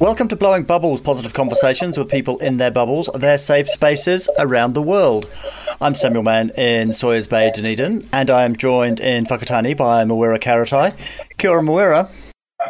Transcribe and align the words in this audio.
Welcome 0.00 0.28
to 0.28 0.36
Blowing 0.36 0.62
Bubbles, 0.62 1.00
positive 1.00 1.34
conversations 1.34 1.98
with 1.98 2.08
people 2.08 2.38
in 2.38 2.58
their 2.58 2.70
bubbles, 2.70 3.10
their 3.14 3.36
safe 3.36 3.68
spaces 3.68 4.28
around 4.38 4.74
the 4.74 4.82
world. 4.82 5.36
I'm 5.80 5.96
Samuel 5.96 6.22
Mann 6.22 6.50
in 6.50 6.92
Sawyers 6.92 7.26
Bay, 7.26 7.50
Dunedin, 7.52 8.08
and 8.12 8.30
I 8.30 8.44
am 8.44 8.54
joined 8.54 9.00
in 9.00 9.26
Whakatāne 9.26 9.76
by 9.76 10.04
Mawera 10.04 10.38
Karatai. 10.38 10.94
Kia 11.38 11.50
ora, 11.50 11.62
Mawera. 11.62 12.08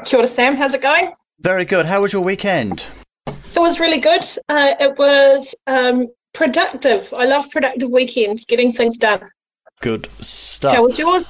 Kia 0.06 0.20
ora, 0.20 0.26
Sam. 0.26 0.56
How's 0.56 0.72
it 0.72 0.80
going? 0.80 1.12
Very 1.40 1.66
good. 1.66 1.84
How 1.84 2.00
was 2.00 2.14
your 2.14 2.22
weekend? 2.22 2.86
It 3.26 3.58
was 3.58 3.78
really 3.78 4.00
good. 4.00 4.26
Uh, 4.48 4.72
it 4.80 4.98
was 4.98 5.54
um, 5.66 6.06
productive. 6.32 7.12
I 7.12 7.26
love 7.26 7.50
productive 7.50 7.90
weekends, 7.90 8.46
getting 8.46 8.72
things 8.72 8.96
done. 8.96 9.20
Good 9.82 10.06
stuff. 10.22 10.74
How 10.74 10.86
was 10.86 10.98
yours? 10.98 11.26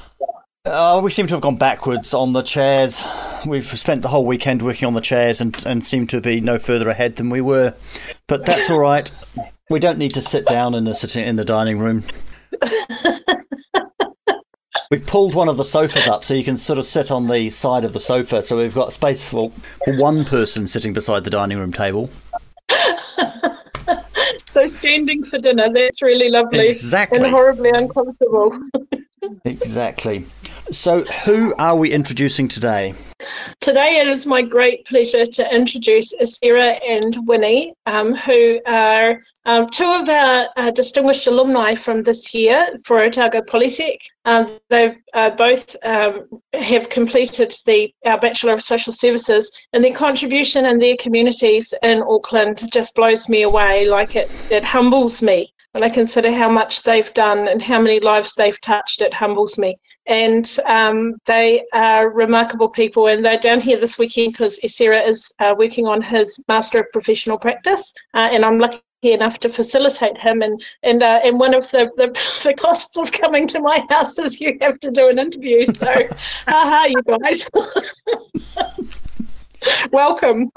Oh, 0.71 1.01
we 1.01 1.11
seem 1.11 1.27
to 1.29 1.35
have 1.35 1.41
gone 1.41 1.57
backwards 1.57 2.13
on 2.13 2.35
the 2.35 2.43
chairs. 2.43 3.03
We've 3.47 3.67
spent 3.79 4.03
the 4.03 4.09
whole 4.09 4.27
weekend 4.27 4.61
working 4.61 4.87
on 4.87 4.93
the 4.93 5.01
chairs 5.01 5.41
and, 5.41 5.57
and 5.65 5.83
seem 5.83 6.07
to 6.09 6.21
be 6.21 6.43
no 6.43 6.59
further 6.59 6.91
ahead 6.91 7.17
than 7.17 7.31
we 7.31 7.41
were. 7.41 7.73
But 8.27 8.45
that's 8.45 8.69
all 8.69 8.79
right. 8.79 9.11
We 9.71 9.81
don't 9.81 9.97
need 9.97 10.13
to 10.15 10.21
sit 10.21 10.47
down 10.47 10.75
in 10.75 10.85
the 10.85 10.95
sitting 10.95 11.27
in 11.27 11.37
the 11.37 11.45
dining 11.45 11.79
room. 11.79 12.05
We've 14.91 15.07
pulled 15.07 15.35
one 15.35 15.49
of 15.49 15.57
the 15.57 15.65
sofas 15.65 16.07
up 16.07 16.23
so 16.25 16.35
you 16.35 16.45
can 16.45 16.59
sort 16.59 16.79
of 16.79 16.85
sit 16.85 17.11
on 17.11 17.29
the 17.29 17.49
side 17.51 17.85
of 17.85 17.93
the 17.95 18.01
sofa. 18.01 18.43
So 18.43 18.57
we've 18.57 18.75
got 18.75 18.93
space 18.93 19.21
for, 19.23 19.51
for 19.85 19.97
one 19.97 20.25
person 20.25 20.67
sitting 20.67 20.95
beside 20.95 21.25
the 21.25 21.31
dining 21.31 21.59
room 21.59 21.73
table. 21.73 22.09
so 24.47 24.67
standing 24.67 25.25
for 25.25 25.39
dinner, 25.39 25.71
that's 25.71 26.01
really 26.01 26.31
lovely. 26.31 26.67
Exactly. 26.67 27.19
And 27.19 27.27
horribly 27.27 27.69
uncomfortable. 27.69 28.59
exactly. 29.45 30.25
So, 30.71 31.03
who 31.25 31.55
are 31.59 31.77
we 31.77 31.91
introducing 31.93 32.47
today? 32.47 32.93
Today, 33.61 34.01
it 34.01 34.07
is 34.07 34.27
my 34.27 34.43
great 34.43 34.85
pleasure 34.85 35.25
to 35.25 35.55
introduce 35.55 36.15
Isira 36.17 36.79
and 36.87 37.27
Winnie, 37.27 37.73
um, 37.87 38.15
who 38.15 38.61
are 38.67 39.23
um, 39.47 39.71
two 39.71 39.91
of 39.91 40.11
our 40.11 40.49
uh, 40.59 40.71
distinguished 40.71 41.27
alumni 41.27 41.75
from 41.75 42.03
this 42.03 42.35
year 42.35 42.79
for 42.85 43.01
Otago 43.01 43.41
Polytech. 43.41 43.97
Um, 44.27 44.59
they 44.69 44.99
uh, 45.15 45.31
both 45.31 45.75
um, 45.85 46.29
have 46.53 46.91
completed 46.91 47.57
the 47.65 47.93
our 48.05 48.21
Bachelor 48.21 48.53
of 48.53 48.63
Social 48.63 48.93
Services, 48.93 49.51
and 49.73 49.83
their 49.83 49.95
contribution 49.95 50.67
in 50.67 50.79
their 50.79 50.97
communities 50.99 51.73
in 51.83 52.03
Auckland 52.03 52.63
just 52.71 52.95
blows 52.95 53.27
me 53.27 53.41
away. 53.43 53.89
Like 53.89 54.17
it, 54.17 54.31
it 54.51 54.65
humbles 54.65 55.23
me 55.23 55.55
when 55.73 55.83
I 55.83 55.89
consider 55.89 56.31
how 56.31 56.51
much 56.51 56.83
they've 56.83 57.13
done 57.15 57.49
and 57.49 57.63
how 57.63 57.81
many 57.81 58.01
lives 58.01 58.35
they've 58.35 58.61
touched. 58.61 59.01
It 59.01 59.15
humbles 59.15 59.57
me 59.57 59.79
and 60.09 60.59
um, 60.65 61.15
they 61.27 61.65
are 61.73 62.11
remarkable 62.11 62.69
people. 62.69 63.07
And 63.07 63.25
they're 63.25 63.39
down 63.39 63.61
here 63.61 63.79
this 63.79 63.97
weekend 63.99 64.33
because 64.33 64.59
Isira 64.61 65.07
is 65.07 65.33
uh, 65.39 65.55
working 65.57 65.87
on 65.87 66.03
his 66.03 66.43
Master 66.49 66.81
of 66.81 66.87
Professional 66.93 67.39
Practice, 67.39 67.95
uh, 68.15 68.29
and 68.33 68.45
I'm 68.45 68.59
lucky 68.59 68.83
enough 69.03 69.39
to 69.41 69.49
facilitate 69.49 70.19
him. 70.19 70.43
And 70.43 70.63
and 70.83 71.03
uh, 71.03 71.21
and 71.23 71.39
one 71.39 71.55
of 71.55 71.71
the, 71.71 71.91
the, 71.97 72.09
the 72.49 72.55
costs 72.55 72.99
of 72.99 73.13
coming 73.13 73.47
to 73.49 73.61
my 73.61 73.85
house 73.91 74.19
is 74.19 74.41
you 74.41 74.57
have 74.61 74.81
to 74.81 74.91
do 74.91 75.09
an 75.09 75.19
interview. 75.19 75.67
So, 75.67 75.87
haha, 76.49 76.89
you 76.89 77.03
guys. 77.03 77.49
Welcome. 79.93 80.51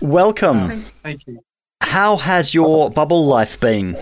Welcome. 0.00 0.82
Thank 1.02 1.26
you. 1.26 1.40
How 1.80 2.16
has 2.16 2.54
your 2.54 2.90
bubble 2.90 3.26
life 3.26 3.58
been? 3.58 3.96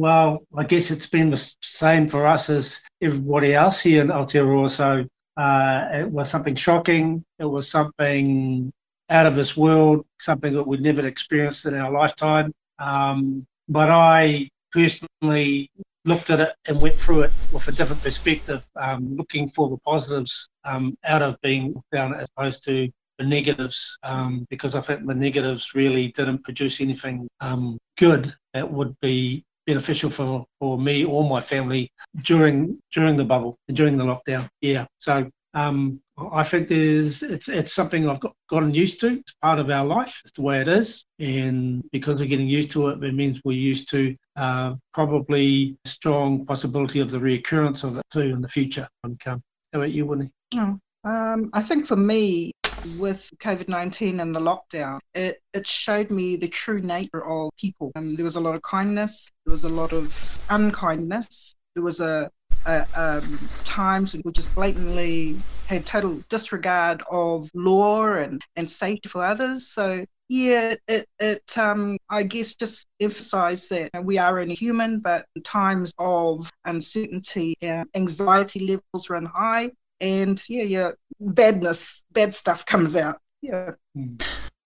Well, 0.00 0.46
I 0.56 0.64
guess 0.64 0.90
it's 0.90 1.06
been 1.06 1.28
the 1.28 1.54
same 1.60 2.08
for 2.08 2.26
us 2.26 2.48
as 2.48 2.80
everybody 3.02 3.52
else 3.52 3.82
here 3.82 4.00
in 4.00 4.08
Aotearoa. 4.08 4.70
So 4.70 5.04
uh, 5.36 5.88
it 5.92 6.10
was 6.10 6.30
something 6.30 6.54
shocking. 6.54 7.22
It 7.38 7.44
was 7.44 7.68
something 7.68 8.72
out 9.10 9.26
of 9.26 9.36
this 9.36 9.58
world, 9.58 10.06
something 10.18 10.54
that 10.54 10.66
we'd 10.66 10.80
never 10.80 11.06
experienced 11.06 11.66
in 11.66 11.74
our 11.74 11.92
lifetime. 11.92 12.50
Um, 12.78 13.46
but 13.68 13.90
I 13.90 14.48
personally 14.72 15.70
looked 16.06 16.30
at 16.30 16.40
it 16.40 16.54
and 16.66 16.80
went 16.80 16.96
through 16.96 17.24
it 17.24 17.32
with 17.52 17.68
a 17.68 17.72
different 17.72 18.02
perspective, 18.02 18.64
um, 18.76 19.16
looking 19.16 19.50
for 19.50 19.68
the 19.68 19.76
positives 19.84 20.48
um, 20.64 20.96
out 21.04 21.20
of 21.20 21.38
being 21.42 21.74
down 21.92 22.14
as 22.14 22.26
opposed 22.34 22.64
to 22.64 22.88
the 23.18 23.26
negatives, 23.26 23.98
um, 24.02 24.46
because 24.48 24.74
I 24.74 24.80
think 24.80 25.06
the 25.06 25.14
negatives 25.14 25.74
really 25.74 26.08
didn't 26.12 26.42
produce 26.42 26.80
anything 26.80 27.28
um, 27.42 27.78
good 27.98 28.34
that 28.54 28.72
would 28.72 28.98
be 29.02 29.44
beneficial 29.66 30.10
for, 30.10 30.46
for 30.58 30.78
me 30.78 31.04
or 31.04 31.28
my 31.28 31.40
family 31.40 31.90
during 32.22 32.78
during 32.92 33.16
the 33.16 33.24
bubble 33.24 33.56
and 33.68 33.76
during 33.76 33.96
the 33.96 34.04
lockdown. 34.04 34.48
Yeah, 34.60 34.86
so 34.98 35.30
um, 35.54 36.00
I 36.32 36.44
think 36.44 36.68
there's 36.68 37.22
it's 37.22 37.48
it's 37.48 37.72
something 37.72 38.08
I've 38.08 38.20
got, 38.20 38.34
gotten 38.48 38.74
used 38.74 39.00
to. 39.00 39.18
It's 39.18 39.34
part 39.42 39.58
of 39.58 39.70
our 39.70 39.84
life. 39.84 40.20
It's 40.24 40.32
the 40.32 40.42
way 40.42 40.60
it 40.60 40.68
is, 40.68 41.04
and 41.18 41.82
because 41.92 42.20
we're 42.20 42.28
getting 42.28 42.48
used 42.48 42.70
to 42.72 42.88
it, 42.88 43.02
it 43.02 43.14
means 43.14 43.40
we're 43.44 43.52
used 43.52 43.90
to 43.90 44.14
uh, 44.36 44.74
probably 44.92 45.76
strong 45.84 46.46
possibility 46.46 47.00
of 47.00 47.10
the 47.10 47.18
reoccurrence 47.18 47.84
of 47.84 47.96
it 47.96 48.04
too 48.10 48.20
in 48.20 48.40
the 48.40 48.48
future. 48.48 48.88
How 49.02 49.40
about 49.72 49.92
you, 49.92 50.06
Winnie? 50.06 50.30
Oh, 50.54 50.78
um, 51.04 51.50
I 51.52 51.62
think 51.62 51.86
for 51.86 51.96
me, 51.96 52.52
with 52.98 53.30
COVID 53.38 53.68
19 53.68 54.20
and 54.20 54.34
the 54.34 54.40
lockdown, 54.40 54.98
it, 55.14 55.40
it 55.54 55.66
showed 55.66 56.10
me 56.10 56.36
the 56.36 56.48
true 56.48 56.80
nature 56.80 57.24
of 57.24 57.50
people. 57.58 57.92
Um, 57.96 58.16
there 58.16 58.24
was 58.24 58.36
a 58.36 58.40
lot 58.40 58.54
of 58.54 58.62
kindness, 58.62 59.28
there 59.44 59.52
was 59.52 59.64
a 59.64 59.68
lot 59.68 59.92
of 59.92 60.46
unkindness, 60.50 61.54
there 61.74 61.84
was 61.84 62.00
a, 62.00 62.30
a 62.66 62.86
um, 62.94 63.38
times 63.64 64.14
we 64.24 64.32
just 64.32 64.54
blatantly 64.54 65.36
had 65.66 65.86
total 65.86 66.20
disregard 66.28 67.02
of 67.10 67.48
law 67.54 68.12
and, 68.14 68.42
and 68.56 68.68
safety 68.68 69.08
for 69.08 69.22
others. 69.22 69.68
So 69.68 70.04
yeah, 70.28 70.74
it, 70.86 71.06
it 71.18 71.58
um, 71.58 71.98
I 72.08 72.22
guess 72.22 72.54
just 72.54 72.86
emphasize 73.00 73.68
that 73.68 73.90
we 74.04 74.16
are 74.18 74.38
only 74.38 74.54
human, 74.54 75.00
but 75.00 75.26
in 75.34 75.42
times 75.42 75.92
of 75.98 76.50
uncertainty, 76.64 77.56
anxiety 77.94 78.60
levels 78.60 79.10
run 79.10 79.26
high, 79.26 79.70
and 80.00 80.42
yeah, 80.48 80.62
yeah, 80.62 80.90
badness, 81.20 82.04
bad 82.12 82.34
stuff 82.34 82.66
comes 82.66 82.96
out. 82.96 83.20
Yeah. 83.42 83.72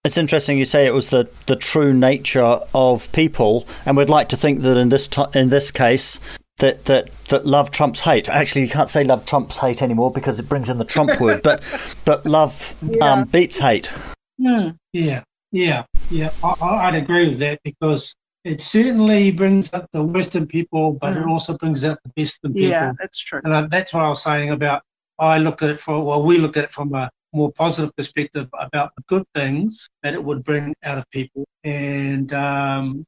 It's 0.05 0.19
interesting 0.19 0.59
you 0.59 0.67
say 0.67 0.87
it 0.87 0.93
was 0.93 1.11
the, 1.11 1.29
the 1.47 1.57
true 1.57 1.95
nature 1.95 2.61
of 2.75 3.11
people, 3.13 3.67
and 3.87 3.97
we'd 3.97 4.11
like 4.11 4.29
to 4.31 4.37
think 4.37 4.61
that 4.61 4.77
in 4.77 4.91
this 4.91 5.09
t- 5.09 5.25
in 5.35 5.49
this 5.49 5.71
case 5.71 6.21
that, 6.59 6.85
that 6.85 7.11
that 7.29 7.47
love 7.47 7.71
trumps 7.71 8.01
hate. 8.01 8.29
Actually, 8.29 8.63
you 8.63 8.69
can't 8.69 8.91
say 8.91 9.03
love 9.03 9.25
trumps 9.25 9.59
hate 9.59 9.83
anymore 9.83 10.11
because 10.11 10.39
it 10.39 10.49
brings 10.49 10.69
in 10.69 10.79
the 10.79 10.85
Trump 10.85 11.19
word, 11.21 11.43
but 11.43 11.63
but 12.05 12.27
love 12.27 12.75
yeah. 12.83 13.13
um, 13.13 13.25
beats 13.25 13.59
hate. 13.59 13.93
Mm. 14.41 14.77
Yeah, 14.93 15.23
yeah, 15.53 15.85
yeah. 16.11 16.31
I, 16.43 16.91
would 16.91 17.03
agree 17.03 17.29
with 17.29 17.39
that 17.39 17.61
because 17.65 18.15
it 18.45 18.61
certainly 18.61 19.31
brings 19.31 19.73
out 19.73 19.91
the 19.93 20.05
worst 20.05 20.37
in 20.37 20.47
people, 20.47 20.93
but 20.93 21.15
mm. 21.15 21.23
it 21.23 21.27
also 21.27 21.57
brings 21.57 21.85
out 21.85 21.99
the 22.05 22.11
best 22.15 22.41
in 22.45 22.53
people. 22.53 22.69
Yeah, 22.69 22.93
that's 23.01 23.19
true. 23.19 23.41
And 23.43 23.55
I, 23.55 23.67
that's 23.69 23.95
what 23.95 24.05
I 24.05 24.09
was 24.09 24.23
saying 24.23 24.51
about 24.51 24.83
I 25.19 25.39
looked 25.39 25.63
at 25.63 25.71
it 25.71 25.81
from, 25.81 26.05
well, 26.05 26.25
we 26.25 26.39
looked 26.39 26.57
at 26.57 26.65
it 26.65 26.73
from 26.73 26.95
a 26.95 27.11
more 27.33 27.53
positive 27.53 27.95
perspective 27.97 28.49
about 28.59 28.93
the 28.97 29.03
good 29.09 29.25
things 29.35 29.87
that 30.03 30.15
it 30.15 30.23
would 30.23 30.45
bring 30.45 30.75
out 30.85 30.99
of 30.99 31.09
people. 31.11 31.45
And 31.65 32.33
um, 32.33 33.05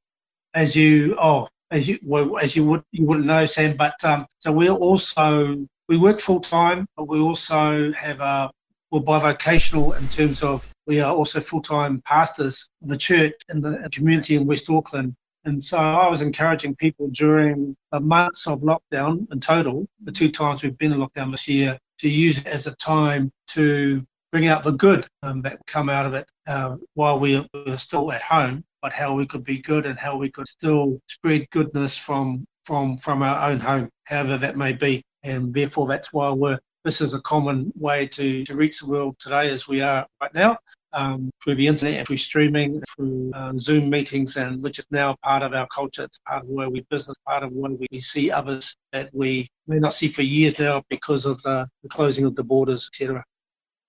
as 0.54 0.74
you, 0.74 1.16
oh, 1.20 1.48
as 1.70 1.88
you, 1.88 1.98
well, 2.04 2.38
as 2.38 2.54
you 2.56 2.64
would, 2.66 2.82
you 2.92 3.04
wouldn't 3.04 3.26
know, 3.26 3.46
Sam, 3.46 3.76
but 3.76 4.02
um, 4.04 4.26
so 4.38 4.52
we're 4.52 4.70
also, 4.70 5.66
we 5.88 5.96
work 5.96 6.20
full 6.20 6.40
time, 6.40 6.86
but 6.96 7.08
we 7.08 7.18
also 7.20 7.92
have 7.92 8.20
a, 8.20 8.50
we're 8.90 9.00
bivocational 9.00 9.98
in 9.98 10.08
terms 10.08 10.42
of 10.42 10.66
we 10.86 11.00
are 11.00 11.14
also 11.14 11.40
full 11.40 11.62
time 11.62 12.00
pastors 12.02 12.68
of 12.82 12.88
the 12.88 12.96
church 12.96 13.34
in 13.52 13.60
the 13.60 13.88
community 13.92 14.36
in 14.36 14.46
West 14.46 14.70
Auckland. 14.70 15.14
And 15.44 15.62
so 15.62 15.76
I 15.76 16.08
was 16.08 16.22
encouraging 16.22 16.74
people 16.74 17.08
during 17.12 17.76
the 17.92 18.00
months 18.00 18.46
of 18.46 18.60
lockdown 18.62 19.30
in 19.32 19.40
total, 19.40 19.86
the 20.02 20.12
two 20.12 20.30
times 20.30 20.62
we've 20.62 20.76
been 20.78 20.92
in 20.92 20.98
lockdown 20.98 21.30
this 21.30 21.46
year, 21.46 21.78
to 21.98 22.08
use 22.08 22.38
it 22.38 22.46
as 22.46 22.66
a 22.66 22.76
time 22.76 23.30
to 23.48 24.04
bring 24.32 24.48
out 24.48 24.64
the 24.64 24.72
good 24.72 25.06
um, 25.22 25.42
that 25.42 25.58
come 25.66 25.88
out 25.88 26.06
of 26.06 26.14
it 26.14 26.30
uh, 26.46 26.76
while 26.94 27.18
we 27.18 27.46
were 27.54 27.76
still 27.76 28.12
at 28.12 28.22
home, 28.22 28.64
but 28.82 28.92
how 28.92 29.14
we 29.14 29.26
could 29.26 29.44
be 29.44 29.58
good 29.58 29.86
and 29.86 29.98
how 29.98 30.16
we 30.16 30.30
could 30.30 30.48
still 30.48 31.00
spread 31.06 31.48
goodness 31.50 31.96
from 31.96 32.44
from 32.64 32.98
from 32.98 33.22
our 33.22 33.50
own 33.50 33.60
home, 33.60 33.88
however 34.04 34.36
that 34.38 34.56
may 34.56 34.72
be. 34.72 35.02
And 35.22 35.54
therefore, 35.54 35.86
that's 35.86 36.12
why 36.12 36.30
we're 36.30 36.58
this 36.86 37.00
is 37.00 37.14
a 37.14 37.20
common 37.22 37.72
way 37.74 38.06
to, 38.06 38.44
to 38.44 38.54
reach 38.54 38.78
the 38.78 38.88
world 38.88 39.18
today 39.18 39.50
as 39.50 39.66
we 39.66 39.82
are 39.82 40.06
right 40.20 40.32
now 40.34 40.56
um, 40.92 41.28
through 41.42 41.56
the 41.56 41.66
internet, 41.66 42.06
through 42.06 42.16
streaming, 42.16 42.80
through 42.94 43.32
um, 43.34 43.58
Zoom 43.58 43.90
meetings, 43.90 44.36
and 44.36 44.62
which 44.62 44.78
is 44.78 44.86
now 44.92 45.16
part 45.24 45.42
of 45.42 45.52
our 45.52 45.66
culture. 45.66 46.04
It's 46.04 46.20
part 46.20 46.44
of 46.44 46.48
where 46.48 46.70
we 46.70 46.82
business, 46.88 47.16
part 47.26 47.42
of 47.42 47.50
where 47.50 47.72
we 47.72 48.00
see 48.00 48.30
others 48.30 48.76
that 48.92 49.10
we 49.12 49.48
may 49.66 49.80
not 49.80 49.94
see 49.94 50.06
for 50.06 50.22
years 50.22 50.60
now 50.60 50.84
because 50.88 51.26
of 51.26 51.42
the, 51.42 51.68
the 51.82 51.88
closing 51.88 52.24
of 52.24 52.36
the 52.36 52.44
borders, 52.44 52.88
etc. 52.92 53.24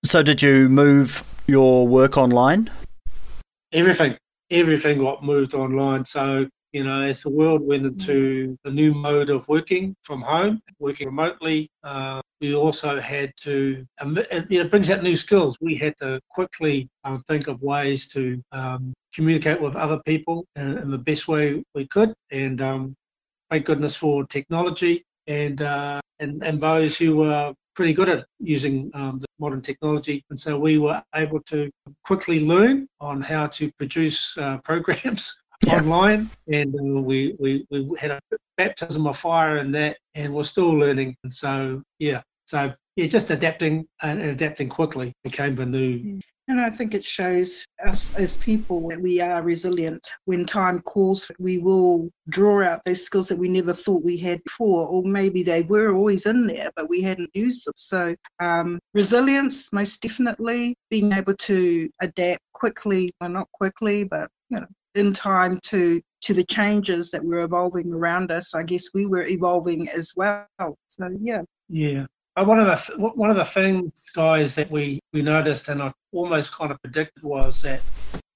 So, 0.04 0.24
did 0.24 0.42
you 0.42 0.68
move 0.68 1.22
your 1.46 1.86
work 1.86 2.18
online? 2.18 2.68
Everything, 3.72 4.16
everything 4.50 4.98
got 4.98 5.22
moved 5.22 5.54
online. 5.54 6.04
So, 6.04 6.48
you 6.72 6.84
know, 6.84 7.02
as 7.02 7.22
the 7.22 7.30
world 7.30 7.66
went 7.66 7.86
into 7.86 8.56
a 8.64 8.70
new 8.70 8.92
mode 8.92 9.30
of 9.30 9.48
working 9.48 9.96
from 10.02 10.20
home, 10.20 10.60
working 10.78 11.06
remotely, 11.06 11.68
uh, 11.82 12.20
we 12.40 12.54
also 12.54 13.00
had 13.00 13.32
to, 13.40 13.84
um, 14.00 14.16
it, 14.18 14.46
you 14.50 14.62
know, 14.62 14.68
brings 14.68 14.90
out 14.90 15.02
new 15.02 15.16
skills. 15.16 15.56
We 15.60 15.76
had 15.76 15.96
to 15.98 16.20
quickly 16.28 16.88
um, 17.04 17.22
think 17.26 17.48
of 17.48 17.60
ways 17.62 18.06
to 18.08 18.42
um, 18.52 18.92
communicate 19.14 19.60
with 19.60 19.76
other 19.76 20.00
people 20.04 20.46
in, 20.56 20.78
in, 20.78 20.90
the 20.90 20.98
best 20.98 21.26
way 21.26 21.62
we 21.74 21.86
could. 21.86 22.14
And 22.30 22.60
um, 22.60 22.94
thank 23.50 23.64
goodness 23.64 23.96
for 23.96 24.24
technology 24.26 25.04
and, 25.26 25.62
uh, 25.62 26.00
and, 26.20 26.44
and 26.44 26.60
those 26.60 26.96
who 26.96 27.16
were 27.16 27.54
pretty 27.74 27.92
good 27.92 28.08
at 28.08 28.26
using 28.40 28.90
um, 28.94 29.18
the 29.18 29.26
modern 29.38 29.62
technology. 29.62 30.22
And 30.30 30.38
so 30.38 30.58
we 30.58 30.78
were 30.78 31.02
able 31.14 31.40
to 31.44 31.70
quickly 32.04 32.44
learn 32.44 32.88
on 33.00 33.20
how 33.20 33.46
to 33.46 33.70
produce 33.78 34.36
uh, 34.36 34.58
programs 34.64 35.38
yeah. 35.66 35.76
online, 35.76 36.30
and 36.52 36.74
uh, 36.74 37.00
we, 37.00 37.36
we 37.38 37.66
we 37.70 37.90
had 37.98 38.12
a 38.12 38.20
baptism 38.56 39.06
of 39.06 39.16
fire 39.16 39.56
in 39.58 39.72
that, 39.72 39.98
and 40.14 40.32
we're 40.32 40.44
still 40.44 40.70
learning. 40.70 41.16
And 41.24 41.32
so, 41.32 41.82
yeah, 41.98 42.22
so 42.46 42.72
yeah, 42.96 43.06
just 43.06 43.30
adapting 43.30 43.86
and 44.02 44.20
adapting 44.20 44.68
quickly 44.68 45.12
became 45.22 45.54
the 45.54 45.66
new. 45.66 46.20
And 46.48 46.62
I 46.62 46.70
think 46.70 46.94
it 46.94 47.04
shows 47.04 47.66
us 47.84 48.18
as 48.18 48.38
people 48.38 48.88
that 48.88 49.00
we 49.00 49.20
are 49.20 49.42
resilient. 49.42 50.08
When 50.24 50.46
time 50.46 50.80
calls, 50.80 51.30
we 51.38 51.58
will 51.58 52.08
draw 52.30 52.64
out 52.64 52.80
those 52.86 53.04
skills 53.04 53.28
that 53.28 53.36
we 53.36 53.48
never 53.48 53.74
thought 53.74 54.02
we 54.02 54.16
had 54.16 54.42
before, 54.44 54.88
or 54.88 55.02
maybe 55.02 55.42
they 55.42 55.62
were 55.64 55.94
always 55.94 56.24
in 56.24 56.46
there, 56.46 56.70
but 56.74 56.88
we 56.88 57.02
hadn't 57.02 57.30
used 57.34 57.66
them. 57.66 57.74
So, 57.76 58.16
um, 58.40 58.78
resilience, 58.94 59.70
most 59.74 60.00
definitely, 60.00 60.74
being 60.88 61.12
able 61.12 61.34
to 61.34 61.90
adapt 62.00 62.40
quickly, 62.54 63.12
or 63.20 63.28
not 63.28 63.52
quickly, 63.52 64.04
but 64.04 64.30
you 64.48 64.60
know, 64.60 64.66
in 64.98 65.12
time 65.12 65.58
to 65.64 66.00
to 66.20 66.34
the 66.34 66.44
changes 66.44 67.10
that 67.12 67.24
were 67.24 67.40
evolving 67.40 67.92
around 67.92 68.30
us. 68.30 68.54
I 68.54 68.64
guess 68.64 68.88
we 68.92 69.06
were 69.06 69.26
evolving 69.26 69.88
as 69.88 70.12
well. 70.16 70.46
So 70.88 71.08
yeah. 71.20 71.42
Yeah. 71.68 72.06
One 72.36 72.60
of 72.60 72.66
the 72.66 72.98
one 72.98 73.30
of 73.30 73.36
the 73.36 73.44
things, 73.44 74.10
guys, 74.14 74.54
that 74.56 74.70
we 74.70 75.00
we 75.12 75.22
noticed 75.22 75.68
and 75.68 75.82
I 75.82 75.92
almost 76.12 76.52
kind 76.52 76.70
of 76.70 76.80
predicted 76.82 77.22
was 77.22 77.62
that 77.62 77.80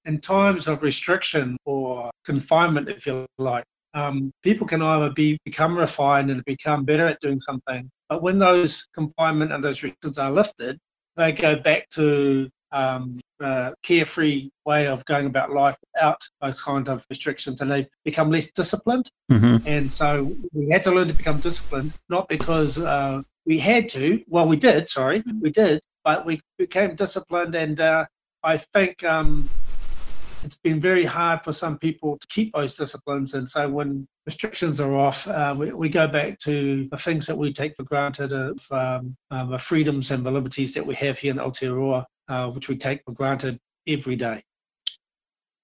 in 0.05 0.19
times 0.21 0.67
of 0.67 0.83
restriction 0.83 1.57
or 1.65 2.11
confinement, 2.25 2.89
if 2.89 3.07
you 3.07 3.27
like, 3.39 3.65
um, 3.95 4.33
people 4.43 4.67
can 4.67 4.83
either 4.83 5.11
be 5.11 5.39
become 5.45 5.77
refined 5.77 6.31
and 6.31 6.45
become 6.45 6.85
better 6.85 7.07
at 7.07 7.21
doing 7.21 7.41
something, 7.41 7.89
but 8.09 8.23
when 8.23 8.39
those 8.39 8.89
confinement 8.95 9.53
and 9.53 9.63
those 9.63 9.83
restrictions 9.83 10.19
are 10.19 10.33
lifted, 10.33 10.79
they 11.17 11.31
go 11.33 11.57
back 11.57 11.89
to 11.91 12.49
um, 12.73 13.19
uh, 13.41 13.73
carefree 13.83 14.51
way 14.65 14.87
of 14.87 15.05
going 15.05 15.27
about 15.27 15.51
life 15.51 15.77
without 15.95 16.21
those 16.41 16.61
kind 16.63 16.89
of 16.89 17.05
restrictions, 17.11 17.61
and 17.61 17.71
they 17.71 17.89
become 18.05 18.31
less 18.31 18.51
disciplined. 18.53 19.11
Mm-hmm. 19.31 19.67
And 19.67 19.91
so 19.91 20.35
we 20.53 20.69
had 20.71 20.83
to 20.85 20.91
learn 20.91 21.09
to 21.09 21.15
become 21.15 21.41
disciplined, 21.41 21.93
not 22.09 22.29
because 22.29 22.79
uh, 22.79 23.23
we 23.45 23.59
had 23.59 23.89
to. 23.91 24.23
Well, 24.29 24.49
we 24.49 24.57
did. 24.57 24.89
Sorry, 24.89 25.23
we 25.41 25.51
did, 25.51 25.81
but 26.05 26.25
we 26.25 26.41
became 26.59 26.95
disciplined, 26.95 27.55
and 27.55 27.81
uh, 27.81 28.07
I 28.43 28.59
think 28.59 29.05
um, 29.05 29.49
it's 30.45 30.57
been 30.57 30.81
very 30.81 31.05
hard 31.05 31.43
for 31.45 31.53
some 31.53 31.79
people 31.79 32.19
to 32.19 32.27
keep 32.29 32.53
those 32.55 32.77
disciplines. 32.77 33.35
And 33.35 33.49
so 33.49 33.69
when 33.69 34.07
restrictions 34.27 34.81
are 34.81 34.95
off, 34.95 35.27
uh, 35.29 35.55
we, 35.57 35.73
we, 35.73 35.89
go 35.89 36.07
back 36.07 36.39
to 36.41 36.89
the 36.91 36.99
things 36.99 37.27
that 37.27 37.37
we 37.37 37.53
take 37.53 37.77
for 37.77 37.85
granted 37.85 38.33
of 38.33 38.61
um, 38.71 39.17
uh, 39.31 39.45
the 39.45 39.59
freedoms 39.59 40.11
and 40.11 40.25
the 40.25 40.31
liberties 40.31 40.75
that 40.75 40.87
we 40.87 40.95
have 40.97 41.19
here 41.19 41.33
in 41.33 41.39
Aotearoa 41.39 42.05
uh, 42.29 42.51
which 42.51 42.69
we 42.69 42.77
take 42.77 43.03
for 43.05 43.13
granted 43.13 43.59
every 43.87 44.17
day. 44.17 44.43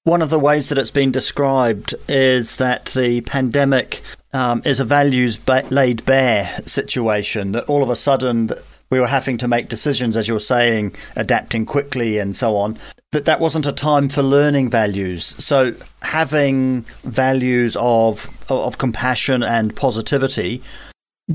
One 0.05 0.23
of 0.23 0.31
the 0.31 0.39
ways 0.39 0.69
that 0.71 0.79
it's 0.79 0.91
been 0.91 1.13
described 1.13 1.95
is 2.09 2.57
that 2.57 2.87
the 2.87 3.21
pandemic 3.23 4.03
um, 4.33 4.63
is 4.65 4.81
a 4.81 4.85
values 4.85 5.37
ba- 5.37 5.67
laid 5.71 6.05
bare 6.07 6.61
situation, 6.65 7.53
that 7.53 7.65
all 7.65 7.83
of 7.83 7.91
a 7.91 7.97
sudden 7.97 8.49
we 8.91 9.01
were 9.01 9.07
having 9.07 9.37
to 9.39 9.49
make 9.49 9.69
decisions, 9.69 10.17
as 10.17 10.27
you're 10.27 10.41
saying, 10.41 10.95
adapting 11.17 11.67
quickly 11.67 12.19
and 12.19 12.35
so 12.35 12.57
on, 12.57 12.79
that 13.13 13.27
that 13.27 13.41
wasn't 13.41 13.67
a 13.67 13.73
time 13.73 14.09
for 14.09 14.23
learning 14.23 14.71
values. 14.71 15.25
So 15.45 15.75
having 16.01 16.83
values 17.05 17.77
of, 17.79 18.31
of 18.49 18.79
compassion 18.79 19.43
and 19.43 19.77
positivity 19.77 20.63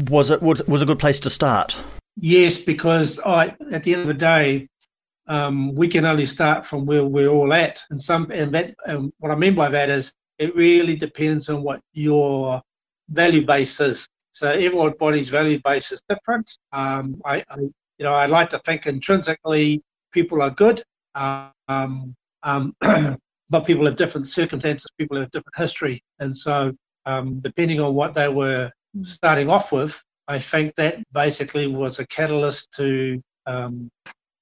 was, 0.10 0.32
it, 0.32 0.42
was 0.42 0.82
a 0.82 0.86
good 0.86 1.00
place 1.00 1.20
to 1.20 1.30
start. 1.30 1.78
Yes, 2.16 2.58
because 2.58 3.20
I, 3.20 3.56
at 3.72 3.84
the 3.84 3.94
end 3.94 4.02
of 4.02 4.08
the 4.08 4.14
day, 4.16 4.68
um, 5.28 5.74
we 5.76 5.88
can 5.88 6.06
only 6.06 6.26
start 6.26 6.66
from 6.66 6.86
where 6.86 7.06
we're 7.06 7.30
all 7.30 7.54
at. 7.54 7.82
And 7.90 8.02
some, 8.02 8.30
and 8.32 8.52
that, 8.54 8.76
and 8.86 9.12
what 9.20 9.32
I 9.32 9.36
mean 9.36 9.56
by 9.56 9.70
that 9.70 9.90
is, 9.90 10.14
it 10.40 10.56
really 10.56 10.96
depends 10.96 11.50
on 11.50 11.64
what 11.64 11.82
your 11.94 12.62
value 13.10 13.46
base 13.46 13.80
is. 13.80 14.08
So 14.32 14.50
everybody's 14.50 15.30
value 15.30 15.60
base 15.64 15.92
is 15.92 16.02
different. 16.10 16.52
Um, 16.72 17.22
I, 17.24 17.44
I, 17.50 17.60
you 17.60 18.04
know, 18.06 18.16
I 18.16 18.26
like 18.26 18.50
to 18.50 18.60
think 18.60 18.88
intrinsically 18.88 19.82
people 20.12 20.42
are 20.42 20.50
good, 20.50 20.82
um, 21.16 22.16
um, 22.44 22.76
but 23.50 23.66
people 23.66 23.86
have 23.86 23.96
different 23.96 24.28
circumstances. 24.28 24.90
People 24.98 25.20
have 25.20 25.30
different 25.32 25.56
history, 25.56 26.02
and 26.20 26.36
so 26.36 26.74
um, 27.06 27.40
depending 27.40 27.80
on 27.80 27.94
what 27.94 28.14
they 28.14 28.28
were 28.28 28.72
starting 29.04 29.50
off 29.50 29.72
with, 29.72 30.02
I 30.28 30.40
think 30.40 30.76
that 30.76 30.98
basically 31.12 31.68
was 31.68 32.00
a 32.00 32.08
catalyst 32.08 32.72
to 32.78 33.22
um, 33.46 33.90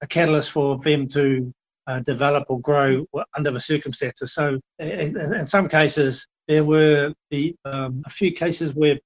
a 0.02 0.08
catalyst 0.08 0.52
for 0.52 0.78
them 0.80 1.08
to 1.08 1.54
uh, 1.88 2.00
develop 2.00 2.46
or 2.50 2.60
grow 2.62 3.06
under 3.36 3.52
the 3.52 3.60
circumstances. 3.60 4.34
So, 4.34 4.60
in, 4.80 5.18
in 5.18 5.48
some 5.48 5.68
cases, 5.68 6.26
there 6.48 6.64
were 6.64 7.14
the 7.30 7.56
um, 7.66 8.04
a 8.06 8.10
few 8.10 8.34
cases 8.34 8.76
where 8.76 9.00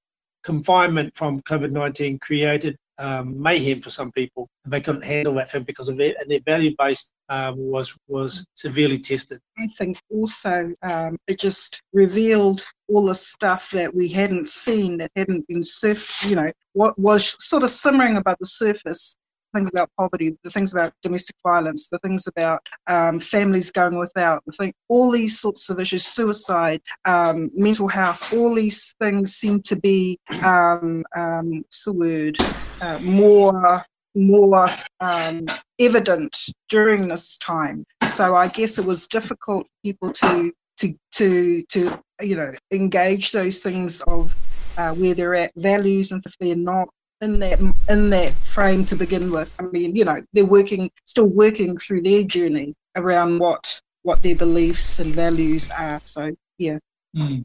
confinement 0.44 1.16
from 1.16 1.40
COVID 1.40 1.72
nineteen 1.72 2.18
created 2.18 2.76
um, 2.98 3.40
mayhem 3.40 3.80
for 3.80 3.90
some 3.90 4.10
people. 4.12 4.48
They 4.66 4.80
couldn't 4.80 5.04
handle 5.04 5.34
that 5.34 5.50
thing 5.50 5.64
because 5.64 5.88
of 5.88 5.96
their, 5.96 6.14
their 6.28 6.40
value 6.46 6.74
base 6.78 7.12
um, 7.28 7.56
was 7.56 7.96
was 8.08 8.46
severely 8.54 8.98
tested. 8.98 9.40
I 9.58 9.66
think 9.78 9.98
also 10.10 10.72
um, 10.82 11.16
it 11.26 11.38
just 11.40 11.80
revealed 11.92 12.64
all 12.88 13.06
the 13.06 13.14
stuff 13.14 13.70
that 13.72 13.94
we 13.94 14.08
hadn't 14.08 14.46
seen, 14.46 14.98
that 14.98 15.10
hadn't 15.16 15.46
been 15.48 15.62
surfed. 15.62 16.28
You 16.28 16.36
know, 16.36 16.52
what 16.72 16.98
was 16.98 17.36
sort 17.44 17.62
of 17.62 17.70
simmering 17.70 18.16
above 18.16 18.36
the 18.40 18.46
surface 18.46 19.14
things 19.54 19.68
about 19.68 19.90
poverty, 19.98 20.36
the 20.42 20.50
things 20.50 20.72
about 20.72 20.92
domestic 21.02 21.36
violence, 21.46 21.88
the 21.88 21.98
things 22.00 22.26
about 22.26 22.60
um, 22.86 23.20
families 23.20 23.70
going 23.70 23.98
without, 23.98 24.42
the 24.46 24.52
thing, 24.52 24.72
all 24.88 25.10
these 25.10 25.38
sorts 25.38 25.70
of 25.70 25.80
issues, 25.80 26.04
suicide, 26.04 26.80
um, 27.04 27.50
mental 27.54 27.88
health, 27.88 28.32
all 28.34 28.54
these 28.54 28.94
things 29.00 29.34
seem 29.34 29.62
to 29.62 29.76
be, 29.76 30.18
um, 30.42 31.04
um 31.16 31.58
what's 31.58 31.84
the 31.84 31.92
word, 31.92 32.38
uh, 32.80 32.98
more 33.00 33.84
more 34.16 34.70
um, 35.00 35.44
evident 35.78 36.34
during 36.68 37.08
this 37.08 37.36
time. 37.38 37.84
So 38.08 38.34
I 38.34 38.48
guess 38.48 38.78
it 38.78 38.84
was 38.86 39.06
difficult 39.08 39.66
for 39.66 39.72
people 39.84 40.12
to 40.12 40.52
to 40.78 40.94
to 41.12 41.62
to 41.64 42.02
you 42.22 42.36
know 42.36 42.52
engage 42.72 43.32
those 43.32 43.60
things 43.60 44.00
of 44.02 44.34
uh, 44.76 44.90
where 44.90 45.14
they're 45.14 45.34
at 45.34 45.52
values 45.56 46.12
and 46.12 46.24
if 46.26 46.34
they're 46.38 46.56
not 46.56 46.88
in 47.20 47.40
that 47.40 47.60
in 47.88 48.10
that 48.10 48.32
frame 48.32 48.84
to 48.86 48.96
begin 48.96 49.30
with. 49.30 49.54
I 49.58 49.64
mean, 49.64 49.96
you 49.96 50.04
know, 50.04 50.22
they're 50.32 50.44
working 50.44 50.90
still 51.04 51.26
working 51.26 51.78
through 51.78 52.02
their 52.02 52.22
journey 52.22 52.74
around 52.94 53.38
what 53.38 53.80
what 54.02 54.22
their 54.22 54.36
beliefs 54.36 54.98
and 55.00 55.14
values 55.14 55.70
are. 55.70 56.00
So 56.02 56.34
yeah. 56.58 56.78
Mm. 57.16 57.44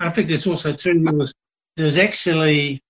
I 0.00 0.10
think 0.10 0.28
there's 0.28 0.46
also 0.46 0.72
too 0.72 1.02
was 1.12 1.32
there's 1.76 1.96
actually 1.96 2.80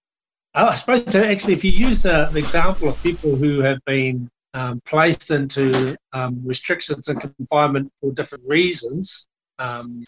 I 0.55 0.75
suppose 0.75 1.15
actually 1.15 1.53
if 1.53 1.65
you 1.65 1.73
use 1.73 2.07
uh, 2.07 2.31
the 2.33 2.39
example 2.39 2.89
of 2.89 3.03
people 3.03 3.37
who 3.37 3.61
have 3.61 3.79
been 3.85 4.29
um, 4.55 4.81
placed 4.87 5.31
into 5.31 5.97
um, 6.15 6.41
restrictions 6.43 7.09
and 7.09 7.21
confinement 7.21 7.93
for 8.01 8.11
different 8.13 8.45
reasons, 8.47 9.29
um, 9.59 10.05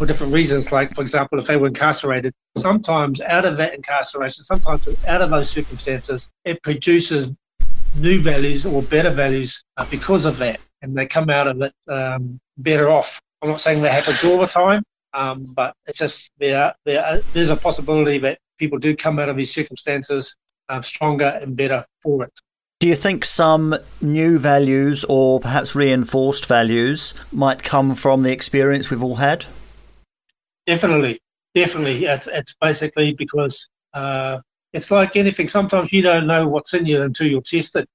for 0.00 0.06
different 0.06 0.32
reasons. 0.32 0.72
Like, 0.72 0.94
for 0.94 1.02
example, 1.02 1.38
if 1.38 1.46
they 1.46 1.58
were 1.58 1.66
incarcerated, 1.66 2.32
sometimes 2.56 3.20
out 3.20 3.44
of 3.44 3.58
that 3.58 3.74
incarceration, 3.74 4.44
sometimes 4.44 4.88
out 5.06 5.20
of 5.20 5.28
those 5.28 5.50
circumstances, 5.50 6.30
it 6.46 6.62
produces 6.62 7.28
new 7.96 8.18
values 8.18 8.64
or 8.64 8.80
better 8.80 9.10
values 9.10 9.62
uh, 9.76 9.84
because 9.90 10.24
of 10.24 10.38
that, 10.38 10.58
and 10.80 10.96
they 10.96 11.04
come 11.04 11.28
out 11.28 11.46
of 11.46 11.60
it 11.60 11.74
um, 11.88 12.40
better 12.56 12.88
off. 12.88 13.20
I'm 13.42 13.50
not 13.50 13.60
saying 13.60 13.82
that 13.82 13.92
happens 13.92 14.24
all 14.24 14.40
the 14.40 14.46
time, 14.46 14.82
um, 15.12 15.44
but 15.54 15.74
it's 15.86 15.98
just 15.98 16.30
there, 16.38 16.74
there. 16.86 17.20
There's 17.34 17.50
a 17.50 17.56
possibility 17.56 18.16
that 18.20 18.38
people 18.58 18.78
do 18.78 18.96
come 18.96 19.18
out 19.18 19.28
of 19.28 19.36
these 19.36 19.52
circumstances 19.52 20.34
uh, 20.70 20.80
stronger 20.80 21.38
and 21.42 21.54
better 21.54 21.84
for 22.02 22.24
it. 22.24 22.32
Do 22.78 22.88
you 22.88 22.96
think 22.96 23.26
some 23.26 23.76
new 24.00 24.38
values 24.38 25.04
or 25.10 25.40
perhaps 25.40 25.74
reinforced 25.74 26.46
values 26.46 27.12
might 27.30 27.62
come 27.62 27.94
from 27.94 28.22
the 28.22 28.32
experience 28.32 28.88
we've 28.88 29.04
all 29.04 29.16
had? 29.16 29.44
Definitely, 30.70 31.18
definitely. 31.52 32.04
It's, 32.04 32.28
it's 32.28 32.54
basically 32.60 33.12
because 33.14 33.68
uh, 33.92 34.38
it's 34.72 34.92
like 34.92 35.16
anything. 35.16 35.48
Sometimes 35.48 35.92
you 35.92 36.00
don't 36.00 36.28
know 36.28 36.46
what's 36.46 36.74
in 36.74 36.86
you 36.86 37.02
until 37.02 37.26
you're 37.26 37.42
tested. 37.42 37.88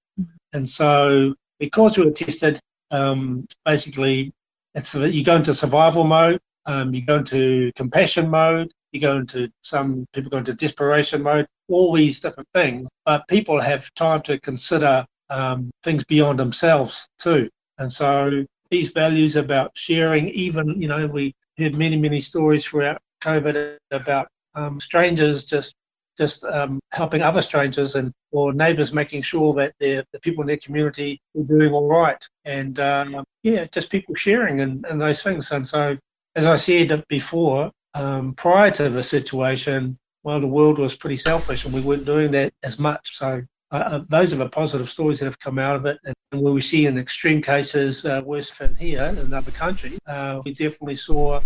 And 0.51 0.67
so, 0.67 1.34
because 1.58 1.96
you 1.96 2.03
were 2.03 2.12
tested, 2.12 2.60
um, 2.91 3.48
basically, 3.63 4.34
it's 4.74 4.94
you 4.94 5.24
go 5.24 5.38
into 5.38 5.53
survival 5.53 6.03
mode, 6.03 6.41
um, 6.65 6.94
you 6.94 7.05
go 7.05 7.15
into 7.15 7.72
compassion 7.77 8.29
mode, 8.29 8.74
you 8.91 9.00
go 9.00 9.15
into 9.15 9.50
some 9.62 10.05
people 10.12 10.29
go 10.29 10.39
into 10.39 10.53
desperation 10.53 11.24
mode, 11.24 11.48
all 11.70 11.94
these 11.94 12.20
different 12.20 12.50
things. 12.53 12.89
But 13.05 13.25
people 13.29 13.58
have 13.58 13.89
time 13.94 14.22
to 14.24 14.38
consider 14.38 15.05
um, 15.29 15.72
things 15.82 16.03
beyond 16.03 16.39
themselves 16.39 17.08
too. 17.20 17.50
And 17.77 17.89
so 17.89 18.46
these 18.70 18.89
values 18.89 19.38
about 19.38 19.72
sharing, 19.77 20.27
even, 20.32 20.82
you 20.82 20.89
know, 20.89 21.08
we 21.08 21.34
heard 21.57 21.75
many, 21.75 21.97
many 21.97 22.21
stories 22.21 22.65
throughout 22.65 23.01
COVID 23.21 23.77
about 23.91 24.27
um, 24.55 24.79
strangers 24.79 25.45
just 25.45 25.75
just 26.17 26.45
um, 26.45 26.79
helping 26.93 27.21
other 27.21 27.41
strangers 27.41 27.95
and 27.95 28.13
or 28.31 28.53
neighbours 28.53 28.93
making 28.93 29.21
sure 29.21 29.53
that 29.53 29.74
the 29.79 30.05
people 30.21 30.41
in 30.41 30.47
their 30.47 30.57
community 30.57 31.19
are 31.38 31.43
doing 31.43 31.74
all 31.74 31.88
right. 31.88 32.25
And 32.45 32.79
um, 32.79 33.24
yeah, 33.43 33.65
just 33.71 33.89
people 33.89 34.15
sharing 34.15 34.62
and, 34.62 34.85
and 34.89 35.00
those 35.00 35.21
things. 35.21 35.51
And 35.51 35.67
so, 35.67 35.97
as 36.35 36.45
I 36.45 36.55
said 36.55 37.03
before, 37.09 37.71
um, 37.93 38.33
prior 38.33 38.71
to 38.71 38.89
the 38.89 39.03
situation, 39.03 39.97
well, 40.24 40.39
the 40.39 40.47
world 40.47 40.79
was 40.79 40.95
pretty 40.95 41.17
selfish 41.17 41.65
and 41.65 41.74
we 41.74 41.81
weren't 41.81 42.05
doing 42.05 42.31
that 42.31 42.53
as 42.63 42.79
much. 42.79 43.17
So 43.17 43.41
uh, 43.72 43.75
uh 43.75 44.00
those 44.10 44.34
are 44.34 44.38
the 44.38 44.50
positive 44.50 44.89
stories 44.89 45.19
that 45.19 45.25
have 45.25 45.39
come 45.39 45.60
out 45.60 45.75
of 45.75 45.86
it. 45.86 46.00
And 46.31 46.41
where 46.41 46.53
we 46.53 46.62
see 46.62 46.86
in 46.86 46.98
extreme 46.98 47.41
cases, 47.41 48.05
uh, 48.05 48.22
worse 48.25 48.55
than 48.57 48.75
here 48.75 49.03
in 49.03 49.34
other 49.34 49.51
countries, 49.51 50.00
uh, 50.07 50.41
we 50.43 50.53
definitely 50.53 50.95
saw 50.95 51.39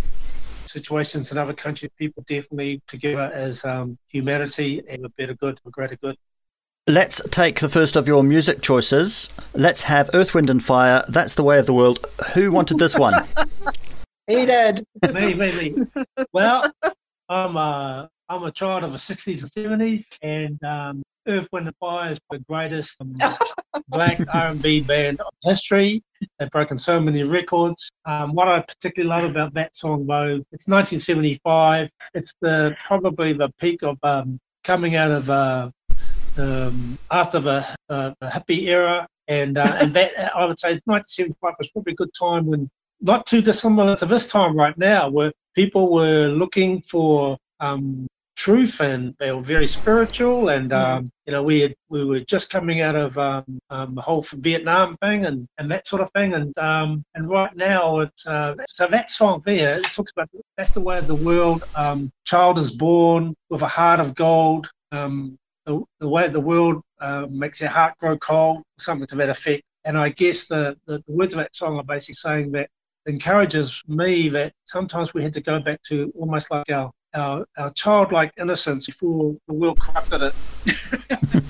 situations 0.69 1.31
in 1.31 1.37
other 1.37 1.53
countries, 1.53 1.91
people 1.97 2.23
definitely 2.27 2.81
together 2.87 3.31
as 3.33 3.63
um, 3.65 3.97
humanity 4.07 4.81
and 4.89 5.05
a 5.05 5.09
better 5.09 5.33
good, 5.33 5.59
a 5.65 5.69
greater 5.69 5.95
good. 5.97 6.15
Let's 6.87 7.21
take 7.29 7.59
the 7.59 7.69
first 7.69 7.95
of 7.95 8.07
your 8.07 8.23
music 8.23 8.61
choices. 8.61 9.29
Let's 9.53 9.81
have 9.81 10.09
Earth, 10.13 10.33
Wind 10.33 10.49
and 10.49 10.63
Fire. 10.63 11.03
That's 11.07 11.35
the 11.35 11.43
way 11.43 11.59
of 11.59 11.65
the 11.65 11.73
world. 11.73 12.05
Who 12.33 12.51
wanted 12.51 12.79
this 12.79 12.97
one? 12.97 13.13
he 14.27 14.45
did. 14.45 14.85
me, 15.13 15.33
me, 15.35 15.51
me. 15.51 16.03
Well, 16.33 16.71
I'm 17.29 17.55
a, 17.57 18.09
I'm 18.27 18.43
a 18.43 18.51
child 18.51 18.83
of 18.83 18.91
the 18.91 18.97
60s 18.97 19.43
and 19.43 19.51
70s, 19.51 20.05
and 20.23 20.63
um, 20.63 21.03
Earth, 21.29 21.47
Wind 21.51 21.67
and 21.67 21.75
Fire 21.77 22.13
is 22.13 22.19
the 22.29 22.39
greatest 22.49 23.01
black 23.87 24.19
R&B 24.33 24.81
band 24.81 25.21
of 25.21 25.27
history. 25.43 26.01
They've 26.37 26.49
broken 26.49 26.77
so 26.77 26.99
many 26.99 27.23
records. 27.23 27.89
Um, 28.05 28.33
what 28.33 28.47
I 28.47 28.61
particularly 28.61 29.09
love 29.09 29.29
about 29.29 29.53
that 29.53 29.77
song, 29.77 30.07
though, 30.07 30.43
it's 30.51 30.67
1975. 30.67 31.89
It's 32.13 32.33
the 32.41 32.75
probably 32.85 33.33
the 33.33 33.49
peak 33.59 33.83
of 33.83 33.97
um, 34.03 34.39
coming 34.63 34.95
out 34.95 35.11
of 35.11 35.29
uh, 35.29 35.69
um, 36.37 36.97
after 37.11 37.39
the, 37.39 37.65
uh, 37.89 38.13
the 38.19 38.27
hippie 38.27 38.63
era, 38.63 39.07
and 39.27 39.57
uh, 39.57 39.77
and 39.79 39.93
that 39.93 40.35
I 40.35 40.45
would 40.45 40.59
say 40.59 40.79
1975 40.85 41.53
was 41.59 41.69
probably 41.71 41.93
a 41.93 41.95
good 41.95 42.13
time 42.19 42.47
when 42.47 42.69
not 43.01 43.25
too 43.25 43.41
dissimilar 43.41 43.95
to 43.97 44.05
this 44.05 44.25
time 44.25 44.55
right 44.55 44.77
now, 44.77 45.09
where 45.09 45.31
people 45.55 45.91
were 45.93 46.27
looking 46.27 46.81
for 46.81 47.37
um, 47.59 48.07
truth 48.39 48.79
and 48.79 49.13
they 49.19 49.31
were 49.33 49.41
very 49.41 49.67
spiritual. 49.67 50.49
And 50.49 50.71
mm-hmm. 50.71 50.97
um, 50.97 51.11
you 51.25 51.33
know 51.33 51.43
we 51.43 51.59
had, 51.59 51.75
we 51.89 52.05
were 52.05 52.21
just 52.21 52.49
coming 52.49 52.81
out 52.81 52.95
of 52.95 53.17
um, 53.17 53.59
um, 53.69 53.93
the 53.93 54.01
whole 54.01 54.25
Vietnam 54.47 54.95
thing 54.97 55.25
and, 55.25 55.45
and 55.57 55.69
that 55.69 55.87
sort 55.87 56.01
of 56.01 56.09
thing. 56.13 56.33
And 56.33 56.57
um, 56.57 57.03
and 57.15 57.29
right 57.29 57.55
now 57.55 57.99
it's 57.99 58.25
uh, 58.25 58.55
so 58.67 58.87
that 58.87 59.11
song 59.11 59.43
there 59.45 59.79
it 59.79 59.83
talks 59.93 60.13
about 60.13 60.29
that's 60.57 60.71
the 60.71 60.81
way 60.81 60.97
of 60.97 61.07
the 61.07 61.21
world 61.29 61.65
um, 61.75 62.11
child 62.23 62.57
is 62.57 62.71
born 62.71 63.35
with 63.49 63.61
a 63.61 63.67
heart 63.67 63.99
of 63.99 64.15
gold. 64.15 64.71
Um, 64.91 65.37
the, 65.65 65.83
the 65.99 66.07
way 66.07 66.27
the 66.27 66.39
world 66.39 66.81
uh, 67.01 67.27
makes 67.29 67.59
your 67.59 67.69
heart 67.69 67.93
grow 67.99 68.17
cold 68.17 68.63
something 68.79 69.05
to 69.07 69.15
that 69.17 69.29
effect. 69.29 69.63
And 69.85 69.97
I 69.97 70.09
guess 70.09 70.47
the, 70.47 70.77
the, 70.87 71.03
the 71.07 71.13
words 71.13 71.33
of 71.33 71.39
that 71.39 71.55
song 71.55 71.77
are 71.77 71.83
basically 71.83 72.15
saying 72.15 72.51
that 72.53 72.69
encourages 73.05 73.81
me 73.87 74.29
that 74.29 74.53
sometimes 74.65 75.13
we 75.13 75.23
had 75.23 75.33
to 75.33 75.41
go 75.41 75.59
back 75.59 75.81
to 75.83 76.11
almost 76.17 76.49
like 76.51 76.69
our 76.71 76.91
our, 77.13 77.45
our 77.57 77.71
childlike 77.71 78.31
innocence 78.37 78.85
before 78.85 79.35
the 79.47 79.53
world 79.53 79.79
corrupted 79.79 80.21
it. 80.21 80.35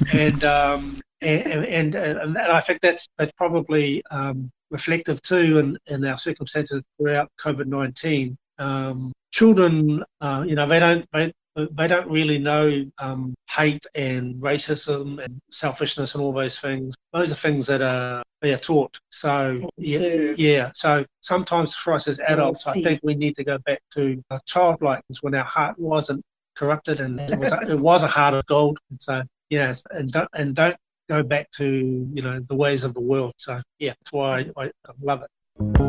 and, 0.13 0.43
um, 0.45 1.01
and, 1.21 1.65
and, 1.65 1.95
and, 1.95 2.37
I 2.37 2.59
think 2.61 2.81
that's, 2.81 3.07
that's 3.17 3.31
probably 3.33 4.03
um, 4.11 4.51
reflective 4.71 5.21
too 5.21 5.57
in, 5.57 5.77
in 5.87 6.05
our 6.05 6.17
circumstances 6.17 6.81
throughout 6.97 7.29
COVID 7.39 7.65
19. 7.65 8.37
Um, 8.57 9.11
children, 9.31 10.03
uh, 10.21 10.43
you 10.47 10.55
know, 10.55 10.67
they 10.67 10.79
don't, 10.79 11.05
they, 11.13 11.31
they 11.71 11.87
don't 11.87 12.09
really 12.09 12.37
know 12.37 12.85
um, 12.97 13.33
hate 13.49 13.85
and 13.95 14.35
racism 14.35 15.23
and 15.23 15.39
selfishness 15.51 16.15
and 16.15 16.23
all 16.23 16.33
those 16.33 16.59
things. 16.59 16.95
Those 17.13 17.31
are 17.31 17.35
things 17.35 17.67
that 17.67 17.81
are 17.81 18.23
they 18.41 18.53
are 18.53 18.57
taught. 18.57 18.97
So 19.11 19.69
yeah, 19.77 20.33
yeah. 20.37 20.71
So 20.73 21.05
sometimes 21.21 21.75
for 21.75 21.93
us 21.93 22.07
as 22.07 22.19
adults, 22.19 22.67
I 22.67 22.81
think 22.81 23.01
we 23.03 23.15
need 23.15 23.35
to 23.35 23.43
go 23.43 23.57
back 23.59 23.81
to 23.93 24.23
a 24.29 24.39
childlikeness 24.45 25.21
when 25.21 25.35
our 25.35 25.43
heart 25.43 25.77
wasn't 25.77 26.23
corrupted 26.55 26.99
and 26.99 27.19
it 27.19 27.39
was 27.39 27.51
a, 27.51 27.59
it 27.71 27.79
was 27.79 28.03
a 28.03 28.07
heart 28.07 28.33
of 28.33 28.45
gold. 28.45 28.79
And 28.89 29.01
so 29.01 29.23
yeah, 29.49 29.73
and 29.91 30.11
don't 30.11 30.29
and 30.33 30.55
don't 30.55 30.77
go 31.09 31.23
back 31.23 31.49
to 31.51 31.65
you 32.13 32.21
know 32.21 32.39
the 32.47 32.55
ways 32.55 32.83
of 32.83 32.93
the 32.93 33.01
world. 33.01 33.33
So 33.37 33.61
yeah, 33.79 33.93
that's 33.99 34.11
why 34.11 34.51
I, 34.55 34.65
I 34.65 34.71
love 35.01 35.23
it. 35.23 35.88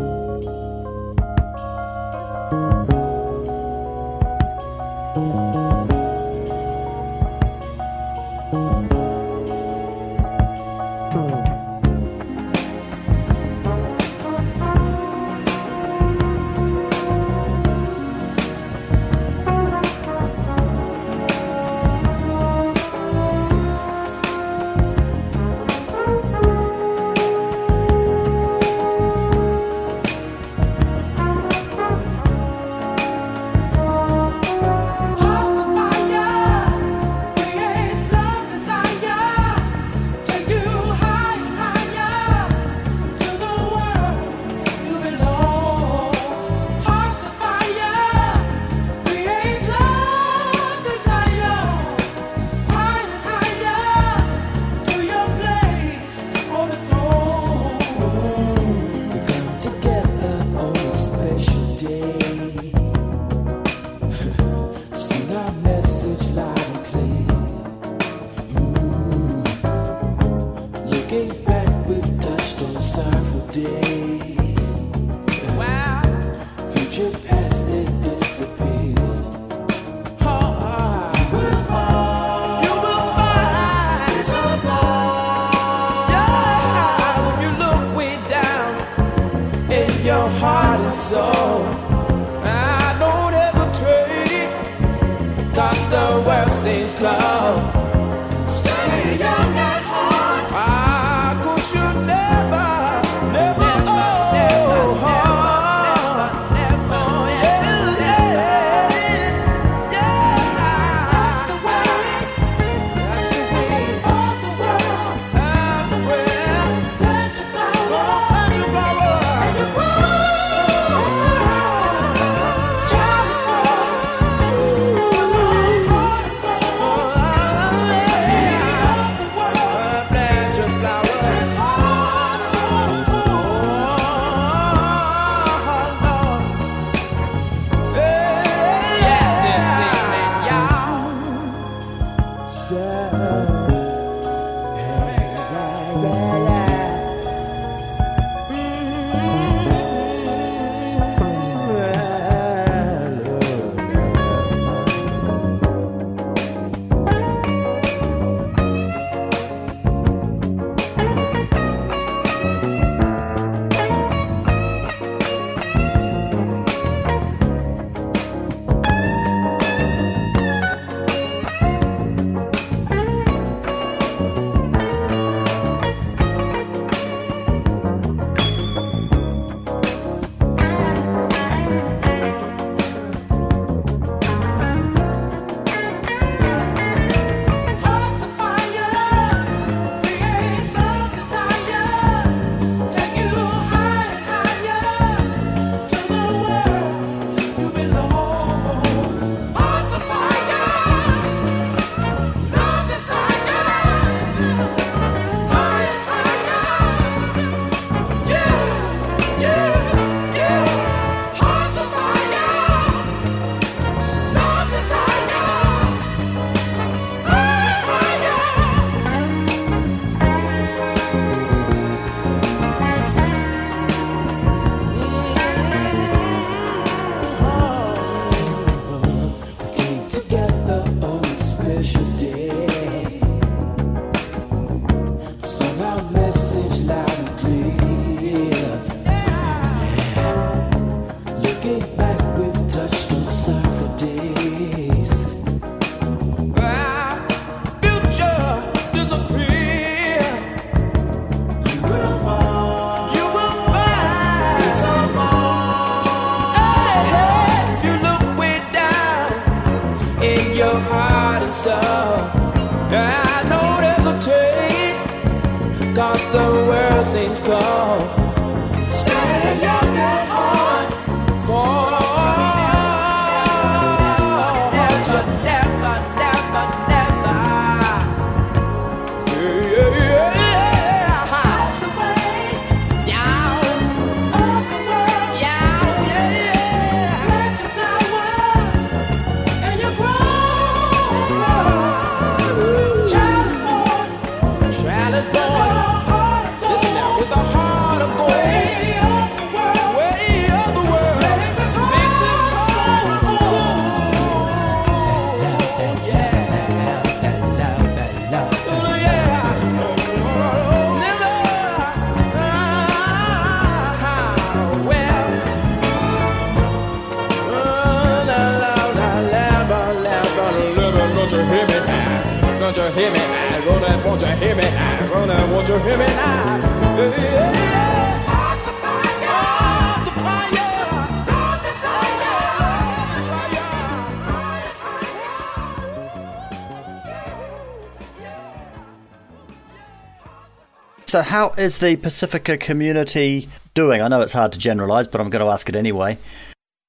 So, 341.10 341.22
how 341.22 341.50
is 341.58 341.78
the 341.78 341.96
Pacifica 341.96 342.56
community 342.56 343.48
doing? 343.74 344.00
I 344.00 344.06
know 344.06 344.20
it's 344.20 344.32
hard 344.32 344.52
to 344.52 344.60
generalise, 344.60 345.08
but 345.08 345.20
I'm 345.20 345.28
going 345.28 345.44
to 345.44 345.50
ask 345.50 345.68
it 345.68 345.74
anyway. 345.74 346.16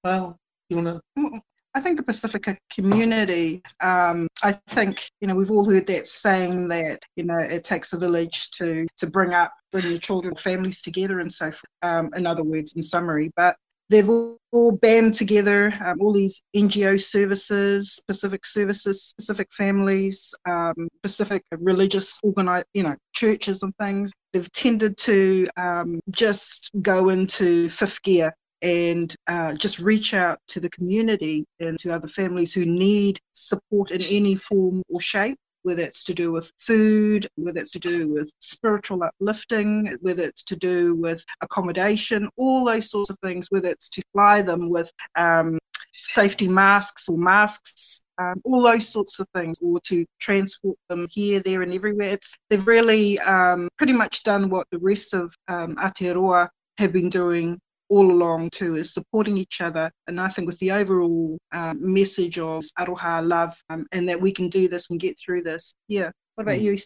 Well, 0.03 0.37
you 0.69 0.79
to? 0.79 1.41
I 1.73 1.79
think 1.79 1.97
the 1.97 2.03
Pacifica 2.03 2.55
community, 2.71 3.63
um, 3.79 4.27
I 4.43 4.51
think, 4.67 5.09
you 5.21 5.27
know, 5.27 5.33
we've 5.33 5.49
all 5.49 5.67
heard 5.67 5.87
that 5.87 6.05
saying 6.05 6.67
that, 6.67 7.03
you 7.15 7.23
know, 7.23 7.39
it 7.39 7.63
takes 7.63 7.93
a 7.93 7.97
village 7.97 8.51
to, 8.51 8.85
to 8.97 9.07
bring 9.07 9.33
up, 9.33 9.53
bring 9.71 9.89
your 9.89 9.97
children, 9.97 10.35
families 10.35 10.83
together 10.83 11.19
and 11.19 11.33
so 11.33 11.45
forth. 11.45 11.63
Um, 11.81 12.11
in 12.15 12.27
other 12.27 12.43
words, 12.43 12.73
in 12.75 12.83
summary. 12.83 13.31
But 13.35 13.55
they've 13.91 14.09
all, 14.09 14.37
band 14.81 15.13
together, 15.13 15.71
um, 15.85 16.01
all 16.01 16.11
these 16.11 16.43
NGO 16.53 17.01
services, 17.01 17.93
specific 17.93 18.45
services, 18.45 19.01
specific 19.03 19.47
families, 19.53 20.33
um, 20.45 20.89
specific 20.97 21.43
religious 21.57 22.19
organized, 22.21 22.65
you 22.73 22.83
know, 22.83 22.95
churches 23.13 23.63
and 23.63 23.73
things. 23.77 24.11
They've 24.33 24.51
tended 24.51 24.97
to 24.97 25.47
um, 25.55 26.01
just 26.09 26.69
go 26.81 27.09
into 27.09 27.69
fifth 27.69 28.01
gear 28.03 28.33
and 28.61 29.15
uh, 29.27 29.53
just 29.53 29.79
reach 29.79 30.13
out 30.13 30.37
to 30.49 30.59
the 30.59 30.69
community 30.69 31.45
and 31.61 31.79
to 31.79 31.93
other 31.93 32.09
families 32.09 32.53
who 32.53 32.65
need 32.65 33.19
support 33.31 33.91
in 33.91 34.01
any 34.03 34.35
form 34.35 34.83
or 34.89 34.99
shape 34.99 35.37
whether 35.63 35.81
it's 35.81 36.03
to 36.05 36.13
do 36.13 36.31
with 36.31 36.51
food, 36.59 37.27
whether 37.35 37.59
it's 37.59 37.71
to 37.71 37.79
do 37.79 38.07
with 38.09 38.31
spiritual 38.39 39.03
uplifting, 39.03 39.97
whether 40.01 40.23
it's 40.23 40.43
to 40.43 40.55
do 40.55 40.95
with 40.95 41.23
accommodation, 41.41 42.29
all 42.37 42.65
those 42.65 42.89
sorts 42.89 43.09
of 43.09 43.17
things, 43.23 43.47
whether 43.49 43.69
it's 43.69 43.89
to 43.89 44.01
supply 44.01 44.41
them 44.41 44.69
with 44.69 44.91
um, 45.15 45.57
safety 45.93 46.47
masks 46.47 47.07
or 47.09 47.17
masks, 47.17 48.01
um, 48.17 48.41
all 48.43 48.61
those 48.61 48.87
sorts 48.87 49.19
of 49.19 49.27
things, 49.35 49.57
or 49.61 49.79
to 49.81 50.05
transport 50.19 50.77
them 50.89 51.07
here, 51.11 51.39
there, 51.39 51.61
and 51.61 51.73
everywhere. 51.73 52.09
It's 52.09 52.33
they've 52.49 52.67
really 52.67 53.19
um, 53.19 53.69
pretty 53.77 53.93
much 53.93 54.23
done 54.23 54.49
what 54.49 54.67
the 54.71 54.79
rest 54.79 55.13
of 55.13 55.33
um, 55.47 55.75
Aotearoa 55.75 56.49
have 56.77 56.93
been 56.93 57.09
doing 57.09 57.59
all 57.91 58.09
along 58.09 58.49
too 58.49 58.75
is 58.75 58.93
supporting 58.93 59.37
each 59.37 59.61
other. 59.61 59.91
And 60.07 60.19
i 60.19 60.29
think 60.29 60.47
with 60.47 60.59
the 60.59 60.71
overall 60.71 61.37
um, 61.51 61.77
message 61.81 62.39
of 62.39 62.63
aroha 62.79 63.15
love 63.35 63.53
um, 63.69 63.85
and 63.91 64.07
that 64.09 64.19
we 64.19 64.31
can 64.31 64.47
do 64.49 64.67
this 64.67 64.89
and 64.89 64.99
get 64.99 65.15
through 65.19 65.43
this 65.43 65.73
yeah. 65.87 66.09
What 66.35 66.43
about 66.43 66.59
mm. 66.59 66.79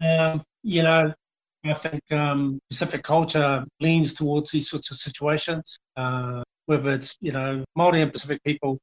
you 0.00 0.06
Um, 0.06 0.42
you 0.62 0.82
know 0.82 1.14
i 1.64 1.74
think 1.74 2.02
um, 2.12 2.60
pacific 2.70 3.02
culture 3.02 3.64
leans 3.80 4.14
towards 4.14 4.50
these 4.50 4.68
sorts 4.70 4.90
of 4.90 4.98
situations. 4.98 5.78
Uh, 5.96 6.42
whether 6.66 6.90
it's 6.90 7.16
you 7.20 7.32
know 7.32 7.64
Maori 7.74 8.02
and 8.02 8.12
Pacific 8.12 8.42
people. 8.44 8.78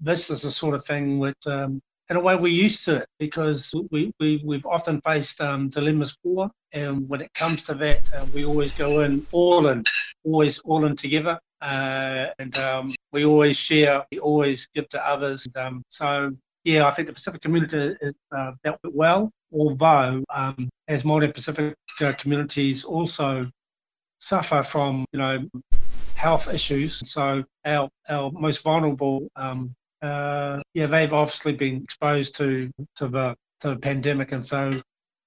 This 0.00 0.30
is 0.30 0.42
the 0.42 0.52
sort 0.52 0.76
of 0.76 0.86
thing 0.86 1.18
that, 1.20 1.46
um, 1.46 1.80
in 2.08 2.16
a 2.16 2.20
way, 2.20 2.36
we're 2.36 2.46
used 2.46 2.84
to 2.84 2.98
it 2.98 3.08
because 3.18 3.74
we, 3.90 4.12
we 4.20 4.40
we've 4.44 4.66
often 4.66 5.00
faced 5.00 5.40
um, 5.40 5.68
dilemmas 5.68 6.16
before, 6.16 6.50
and 6.72 7.08
when 7.08 7.20
it 7.20 7.32
comes 7.34 7.62
to 7.64 7.74
that, 7.74 8.02
uh, 8.14 8.24
we 8.32 8.44
always 8.44 8.72
go 8.74 9.00
in 9.00 9.26
all 9.32 9.66
in, 9.66 9.82
always 10.24 10.58
all 10.60 10.84
in 10.86 10.96
together. 10.96 11.38
Uh, 11.60 12.26
and 12.38 12.58
um, 12.58 12.94
we 13.12 13.24
always 13.24 13.56
share, 13.56 14.04
we 14.12 14.18
always 14.18 14.68
give 14.74 14.88
to 14.90 15.06
others. 15.06 15.46
And, 15.54 15.56
um, 15.56 15.82
so, 15.88 16.30
yeah, 16.64 16.86
I 16.86 16.90
think 16.90 17.08
the 17.08 17.14
Pacific 17.14 17.40
community 17.40 17.96
is 18.00 18.14
uh, 18.36 18.52
dealt 18.62 18.78
with 18.82 18.94
well, 18.94 19.30
although 19.52 20.22
um, 20.34 20.68
as 20.88 21.02
Māori 21.02 21.32
Pacific 21.32 21.74
uh, 22.00 22.12
communities 22.12 22.84
also 22.84 23.48
suffer 24.20 24.62
from, 24.62 25.04
you 25.12 25.18
know, 25.18 25.48
health 26.14 26.52
issues. 26.52 27.10
So 27.10 27.44
our 27.64 27.88
our 28.08 28.30
most 28.32 28.62
vulnerable, 28.62 29.28
um, 29.36 29.74
uh, 30.02 30.60
yeah, 30.72 30.86
they've 30.86 31.12
obviously 31.12 31.52
been 31.52 31.82
exposed 31.82 32.34
to 32.36 32.70
to 32.96 33.08
the 33.08 33.34
to 33.60 33.70
the 33.70 33.76
pandemic, 33.76 34.32
and 34.32 34.44
so 34.44 34.70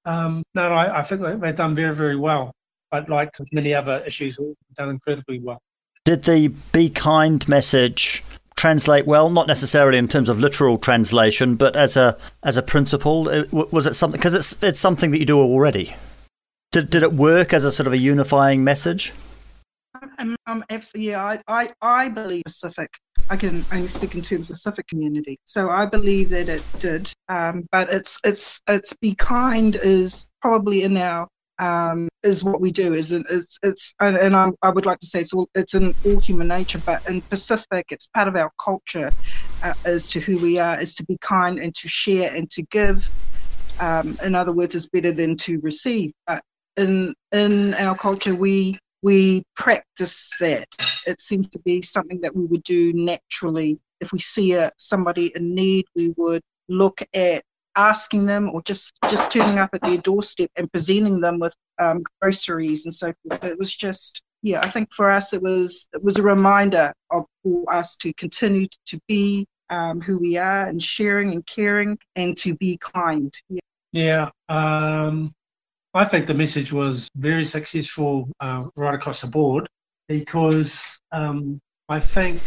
um, 0.06 0.44
no, 0.56 0.72
I, 0.72 1.00
I 1.00 1.04
think 1.04 1.22
they've 1.22 1.56
done 1.56 1.76
very 1.76 1.96
very 1.96 2.16
well. 2.16 2.52
But 2.92 3.10
like 3.10 3.30
many 3.52 3.74
other 3.74 4.04
issues, 4.06 4.38
all 4.38 4.56
done 4.76 4.90
incredibly 4.90 5.40
well. 5.40 5.62
Did 6.06 6.24
the 6.24 6.48
"Be 6.72 6.90
Kind" 6.90 7.48
message 7.48 8.24
translate 8.56 9.06
well? 9.06 9.30
Not 9.30 9.48
necessarily 9.48 9.98
in 9.98 10.08
terms 10.08 10.30
of 10.30 10.40
literal 10.40 10.78
translation, 10.78 11.56
but 11.56 11.76
as 11.76 11.98
a 11.98 12.18
as 12.44 12.58
a 12.58 12.62
principle, 12.62 13.26
was 13.52 13.86
it 13.86 13.96
something? 13.96 14.18
Because 14.18 14.34
it's 14.34 14.62
it's 14.64 14.80
something 14.80 15.12
that 15.12 15.20
you 15.20 15.26
do 15.26 15.40
already. 15.40 15.96
Did 16.72 16.90
did 16.90 17.04
it 17.04 17.14
work 17.14 17.54
as 17.54 17.64
a 17.64 17.72
sort 17.72 17.88
of 17.88 17.94
a 17.94 17.98
unifying 17.98 18.64
message? 18.64 19.14
I'm, 20.20 20.36
I'm 20.46 20.64
absolutely, 20.70 21.12
yeah, 21.12 21.24
I, 21.24 21.40
I, 21.48 21.70
I 21.82 22.10
believe 22.10 22.44
Pacific. 22.46 22.90
I 23.30 23.36
can 23.36 23.66
only 23.72 23.88
speak 23.88 24.16
in 24.16 24.22
terms 24.22 24.50
of 24.50 24.56
Pacific 24.56 24.88
community. 24.88 25.38
So 25.46 25.70
I 25.70 25.86
believe 25.86 26.30
that 26.30 26.50
it 26.50 26.64
did. 26.80 27.12
Um, 27.30 27.68
but 27.72 27.90
it's, 27.90 28.20
it's, 28.24 28.62
it's 28.68 28.94
be 28.94 29.16
kind 29.16 29.76
is 29.76 30.26
probably 30.42 30.84
in 30.84 30.98
our, 30.98 31.28
um, 31.60 32.08
is 32.24 32.44
what 32.44 32.62
we 32.62 32.72
do. 32.72 32.94
Is 32.94 33.12
it's, 33.12 33.58
it's, 33.64 33.94
and, 34.00 34.18
and 34.18 34.36
I, 34.36 34.52
I 34.62 34.70
would 34.70 34.86
like 34.86 35.00
to 35.00 35.08
say 35.08 35.22
it's 35.22 35.34
all, 35.34 35.48
it's 35.56 35.74
in 35.74 35.94
all 36.04 36.20
human 36.20 36.48
nature, 36.48 36.82
but 36.86 37.02
in 37.08 37.22
Pacific, 37.30 37.86
it's 37.90 38.08
part 38.08 38.28
of 38.28 38.36
our 38.36 38.52
culture 38.64 39.12
uh, 39.64 39.74
as 39.86 40.10
to 40.10 40.20
who 40.20 40.38
we 40.38 40.60
are, 40.60 40.80
is 40.80 40.96
to 40.96 41.06
be 41.06 41.18
kind 41.22 41.60
and 41.60 41.74
to 41.76 41.88
share 41.88 42.36
and 42.36 42.50
to 42.52 42.64
give. 42.64 43.10
Um, 43.80 44.16
in 44.24 44.34
other 44.36 44.52
words, 44.52 44.76
is 44.76 44.90
better 44.90 45.12
than 45.12 45.38
to 45.38 45.60
receive. 45.60 46.12
But 46.26 46.42
in 46.78 47.14
in 47.32 47.74
our 47.76 47.96
culture, 47.96 48.36
we 48.36 48.76
we 49.02 49.44
practice 49.56 50.32
that. 50.40 50.68
It 51.06 51.22
seems 51.22 51.48
to 51.50 51.60
be 51.60 51.82
something 51.82 52.22
that 52.22 52.36
we 52.36 52.46
would 52.46 52.64
do 52.64 52.92
naturally. 52.94 53.80
If 54.02 54.12
we 54.12 54.20
see 54.20 54.54
a, 54.54 54.72
somebody 54.78 55.32
in 55.36 55.56
need, 55.56 55.86
we 55.96 56.14
would 56.18 56.42
look 56.70 57.02
at 57.14 57.44
asking 57.78 58.26
them 58.26 58.50
or 58.50 58.62
just 58.64 58.94
just 59.10 59.32
turning 59.32 59.60
up 59.60 59.70
at 59.74 59.82
their 59.82 59.98
doorstep 59.98 60.50
and 60.58 60.72
presenting 60.72 61.22
them 61.22 61.40
with 61.40 61.54
um, 61.80 62.04
groceries 62.22 62.86
and 62.86 62.94
so 62.94 63.14
forth. 63.24 63.44
It 63.44 63.58
was 63.58 63.76
just 63.76 64.22
yeah, 64.42 64.62
I 64.62 64.70
think 64.70 64.94
for 64.94 65.10
us 65.10 65.34
it 65.34 65.42
was 65.42 65.88
it 65.94 66.04
was 66.04 66.18
a 66.18 66.24
reminder 66.24 66.94
of 67.12 67.26
for 67.44 67.64
us 67.72 67.96
to 67.98 68.14
continue 68.14 68.68
to 68.88 69.00
be 69.08 69.46
um, 69.70 70.02
who 70.02 70.20
we 70.20 70.38
are 70.38 70.66
and 70.66 70.82
sharing 70.82 71.32
and 71.32 71.46
caring 71.46 71.98
and 72.16 72.38
to 72.38 72.56
be 72.56 72.78
kind. 72.78 73.34
Yeah. 73.50 73.60
Yeah. 73.94 74.30
Um, 74.50 75.34
I 75.94 76.06
think 76.06 76.28
the 76.28 76.34
message 76.34 76.72
was 76.72 77.10
very 77.16 77.46
successful 77.46 78.30
uh, 78.40 78.68
right 78.76 78.94
across 78.94 79.22
the 79.22 79.28
board 79.28 79.68
because 80.08 81.00
um, 81.12 81.60
I 81.90 82.00
think 82.00 82.42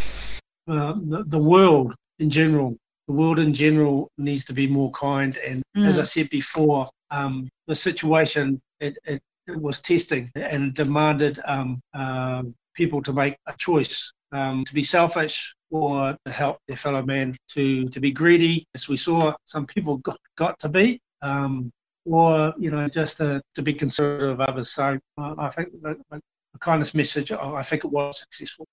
uh, 0.68 0.94
the, 1.02 1.24
the, 1.26 1.38
world 1.38 1.94
in 2.18 2.30
general, 2.30 2.76
the 3.10 3.16
world 3.16 3.40
in 3.40 3.52
general 3.52 4.08
needs 4.18 4.44
to 4.44 4.52
be 4.52 4.68
more 4.68 4.92
kind. 4.92 5.36
And 5.38 5.64
mm. 5.76 5.84
as 5.84 5.98
I 5.98 6.04
said 6.04 6.28
before, 6.30 6.88
um, 7.10 7.48
the 7.66 7.74
situation 7.74 8.60
it, 8.78 8.96
it, 9.04 9.20
it, 9.48 9.56
was 9.56 9.82
testing 9.82 10.30
and 10.36 10.72
demanded 10.74 11.40
um, 11.44 11.80
uh, 11.92 12.44
people 12.72 13.02
to 13.02 13.12
make 13.12 13.36
a 13.48 13.54
choice 13.58 14.12
um, 14.30 14.64
to 14.64 14.72
be 14.72 14.84
selfish 14.84 15.52
or 15.72 16.16
to 16.24 16.30
help 16.30 16.58
their 16.68 16.76
fellow 16.76 17.02
man, 17.02 17.36
to 17.48 17.88
to 17.88 17.98
be 17.98 18.12
greedy, 18.12 18.64
as 18.76 18.88
we 18.88 18.96
saw 18.96 19.34
some 19.44 19.66
people 19.66 19.96
got, 19.98 20.18
got 20.36 20.56
to 20.60 20.68
be. 20.68 21.00
Um, 21.20 21.72
or 22.06 22.54
you 22.58 22.70
know 22.70 22.88
just 22.88 23.16
to, 23.16 23.42
to 23.56 23.62
be 23.62 23.74
considerate 23.74 24.22
of 24.22 24.40
others. 24.40 24.70
So 24.70 25.00
uh, 25.18 25.34
I 25.36 25.50
think 25.50 25.68
the, 25.82 25.96
the 26.12 26.20
kindness 26.60 26.94
message, 26.94 27.32
I 27.32 27.62
think 27.64 27.84
it 27.84 27.90
was 27.90 28.20
successful. 28.20 28.66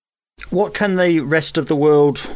What 0.51 0.75
can 0.75 0.95
the 0.95 1.21
rest 1.21 1.57
of 1.57 1.65
the 1.67 1.75
world 1.75 2.29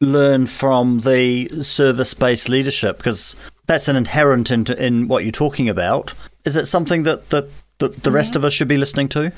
learn 0.00 0.46
from 0.46 1.00
the 1.00 1.62
service-based 1.62 2.48
leadership? 2.48 2.98
Because 2.98 3.36
that's 3.66 3.88
an 3.88 3.96
inherent 3.96 4.50
in, 4.50 4.66
in 4.72 5.08
what 5.08 5.24
you're 5.24 5.32
talking 5.32 5.68
about. 5.68 6.12
Is 6.44 6.56
it 6.56 6.66
something 6.66 7.02
that 7.04 7.30
the, 7.30 7.48
the, 7.78 7.88
the 7.88 8.10
rest 8.10 8.32
mm-hmm. 8.32 8.38
of 8.38 8.44
us 8.44 8.52
should 8.52 8.68
be 8.68 8.76
listening 8.76 9.08
to? 9.10 9.32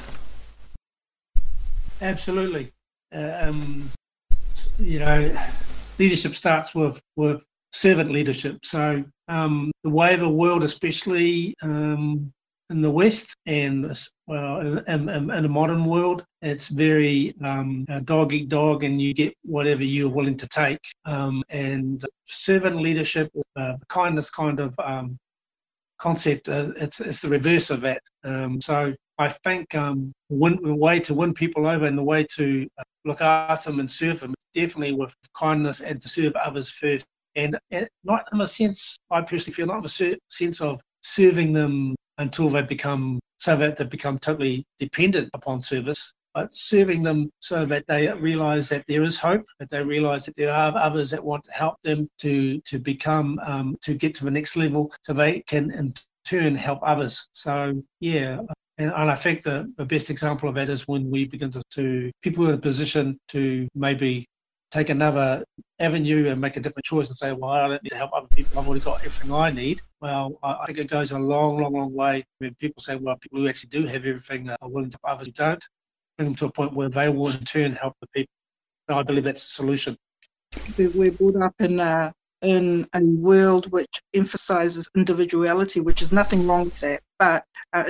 Absolutely. 2.01 2.73
Uh, 3.15 3.39
um, 3.41 3.91
you 4.79 4.99
know, 4.99 5.35
leadership 5.99 6.35
starts 6.35 6.75
with, 6.75 7.01
with 7.17 7.43
servant 7.73 8.11
leadership. 8.11 8.65
So 8.65 9.05
um, 9.29 9.71
the 9.83 9.91
way 9.91 10.15
of 10.15 10.21
the 10.21 10.29
world, 10.29 10.65
especially 10.65 11.55
um, 11.63 12.33
in 12.71 12.83
the 12.83 12.91
West 12.91 13.35
and 13.47 13.91
well, 14.27 14.61
in, 14.61 14.79
in, 14.89 15.31
in 15.31 15.43
the 15.43 15.49
modern 15.49 15.85
world, 15.85 16.25
it's 16.43 16.69
very 16.69 17.35
um, 17.43 17.85
dog 18.05 18.33
eat 18.33 18.49
dog, 18.49 18.85
and 18.85 19.01
you 19.01 19.15
get 19.15 19.35
whatever 19.43 19.83
you're 19.83 20.11
willing 20.11 20.37
to 20.37 20.49
take. 20.49 20.81
Um, 21.05 21.43
and 21.49 22.05
servant 22.25 22.77
leadership, 22.77 23.31
uh, 23.57 23.77
kindness 23.89 24.31
kind 24.31 24.61
of 24.61 24.75
um, 24.79 25.19
concept, 25.99 26.49
uh, 26.49 26.73
it's 26.77 27.01
it's 27.01 27.21
the 27.21 27.29
reverse 27.29 27.71
of 27.71 27.81
that. 27.83 28.03
Um, 28.25 28.61
so 28.61 28.95
I 29.19 29.29
think 29.29 29.75
um, 29.75 30.13
win, 30.29 30.59
the 30.63 30.75
way 30.75 31.01
to 31.01 31.15
win 31.15 31.35
people 31.35 31.67
over 31.67 31.87
and 31.87 31.99
the 31.99 32.05
way 32.05 32.25
to 32.37 32.69
uh, 32.79 32.83
look 33.05 33.21
after 33.21 33.71
them 33.71 33.81
and 33.81 33.91
serve 33.91 34.21
them 34.21 34.35
definitely 34.55 34.93
with 34.93 35.15
kindness 35.35 35.81
and 35.81 36.01
to 36.03 36.09
serve 36.09 36.35
others 36.37 36.71
first 36.71 37.05
and, 37.39 37.57
and 37.71 37.89
not 38.05 38.25
in 38.33 38.41
a 38.41 38.47
sense, 38.47 38.99
I 39.11 39.23
personally 39.23 39.55
feel 39.55 39.67
not 39.67 39.79
in 39.79 40.13
a 40.13 40.17
sense 40.29 40.61
of 40.61 40.81
serving 41.03 41.53
them 41.53 41.95
until 42.19 42.49
they 42.49 42.63
become 42.63 43.19
so 43.39 43.57
that 43.57 43.77
they 43.77 43.85
become 43.85 44.19
totally 44.19 44.65
dependent 44.79 45.31
upon 45.35 45.63
service, 45.63 46.13
but 46.35 46.53
serving 46.53 47.03
them 47.03 47.31
so 47.41 47.65
that 47.65 47.87
they 47.87 48.13
realise 48.13 48.69
that 48.69 48.85
there 48.89 49.03
is 49.03 49.19
hope, 49.19 49.45
that 49.61 49.71
they 49.71 49.83
realise 49.83 50.27
that 50.27 50.37
there 50.37 50.53
are 50.53 50.77
others 50.77 51.11
that 51.11 51.25
want 51.25 51.45
to 51.45 51.53
help 51.53 51.77
them 51.83 52.09
to 52.19 52.61
to 52.63 52.79
become 52.79 53.39
um, 53.45 53.77
to 53.83 53.95
get 53.95 54.15
to 54.17 54.25
the 54.25 54.31
next 54.31 54.57
level, 54.57 54.93
so 55.03 55.13
they 55.13 55.41
can 55.41 55.71
in 55.71 55.95
turn 56.25 56.55
help 56.55 56.81
others. 56.83 57.29
So 57.33 57.83
yeah. 58.01 58.41
And, 58.81 58.93
and 58.93 59.11
I 59.11 59.17
think 59.17 59.43
the, 59.43 59.73
the 59.77 59.85
best 59.85 60.09
example 60.09 60.49
of 60.49 60.55
that 60.55 60.69
is 60.69 60.87
when 60.87 61.11
we 61.11 61.25
begin 61.25 61.51
to, 61.51 61.63
to 61.73 62.13
people 62.23 62.47
in 62.47 62.55
a 62.55 62.59
position 62.59 63.19
to 63.31 63.67
maybe 63.75 64.25
take 64.71 64.91
another 64.91 65.45
avenue 65.79 66.29
and 66.29 66.41
make 66.41 66.57
a 66.57 66.61
different 66.61 66.85
choice 66.85 67.09
and 67.09 67.17
say, 67.17 67.33
well, 67.33 67.51
I 67.53 67.69
don't 67.69 67.83
need 67.83 67.89
to 67.91 67.97
help 67.97 68.13
other 68.13 68.27
people. 68.29 68.59
I've 68.59 68.67
already 68.67 68.85
got 68.85 68.99
everything 69.05 69.33
I 69.33 69.51
need. 69.51 69.81
Well, 70.01 70.39
I 70.43 70.67
think 70.67 70.79
it 70.79 70.89
goes 70.89 71.13
a 71.13 71.19
long, 71.19 71.59
long, 71.59 71.73
long 71.73 71.95
way 71.95 72.25
when 72.39 72.55
people 72.57 72.83
say, 72.83 72.97
well, 72.97 73.17
people 73.17 73.39
who 73.39 73.49
actually 73.49 73.71
do 73.71 73.87
have 73.87 74.05
everything 74.05 74.51
are 74.51 74.57
willing 74.69 74.91
to 74.91 74.99
help 75.05 75.17
others 75.17 75.29
who 75.29 75.33
don't, 75.33 75.65
bring 76.17 76.29
them 76.29 76.37
to 76.37 76.47
a 76.47 76.53
point 76.53 76.75
where 76.75 76.89
they 76.89 77.09
will 77.09 77.29
in 77.29 77.45
turn 77.45 77.73
help 77.73 77.95
the 78.01 78.09
people. 78.09 78.33
And 78.89 78.99
I 78.99 79.03
believe 79.03 79.25
that's 79.25 79.45
the 79.45 79.51
solution. 79.51 79.97
We're 80.77 81.13
brought 81.13 81.43
up 81.43 81.55
in 81.61 81.81
a, 81.81 82.13
in 82.43 82.87
a 82.95 83.01
world 83.03 83.71
which 83.73 84.03
emphasizes 84.15 84.91
individuality, 84.95 85.81
which 85.81 86.03
is 86.03 86.13
nothing 86.13 86.47
wrong 86.47 86.67
with 86.67 86.81
that, 86.81 87.01
but 87.19 87.45
uh, 87.73 87.85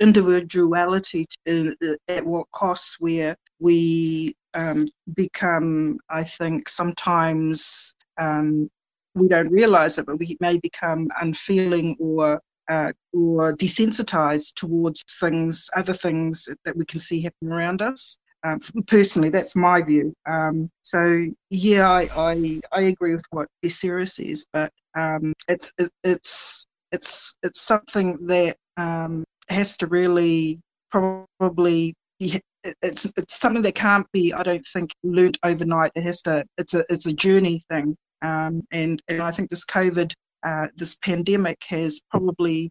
individuality 0.00 1.26
to, 1.46 1.74
uh, 1.82 1.94
at 2.08 2.24
what 2.24 2.50
costs 2.52 2.96
where 3.00 3.36
we 3.58 4.34
um, 4.54 4.88
become, 5.14 5.98
I 6.08 6.24
think, 6.24 6.68
sometimes 6.68 7.94
um, 8.18 8.70
we 9.14 9.28
don't 9.28 9.50
realize 9.50 9.98
it, 9.98 10.06
but 10.06 10.18
we 10.18 10.36
may 10.40 10.58
become 10.58 11.08
unfeeling 11.20 11.96
or 11.98 12.40
uh, 12.68 12.92
or 13.12 13.52
desensitized 13.54 14.54
towards 14.54 15.04
things, 15.20 15.68
other 15.76 15.92
things 15.92 16.48
that 16.64 16.76
we 16.76 16.84
can 16.86 16.98
see 16.98 17.20
happen 17.20 17.52
around 17.52 17.82
us. 17.82 18.16
Um, 18.42 18.60
personally, 18.86 19.30
that's 19.30 19.56
my 19.56 19.82
view. 19.82 20.14
Um, 20.26 20.70
so 20.82 21.26
yeah, 21.50 21.90
I, 21.90 22.08
I, 22.16 22.60
I 22.72 22.82
agree 22.82 23.14
with 23.14 23.24
what 23.30 23.48
Sarah 23.68 24.06
says, 24.06 24.46
but 24.52 24.70
um, 24.94 25.32
it's 25.48 25.72
it, 25.78 25.90
it's 26.04 26.66
it's 26.92 27.36
it's 27.42 27.62
something 27.62 28.26
that 28.26 28.56
um, 28.76 29.24
has 29.48 29.76
to 29.78 29.86
really 29.86 30.60
probably 30.90 31.94
be, 32.18 32.40
it's 32.82 33.06
it's 33.16 33.38
something 33.38 33.62
that 33.62 33.74
can't 33.74 34.06
be 34.12 34.32
I 34.32 34.42
don't 34.42 34.66
think 34.72 34.90
learnt 35.02 35.38
overnight. 35.42 35.92
It 35.94 36.02
has 36.04 36.22
to 36.22 36.44
it's 36.58 36.74
a 36.74 36.84
it's 36.88 37.06
a 37.06 37.12
journey 37.12 37.64
thing, 37.70 37.96
um, 38.22 38.62
and 38.72 39.02
and 39.08 39.22
I 39.22 39.30
think 39.30 39.50
this 39.50 39.64
COVID 39.64 40.12
uh, 40.44 40.68
this 40.76 40.96
pandemic 40.96 41.62
has 41.68 42.00
probably 42.10 42.70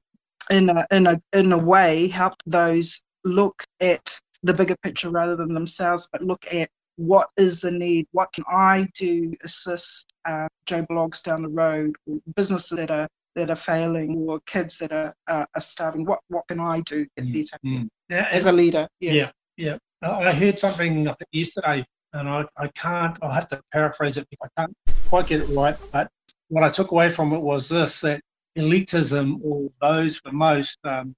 in 0.50 0.70
a 0.70 0.86
in 0.92 1.08
a 1.08 1.22
in 1.34 1.52
a 1.52 1.58
way 1.58 2.08
helped 2.08 2.44
those 2.46 3.04
look 3.24 3.64
at 3.80 4.20
the 4.44 4.54
bigger 4.54 4.76
picture 4.84 5.10
rather 5.10 5.36
than 5.36 5.54
themselves, 5.54 6.10
but 6.12 6.22
look 6.22 6.46
at 6.52 6.70
what 6.98 7.30
is 7.38 7.62
the 7.62 7.72
need, 7.72 8.08
what 8.12 8.32
can 8.34 8.44
I 8.48 8.88
do 8.94 9.34
assist 9.44 10.06
uh, 10.26 10.48
Joe 10.66 10.86
Bloggs 10.90 11.24
down 11.24 11.42
the 11.42 11.50
road, 11.50 11.96
or 12.06 12.20
businesses 12.36 12.78
that 12.78 12.92
are 12.92 13.08
that 13.36 13.50
are 13.50 13.56
failing, 13.56 14.18
or 14.28 14.40
kids 14.42 14.78
that 14.80 14.92
are 14.92 15.14
uh, 15.28 15.46
are 15.56 15.62
starving. 15.62 16.06
What 16.06 16.20
what 16.28 16.48
can 16.48 16.60
I 16.60 16.82
do 16.82 17.06
mm, 17.20 17.34
better 17.34 17.58
mm. 17.66 17.90
as 18.12 18.46
a 18.46 18.52
leader? 18.52 18.88
Yeah, 19.00 19.12
yeah. 19.12 19.32
Yeah. 19.58 19.78
I 20.02 20.34
heard 20.34 20.60
something 20.60 21.10
yesterday, 21.32 21.86
and 22.12 22.28
I, 22.28 22.46
I 22.58 22.68
can't. 22.68 23.18
I'll 23.22 23.32
have 23.32 23.48
to 23.50 23.62
paraphrase 23.72 24.18
it. 24.18 24.28
I 24.44 24.48
can't 24.58 24.74
quite 25.08 25.28
get 25.28 25.42
it 25.42 25.50
right, 25.56 25.78
but 25.92 26.10
what 26.50 26.64
I 26.64 26.70
took 26.70 26.92
away 26.92 27.10
from 27.10 27.34
it 27.34 27.40
was 27.40 27.70
this: 27.70 28.02
that 28.02 28.22
elitism, 28.58 29.40
or 29.44 29.70
those 29.82 30.18
for 30.18 30.32
most, 30.32 30.78
um, 30.84 31.16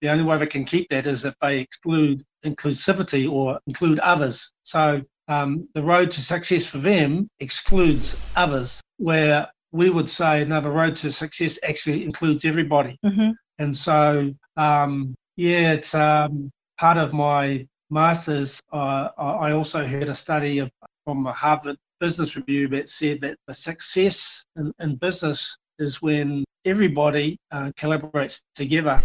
the 0.00 0.08
only 0.08 0.24
way 0.24 0.38
they 0.38 0.46
can 0.46 0.64
keep 0.64 0.88
that 0.90 1.06
is 1.06 1.24
if 1.24 1.34
they 1.40 1.60
exclude 1.60 2.24
inclusivity 2.44 3.30
or 3.30 3.58
include 3.66 3.98
others. 4.00 4.52
So 4.62 5.02
um, 5.28 5.68
the 5.74 5.82
road 5.82 6.10
to 6.12 6.22
success 6.22 6.66
for 6.66 6.78
them 6.78 7.28
excludes 7.40 8.20
others, 8.36 8.80
where 8.98 9.48
we 9.72 9.90
would 9.90 10.10
say 10.10 10.44
no, 10.44 10.60
the 10.60 10.70
road 10.70 10.96
to 10.96 11.12
success 11.12 11.58
actually 11.62 12.04
includes 12.04 12.44
everybody. 12.44 12.98
Mm-hmm. 13.04 13.30
And 13.58 13.76
so, 13.76 14.32
um, 14.56 15.14
yeah, 15.36 15.72
it's 15.72 15.94
um, 15.94 16.50
part 16.82 16.98
of 16.98 17.12
my 17.12 17.64
master's. 17.90 18.60
Uh, 18.72 19.08
I 19.16 19.52
also 19.52 19.86
heard 19.86 20.08
a 20.08 20.16
study 20.16 20.58
of, 20.58 20.68
from 21.04 21.24
a 21.28 21.32
Harvard 21.32 21.76
Business 22.00 22.34
Review 22.34 22.66
that 22.74 22.88
said 22.88 23.20
that 23.20 23.36
the 23.46 23.54
success 23.54 24.44
in, 24.56 24.72
in 24.80 24.96
business 24.96 25.56
is 25.78 26.02
when 26.02 26.44
everybody 26.64 27.36
uh, 27.52 27.70
collaborates 27.78 28.42
together 28.56 29.00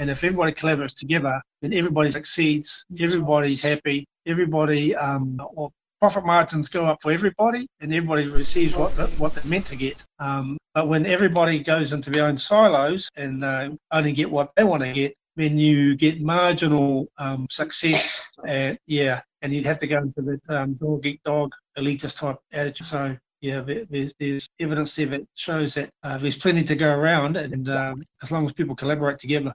and 0.00 0.10
if 0.10 0.24
everybody 0.24 0.52
collaborates 0.52 0.96
together, 0.96 1.40
then 1.62 1.72
everybody 1.72 2.10
succeeds, 2.10 2.84
everybody's 2.98 3.62
happy, 3.62 4.04
everybody, 4.26 4.96
um, 4.96 5.40
or 5.54 5.70
profit 6.00 6.26
margins 6.26 6.68
go 6.68 6.84
up 6.84 6.98
for 7.00 7.12
everybody, 7.12 7.68
and 7.80 7.94
everybody 7.94 8.26
receives 8.26 8.74
what 8.74 8.90
what 9.20 9.32
they're 9.34 9.44
meant 9.48 9.66
to 9.66 9.76
get. 9.76 10.04
Um, 10.18 10.58
but 10.74 10.88
when 10.88 11.06
everybody 11.06 11.60
goes 11.60 11.92
into 11.92 12.10
their 12.10 12.26
own 12.26 12.38
silos 12.38 13.08
and 13.16 13.44
uh, 13.44 13.70
only 13.92 14.10
get 14.10 14.28
what 14.28 14.50
they 14.56 14.64
want 14.64 14.82
to 14.82 14.92
get, 14.92 15.14
then 15.36 15.58
you 15.58 15.96
get 15.96 16.20
marginal 16.20 17.08
um, 17.18 17.46
success. 17.50 18.22
And 18.46 18.78
yeah, 18.86 19.20
and 19.42 19.52
you'd 19.52 19.66
have 19.66 19.78
to 19.78 19.86
go 19.86 19.98
into 19.98 20.22
that 20.22 20.50
um, 20.50 20.74
dog 20.74 21.06
eat 21.06 21.22
dog 21.24 21.52
elitist 21.76 22.18
type 22.18 22.38
attitude. 22.52 22.86
So 22.86 23.16
yeah, 23.40 23.60
there's, 23.60 24.14
there's 24.18 24.48
evidence 24.58 24.96
there 24.96 25.06
that 25.06 25.26
shows 25.34 25.74
that 25.74 25.90
uh, 26.02 26.18
there's 26.18 26.38
plenty 26.38 26.64
to 26.64 26.74
go 26.74 26.90
around, 26.94 27.36
and 27.36 27.68
um, 27.68 28.02
as 28.22 28.30
long 28.30 28.46
as 28.46 28.52
people 28.52 28.74
collaborate 28.74 29.18
together. 29.18 29.52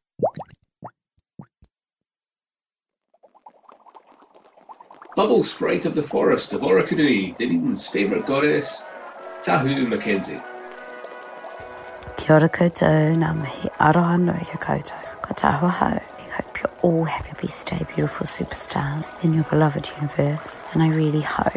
Bubble 5.15 5.43
Sprite 5.43 5.85
of 5.85 5.95
the 5.95 6.03
Forest 6.03 6.53
of 6.53 6.61
Orokonui, 6.61 7.35
Dunedin's 7.35 7.87
favourite 7.87 8.25
goddess, 8.25 8.85
Tahu 9.43 9.87
Mackenzie. 9.87 10.41
Kia 12.15 12.35
ora 12.35 12.47
koutou, 12.49 13.17
ngā 13.17 13.33
mihi 13.41 13.69
aroha 13.79 14.21
nui 14.21 14.47
a 14.53 14.57
koutou. 14.57 15.08
Tāhua 15.33 15.69
hau. 15.69 15.99
hope 16.39 16.61
you 16.61 16.69
all 16.81 17.03
have 17.05 17.29
a 17.31 17.35
best 17.35 17.67
day, 17.67 17.85
beautiful 17.95 18.25
superstar, 18.25 19.05
in 19.23 19.33
your 19.33 19.43
beloved 19.45 19.89
universe. 19.95 20.57
And 20.73 20.81
I 20.81 20.89
really 20.89 21.21
hope 21.21 21.53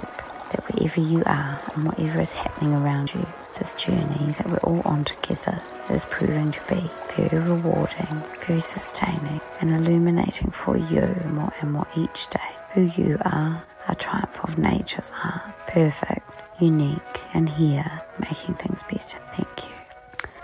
that 0.51 0.65
wherever 0.69 1.01
you 1.01 1.23
are 1.27 1.61
and 1.75 1.85
whatever 1.85 2.21
is 2.21 2.33
happening 2.33 2.75
around 2.75 3.15
you, 3.15 3.27
this 3.59 3.75
journey 3.75 4.33
that 4.39 4.49
we're 4.49 4.59
all 4.59 4.83
on 4.85 5.05
together 5.05 5.63
is 5.91 6.05
proving 6.07 6.51
to 6.51 6.61
be 6.69 6.91
very 7.17 7.39
rewarding, 7.43 8.23
very 8.47 8.61
sustaining, 8.61 9.41
and 9.61 9.71
illuminating 9.71 10.51
for 10.51 10.77
you 10.77 11.15
more 11.27 11.53
and 11.61 11.73
more 11.73 11.87
each 11.97 12.29
day 12.29 12.51
who 12.73 12.83
you 12.83 13.19
are, 13.25 13.63
a 13.89 13.95
triumph 13.95 14.43
of 14.43 14.59
nature's 14.59 15.13
art, 15.23 15.43
perfect, 15.67 16.31
unique, 16.61 17.21
and 17.35 17.49
here 17.49 18.03
making 18.19 18.55
things 18.55 18.83
better. 18.85 19.19
Thank 19.37 19.65
you. 19.65 19.72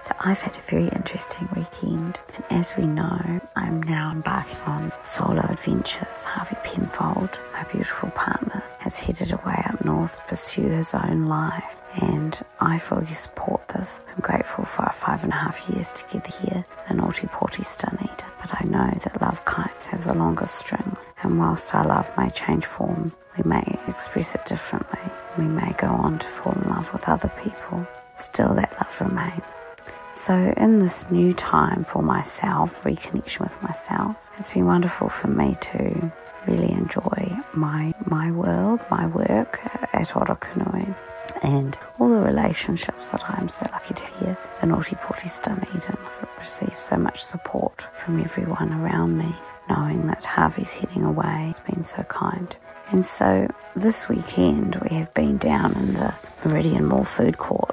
So 0.09 0.14
I've 0.21 0.40
had 0.40 0.57
a 0.57 0.71
very 0.71 0.88
interesting 0.88 1.51
weekend, 1.55 2.18
and 2.35 2.44
as 2.49 2.75
we 2.79 2.87
know, 2.87 3.42
I'm 3.57 3.83
now 3.83 4.11
embarking 4.11 4.59
on 4.61 4.90
solo 5.03 5.42
adventures. 5.51 6.25
Harvey 6.25 6.57
Penfold, 6.64 7.38
my 7.53 7.64
beautiful 7.64 8.09
partner, 8.12 8.62
has 8.79 8.99
headed 8.99 9.33
away 9.33 9.62
up 9.66 9.85
north 9.85 10.16
to 10.16 10.23
pursue 10.23 10.66
his 10.68 10.94
own 10.94 11.27
life, 11.27 11.77
and 12.01 12.40
I 12.59 12.79
fully 12.79 13.05
support 13.05 13.68
this. 13.68 14.01
I'm 14.09 14.23
grateful 14.23 14.64
for 14.64 14.85
our 14.85 14.94
five 14.94 15.25
and 15.25 15.33
a 15.35 15.37
half 15.37 15.68
years 15.68 15.90
together 15.90 16.31
here 16.40 16.64
in 16.88 16.97
Ōtepoti 16.97 17.66
Dunedin, 17.79 18.27
but 18.40 18.55
I 18.55 18.64
know 18.64 18.90
that 19.05 19.21
love 19.21 19.44
kites 19.44 19.88
have 19.88 20.05
the 20.05 20.14
longest 20.14 20.55
string, 20.55 20.97
and 21.23 21.38
whilst 21.38 21.75
our 21.75 21.87
love 21.87 22.11
may 22.16 22.31
change 22.31 22.64
form, 22.64 23.12
we 23.37 23.44
may 23.44 23.79
express 23.87 24.35
it 24.35 24.47
differently. 24.47 25.12
We 25.37 25.44
may 25.44 25.75
go 25.77 25.88
on 25.88 26.18
to 26.21 26.29
fall 26.29 26.55
in 26.55 26.66
love 26.68 26.90
with 26.94 27.07
other 27.11 27.31
people. 27.44 27.87
Still, 28.16 28.55
that 28.55 28.73
love 28.81 29.01
remains. 29.03 29.44
So, 30.20 30.52
in 30.57 30.81
this 30.81 31.09
new 31.11 31.33
time 31.33 31.85
for 31.85 32.02
myself, 32.02 32.83
reconnection 32.83 33.40
with 33.40 33.62
myself, 33.62 34.16
it's 34.37 34.52
been 34.52 34.66
wonderful 34.66 35.09
for 35.09 35.28
me 35.28 35.57
to 35.61 36.12
really 36.46 36.72
enjoy 36.72 37.38
my 37.54 37.94
my 38.04 38.31
world, 38.33 38.81
my 38.90 39.07
work 39.07 39.61
at 39.94 40.09
Orokonui, 40.09 40.94
and 41.42 41.78
all 41.98 42.09
the 42.09 42.20
relationships 42.20 43.12
that 43.12 43.31
I'm 43.31 43.48
so 43.48 43.66
lucky 43.70 43.94
to 43.94 44.07
hear 44.18 44.38
in 44.61 44.70
Ōtepoti 44.70 45.40
Dunedin. 45.40 45.96
I've 45.96 46.28
received 46.38 46.81
so 46.81 46.96
much 46.96 47.22
support 47.22 47.87
from 47.96 48.20
everyone 48.20 48.72
around 48.74 49.16
me, 49.16 49.35
knowing 49.70 50.09
that 50.09 50.24
Harvey's 50.24 50.74
heading 50.74 51.04
away 51.04 51.46
has 51.46 51.61
been 51.61 51.85
so 51.85 52.02
kind. 52.02 52.54
And 52.90 53.07
so 53.07 53.48
this 53.76 54.09
weekend 54.09 54.76
we 54.76 54.96
have 54.96 55.14
been 55.14 55.38
down 55.38 55.74
in 55.76 55.94
the 55.94 56.12
Meridian 56.44 56.87
Mall 56.87 57.04
food 57.04 57.38
court 57.38 57.67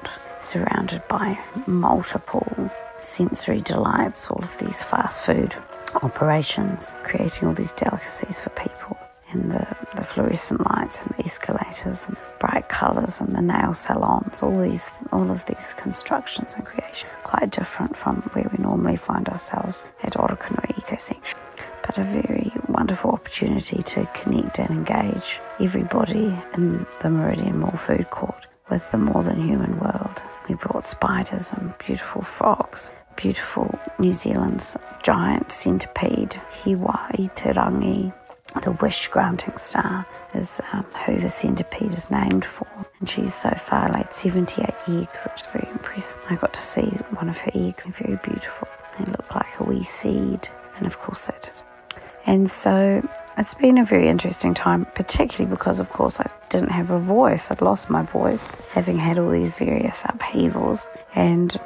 surrounded 0.45 1.05
by 1.07 1.39
multiple 1.67 2.71
sensory 2.97 3.61
delights, 3.61 4.27
all 4.29 4.41
of 4.41 4.57
these 4.59 4.81
fast 4.83 5.21
food 5.21 5.55
operations, 6.01 6.91
creating 7.03 7.47
all 7.47 7.53
these 7.53 7.71
delicacies 7.71 8.39
for 8.39 8.49
people. 8.51 8.97
And 9.31 9.51
the, 9.51 9.67
the 9.95 10.03
fluorescent 10.03 10.65
lights 10.71 11.01
and 11.01 11.11
the 11.17 11.25
escalators 11.25 12.07
and 12.07 12.15
bright 12.39 12.69
colours 12.69 13.19
and 13.19 13.35
the 13.35 13.41
nail 13.41 13.73
salons, 13.73 14.41
all 14.41 14.61
these 14.61 14.89
all 15.11 15.29
of 15.29 15.43
these 15.45 15.73
constructions 15.73 16.53
and 16.53 16.63
creation, 16.63 17.09
quite 17.23 17.49
different 17.49 17.97
from 17.97 18.17
where 18.33 18.49
we 18.51 18.63
normally 18.63 18.95
find 18.95 19.27
ourselves 19.27 19.85
at 20.03 20.13
Orokonui 20.13 20.77
Eco 20.77 20.95
Sanctuary. 20.95 21.41
But 21.85 21.97
a 21.97 22.03
very 22.03 22.53
wonderful 22.69 23.11
opportunity 23.11 23.81
to 23.83 24.05
connect 24.13 24.59
and 24.59 24.69
engage 24.69 25.41
everybody 25.59 26.33
in 26.53 26.85
the 27.01 27.09
Meridian 27.09 27.59
Mall 27.59 27.71
food 27.71 28.09
court 28.11 28.47
with 28.69 28.89
the 28.91 28.97
more 28.97 29.23
than 29.23 29.41
human 29.47 29.79
world. 29.79 30.21
We 30.47 30.55
brought 30.55 30.85
spiders 30.85 31.51
and 31.51 31.73
beautiful 31.79 32.21
frogs, 32.21 32.91
beautiful 33.15 33.79
New 33.97 34.13
Zealand's 34.13 34.77
giant 35.01 35.51
centipede, 35.51 36.39
Hiwa-i-te-rangi. 36.63 38.13
The 38.61 38.71
wish 38.73 39.07
granting 39.07 39.57
star 39.57 40.05
is 40.33 40.61
um, 40.71 40.85
who 41.05 41.17
the 41.17 41.29
centipede 41.29 41.93
is 41.93 42.11
named 42.11 42.45
for, 42.45 42.67
and 42.99 43.09
she's 43.09 43.33
so 43.33 43.49
far 43.49 43.91
laid 43.91 44.13
78 44.13 44.69
eggs, 44.87 45.23
which 45.23 45.41
is 45.41 45.47
very 45.47 45.67
impressive. 45.71 46.15
I 46.29 46.35
got 46.35 46.53
to 46.53 46.61
see 46.61 46.85
one 47.15 47.27
of 47.27 47.37
her 47.39 47.51
eggs, 47.55 47.87
very 47.87 48.17
beautiful. 48.23 48.67
They 48.97 49.05
look 49.05 49.33
like 49.33 49.59
a 49.59 49.63
wee 49.63 49.83
seed, 49.83 50.47
and 50.77 50.85
of 50.85 50.97
course 50.99 51.27
it 51.27 51.49
is. 51.51 51.63
And 52.25 52.49
so 52.49 53.07
it's 53.37 53.53
been 53.53 53.77
a 53.77 53.85
very 53.85 54.07
interesting 54.07 54.53
time, 54.53 54.85
particularly 54.95 55.49
because, 55.49 55.79
of 55.79 55.89
course, 55.89 56.19
I 56.19 56.29
didn't 56.49 56.69
have 56.69 56.91
a 56.91 56.99
voice. 56.99 57.51
I'd 57.51 57.61
lost 57.61 57.89
my 57.89 58.01
voice, 58.03 58.55
having 58.71 58.97
had 58.97 59.19
all 59.19 59.29
these 59.29 59.55
various 59.55 60.03
upheavals. 60.05 60.89
And 61.13 61.57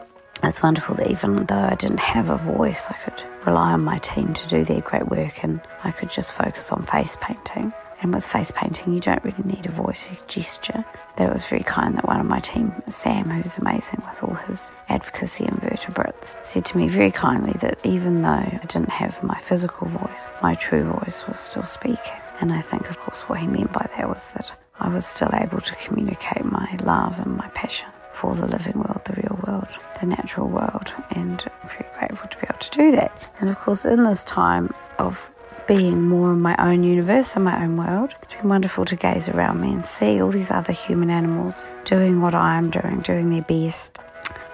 it's 0.43 0.63
wonderful 0.63 0.95
that 0.95 1.11
even 1.11 1.45
though 1.45 1.67
I 1.71 1.75
didn't 1.75 1.99
have 1.99 2.29
a 2.29 2.37
voice, 2.37 2.87
I 2.89 2.93
could 2.93 3.23
rely 3.45 3.73
on 3.73 3.83
my 3.83 3.99
team 3.99 4.33
to 4.33 4.47
do 4.47 4.63
their 4.63 4.81
great 4.81 5.07
work 5.07 5.43
and 5.43 5.61
I 5.83 5.91
could 5.91 6.09
just 6.09 6.31
focus 6.31 6.71
on 6.71 6.83
face 6.83 7.17
painting. 7.21 7.73
And 8.01 8.13
with 8.13 8.25
face 8.25 8.51
painting, 8.55 8.93
you 8.93 8.99
don't 8.99 9.23
really 9.23 9.43
need 9.43 9.65
a 9.65 9.71
voice, 9.71 10.09
a 10.09 10.25
gesture. 10.27 10.85
That 11.17 11.29
it 11.29 11.33
was 11.33 11.45
very 11.45 11.63
kind 11.63 11.97
that 11.97 12.07
one 12.07 12.19
of 12.19 12.25
my 12.25 12.39
team, 12.39 12.71
Sam, 12.87 13.29
who's 13.29 13.57
amazing 13.57 14.01
with 14.07 14.23
all 14.23 14.35
his 14.35 14.71
advocacy 14.87 15.45
and 15.45 15.59
vertebrates, 15.61 16.37
said 16.41 16.65
to 16.65 16.77
me 16.77 16.87
very 16.87 17.11
kindly 17.11 17.53
that 17.59 17.77
even 17.83 18.21
though 18.21 18.29
I 18.29 18.59
didn't 18.61 18.89
have 18.89 19.21
my 19.21 19.37
physical 19.39 19.87
voice, 19.87 20.27
my 20.41 20.55
true 20.55 20.83
voice 20.83 21.25
was 21.27 21.39
still 21.39 21.65
speaking. 21.65 22.19
And 22.39 22.53
I 22.53 22.61
think, 22.61 22.89
of 22.89 22.97
course, 22.99 23.21
what 23.21 23.39
he 23.39 23.47
meant 23.47 23.73
by 23.73 23.89
that 23.97 24.07
was 24.07 24.29
that 24.29 24.49
I 24.79 24.87
was 24.87 25.05
still 25.05 25.29
able 25.33 25.59
to 25.59 25.75
communicate 25.75 26.45
my 26.45 26.77
love 26.83 27.19
and 27.19 27.35
my 27.35 27.49
passion 27.49 27.89
for 28.13 28.33
the 28.35 28.47
living 28.47 28.77
world, 28.77 29.01
the 29.05 29.13
real 29.13 29.39
world, 29.45 29.67
the 29.99 30.05
natural 30.05 30.47
world, 30.47 30.93
and 31.11 31.43
I'm 31.61 31.69
very 31.69 31.85
grateful 31.97 32.29
to 32.29 32.37
be 32.37 32.43
able 32.49 32.59
to 32.59 32.71
do 32.71 32.91
that. 32.91 33.11
And 33.39 33.49
of 33.49 33.57
course, 33.59 33.85
in 33.85 34.03
this 34.03 34.23
time 34.23 34.73
of 34.97 35.29
being 35.69 36.01
more 36.01 36.33
in 36.33 36.41
my 36.41 36.55
own 36.57 36.83
universe 36.83 37.35
and 37.35 37.45
my 37.45 37.63
own 37.63 37.77
world, 37.77 38.15
it's 38.23 38.33
been 38.33 38.49
wonderful 38.49 38.85
to 38.85 38.95
gaze 38.95 39.29
around 39.29 39.61
me 39.61 39.71
and 39.71 39.85
see 39.85 40.19
all 40.19 40.31
these 40.31 40.49
other 40.49 40.73
human 40.73 41.11
animals 41.11 41.67
doing 41.85 42.21
what 42.21 42.33
I 42.33 42.57
am 42.57 42.71
doing, 42.71 43.01
doing 43.01 43.29
their 43.29 43.43
best, 43.43 43.99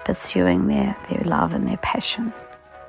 pursuing 0.04 0.66
their, 0.66 0.94
their 1.08 1.24
love 1.24 1.54
and 1.54 1.66
their 1.66 1.78
passion, 1.78 2.34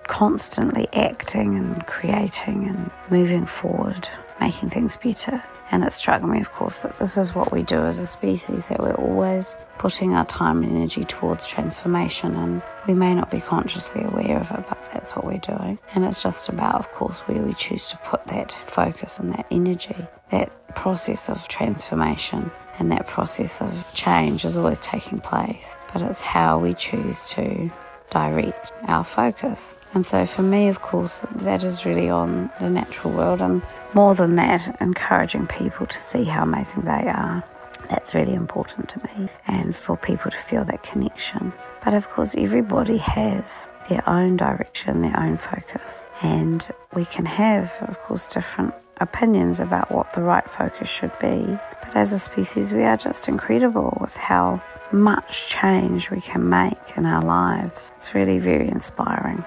constantly 0.08 0.90
acting 0.92 1.58
and 1.58 1.88
creating 1.88 2.68
and 2.68 2.92
moving 3.10 3.46
forward, 3.46 4.10
making 4.42 4.72
things 4.72 4.98
better. 4.98 5.42
And 5.72 5.84
it 5.84 5.92
struck 5.92 6.24
me, 6.24 6.40
of 6.40 6.52
course, 6.52 6.82
that 6.82 6.98
this 7.00 7.18
is 7.18 7.36
what 7.36 7.52
we 7.52 7.64
do 7.64 7.78
as 7.78 8.00
a 8.00 8.08
species, 8.08 8.70
that 8.70 8.80
we're 8.80 8.94
always 8.94 9.56
putting 9.78 10.14
our 10.14 10.26
time 10.26 10.64
and 10.64 10.72
energy 10.72 11.04
towards 11.04 11.48
transformation. 11.48 12.36
And 12.36 12.62
we 12.88 12.94
may 12.94 13.14
not 13.14 13.30
be 13.30 13.42
consciously 13.42 14.04
aware 14.04 14.40
of 14.40 14.50
it, 14.52 14.66
but 14.68 14.78
that's 14.94 15.16
what 15.16 15.26
we're 15.26 15.38
doing. 15.40 15.78
And 15.94 16.06
it's 16.06 16.24
just 16.24 16.50
about, 16.50 16.76
of 16.76 16.90
course, 16.92 17.20
where 17.22 17.42
we 17.42 17.54
choose 17.54 17.90
to 17.90 17.98
put 17.98 18.26
that 18.28 18.56
focus 18.68 19.20
and 19.20 19.34
that 19.34 19.46
energy. 19.52 19.96
That 20.32 20.52
process 20.76 21.30
of 21.30 21.48
transformation 21.48 22.52
and 22.80 22.92
that 22.92 23.08
process 23.08 23.62
of 23.62 23.86
change 23.94 24.46
is 24.46 24.56
always 24.56 24.80
taking 24.80 25.20
place, 25.20 25.76
but 25.92 26.02
it's 26.02 26.22
how 26.22 26.60
we 26.60 26.74
choose 26.74 27.30
to 27.30 27.72
direct 28.10 28.72
our 28.88 29.04
focus. 29.04 29.76
And 29.98 30.06
so 30.06 30.28
for 30.28 30.44
me, 30.44 30.68
of 30.68 30.84
course, 30.84 31.26
that 31.38 31.64
is 31.64 31.84
really 31.84 32.08
on 32.08 32.52
the 32.60 32.70
natural 32.70 33.12
world, 33.12 33.42
and 33.42 33.64
more 33.96 34.14
than 34.14 34.36
that, 34.36 34.78
encouraging 34.80 35.48
people 35.48 35.88
to 35.88 36.00
see 36.00 36.24
how 36.24 36.44
amazing 36.44 36.84
they 36.84 36.92
are. 37.10 37.44
That's 37.90 38.14
really 38.14 38.36
important 38.36 38.90
to 38.90 39.00
me, 39.00 39.28
and 39.48 39.76
for 39.76 39.98
people 39.98 40.30
to 40.30 40.38
feel 40.38 40.64
that 40.66 40.84
connection. 40.84 41.52
But 41.84 41.96
of 41.96 42.12
course, 42.12 42.36
everybody 42.38 42.98
has 42.98 43.70
their 43.90 44.08
own 44.08 44.38
direction, 44.38 45.02
their 45.02 45.20
own 45.20 45.36
focus, 45.36 46.04
and 46.22 46.70
we 46.94 47.06
can 47.06 47.26
have, 47.26 47.74
of 47.82 47.98
course, 48.02 48.32
different 48.32 48.76
opinions 48.98 49.60
about 49.60 49.92
what 49.92 50.14
the 50.14 50.22
right 50.22 50.48
focus 50.48 50.88
should 50.88 51.18
be. 51.18 51.44
But 51.82 51.96
as 51.96 52.14
a 52.14 52.20
species, 52.20 52.72
we 52.72 52.84
are 52.84 52.98
just 52.98 53.28
incredible 53.28 53.98
with 54.00 54.16
how 54.16 54.62
much 54.92 55.48
change 55.48 56.12
we 56.12 56.22
can 56.22 56.48
make 56.48 56.96
in 56.96 57.08
our 57.08 57.24
lives. 57.24 57.92
It's 57.96 58.14
really 58.14 58.38
very 58.38 58.68
inspiring. 58.68 59.44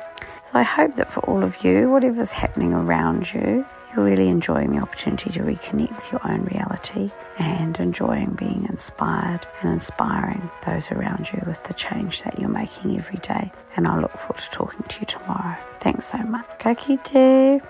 So 0.51 0.59
I 0.59 0.65
hope 0.65 0.97
that 0.97 1.13
for 1.13 1.21
all 1.31 1.45
of 1.45 1.63
you, 1.63 1.89
whatever's 1.91 2.33
happening 2.33 2.73
around 2.73 3.33
you, 3.33 3.65
you're 3.95 4.05
really 4.05 4.27
enjoying 4.27 4.73
the 4.73 4.83
opportunity 4.83 5.31
to 5.31 5.41
reconnect 5.41 5.95
with 5.95 6.11
your 6.11 6.21
own 6.29 6.43
reality 6.47 7.13
and 7.39 7.79
enjoying 7.79 8.33
being 8.33 8.67
inspired 8.69 9.47
and 9.63 9.71
inspiring 9.71 10.51
those 10.67 10.91
around 10.91 11.31
you 11.33 11.41
with 11.47 11.63
the 11.65 11.75
change 11.75 12.25
that 12.25 12.41
you're 12.41 12.49
making 12.49 12.99
every 12.99 13.19
day. 13.19 13.53
And 13.77 13.87
I 13.87 14.01
look 14.01 14.11
forward 14.19 14.39
to 14.39 14.51
talking 14.51 14.83
to 14.83 15.01
you 15.01 15.07
tomorrow. 15.07 15.57
Thanks 15.79 16.07
so 16.07 16.19
much. 16.19 16.47
Ka 16.59 16.75
kite. 16.75 17.63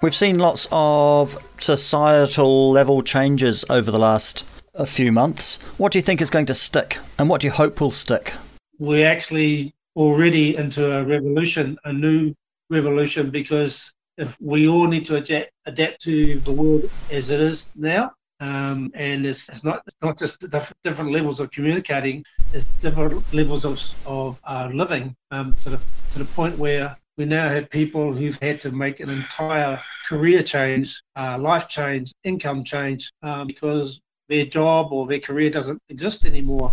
We've 0.00 0.14
seen 0.14 0.38
lots 0.38 0.68
of 0.70 1.36
societal 1.58 2.70
level 2.70 3.02
changes 3.02 3.64
over 3.68 3.90
the 3.90 3.98
last 3.98 4.44
a 4.74 4.86
few 4.86 5.10
months. 5.10 5.56
What 5.76 5.90
do 5.90 5.98
you 5.98 6.04
think 6.04 6.20
is 6.20 6.30
going 6.30 6.46
to 6.46 6.54
stick, 6.54 6.98
and 7.18 7.28
what 7.28 7.40
do 7.40 7.48
you 7.48 7.52
hope 7.52 7.80
will 7.80 7.90
stick? 7.90 8.34
We're 8.78 9.08
actually 9.08 9.74
already 9.98 10.56
into 10.56 10.82
a 10.98 11.04
revolution, 11.04 11.76
a 11.84 11.92
new 11.92 12.32
revolution, 12.70 13.30
because 13.30 13.92
if 14.16 14.40
we 14.40 14.68
all 14.68 14.86
need 14.86 15.04
to 15.06 15.16
adapt, 15.16 15.50
adapt 15.66 16.00
to 16.02 16.38
the 16.40 16.52
world 16.52 16.88
as 17.10 17.30
it 17.30 17.40
is 17.40 17.72
now, 17.74 18.12
um, 18.40 18.92
and 18.94 19.26
it's, 19.26 19.48
it's, 19.48 19.64
not 19.64 19.82
it's 19.86 19.96
not 20.00 20.16
just 20.16 20.44
different 20.84 21.10
levels 21.10 21.40
of 21.40 21.50
communicating, 21.50 22.24
it's 22.52 22.66
different 22.80 23.12
levels 23.34 23.64
of 23.64 23.76
of 24.06 24.40
uh, 24.44 24.70
living 24.72 25.16
um, 25.32 25.52
to 25.54 25.70
the 25.70 25.80
to 26.12 26.18
the 26.20 26.24
point 26.24 26.56
where 26.56 26.96
we 27.16 27.24
now 27.24 27.48
have 27.48 27.68
people 27.68 28.12
who've 28.12 28.38
had 28.40 28.60
to 28.60 28.70
make 28.70 29.00
an 29.00 29.10
entire 29.10 29.82
career 30.06 30.44
change, 30.44 31.02
uh, 31.16 31.36
life 31.36 31.68
change, 31.68 32.12
income 32.22 32.62
change 32.62 33.10
um, 33.24 33.48
because 33.48 34.00
their 34.28 34.44
job 34.44 34.92
or 34.92 35.08
their 35.08 35.18
career 35.18 35.50
doesn't 35.50 35.80
exist 35.88 36.24
anymore. 36.24 36.72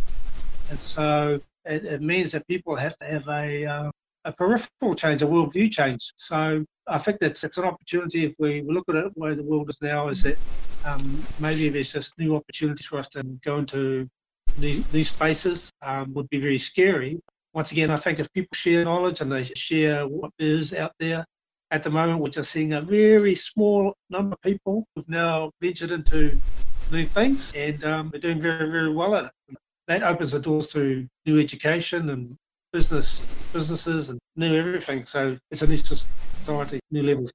And 0.70 0.80
so 0.80 1.42
it, 1.66 1.86
it 1.86 2.02
means 2.02 2.32
that 2.32 2.48
people 2.48 2.76
have 2.76 2.98
to 2.98 3.06
have 3.06 3.28
a, 3.28 3.66
uh, 3.66 3.92
a 4.26 4.32
peripheral 4.34 4.96
change, 4.96 5.22
a 5.22 5.28
worldview 5.28 5.72
change. 5.72 6.14
So 6.18 6.66
I 6.88 6.98
think 6.98 7.20
that's 7.20 7.44
it's 7.44 7.58
an 7.58 7.66
opportunity 7.66 8.26
if 8.26 8.36
we 8.40 8.62
look 8.62 8.86
at 8.90 8.96
it 8.96 9.14
the 9.14 9.20
way 9.20 9.34
the 9.36 9.44
world 9.44 9.70
is 9.70 9.82
now, 9.82 10.10
is 10.10 10.24
that 10.24 10.38
um, 10.86 11.24
maybe 11.40 11.70
there's 11.70 11.92
just 11.92 12.18
new 12.18 12.36
opportunities 12.36 12.86
for 12.86 13.00
us 13.00 13.10
to 13.10 13.24
go 13.44 13.58
into 13.58 14.08
new, 14.58 14.82
these 14.92 15.10
spaces 15.10 15.72
um, 15.82 16.14
would 16.14 16.30
be 16.30 16.40
very 16.40 16.60
scary 16.60 17.20
once 17.56 17.72
again, 17.72 17.90
I 17.90 17.96
think 17.96 18.20
if 18.20 18.32
people 18.34 18.54
share 18.54 18.84
knowledge 18.84 19.22
and 19.22 19.32
they 19.32 19.46
share 19.46 20.06
what 20.06 20.32
is 20.38 20.74
out 20.74 20.92
there, 21.00 21.26
at 21.72 21.84
the 21.84 21.90
moment 21.90 22.20
we're 22.20 22.28
just 22.28 22.52
seeing 22.52 22.74
a 22.74 22.82
very 22.82 23.34
small 23.34 23.96
number 24.10 24.34
of 24.34 24.42
people 24.42 24.86
who've 24.94 25.08
now 25.08 25.52
ventured 25.62 25.94
into 25.94 26.40
new 26.92 27.06
things 27.06 27.54
and 27.56 27.82
um, 27.86 28.10
they're 28.12 28.20
doing 28.20 28.42
very, 28.42 28.70
very 28.70 28.94
well 28.94 29.16
at 29.16 29.26
it. 29.26 29.58
That 29.88 30.04
opens 30.04 30.32
the 30.32 30.40
doors 30.40 30.70
to 30.74 31.08
new 31.26 31.40
education 31.40 32.10
and 32.10 32.36
business, 32.74 33.24
businesses 33.54 34.10
and 34.10 34.20
new 34.36 34.58
everything. 34.58 35.06
So 35.06 35.38
it's 35.52 35.62
a 35.62 35.68
new 35.68 35.78
society, 35.78 36.80
new 36.92 37.04
levels. 37.04 37.32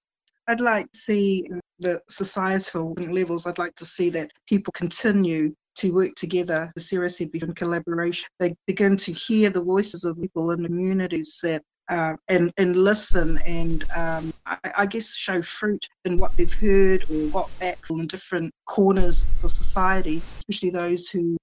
I'd 0.48 0.60
like 0.60 0.90
to 0.92 0.98
see 0.98 1.46
the 1.78 2.00
societal 2.08 2.94
levels. 2.94 3.46
I'd 3.46 3.58
like 3.58 3.76
to 3.76 3.86
see 3.86 4.10
that 4.10 4.32
people 4.48 4.72
continue 4.72 5.54
to 5.76 5.92
work 5.92 6.14
together, 6.16 6.72
seriously 6.76 7.26
begin 7.26 7.54
collaboration. 7.54 8.28
They 8.38 8.54
begin 8.66 8.96
to 8.98 9.12
hear 9.12 9.50
the 9.50 9.62
voices 9.62 10.04
of 10.04 10.20
people 10.20 10.50
in 10.50 10.62
the 10.62 10.68
communities 10.68 11.38
that 11.42 11.62
uh, 11.88 12.14
and 12.28 12.52
and 12.56 12.76
listen 12.76 13.38
and 13.38 13.84
um, 13.96 14.32
I, 14.46 14.58
I, 14.78 14.86
guess 14.86 15.12
show 15.12 15.42
fruit 15.42 15.88
in 16.04 16.18
what 16.18 16.36
they've 16.36 16.52
heard 16.52 17.04
or 17.10 17.26
got 17.30 17.50
back 17.58 17.84
from 17.84 18.06
different 18.06 18.54
corners 18.66 19.26
of 19.42 19.50
society, 19.50 20.22
especially 20.38 20.70
those 20.70 21.08
who 21.08 21.36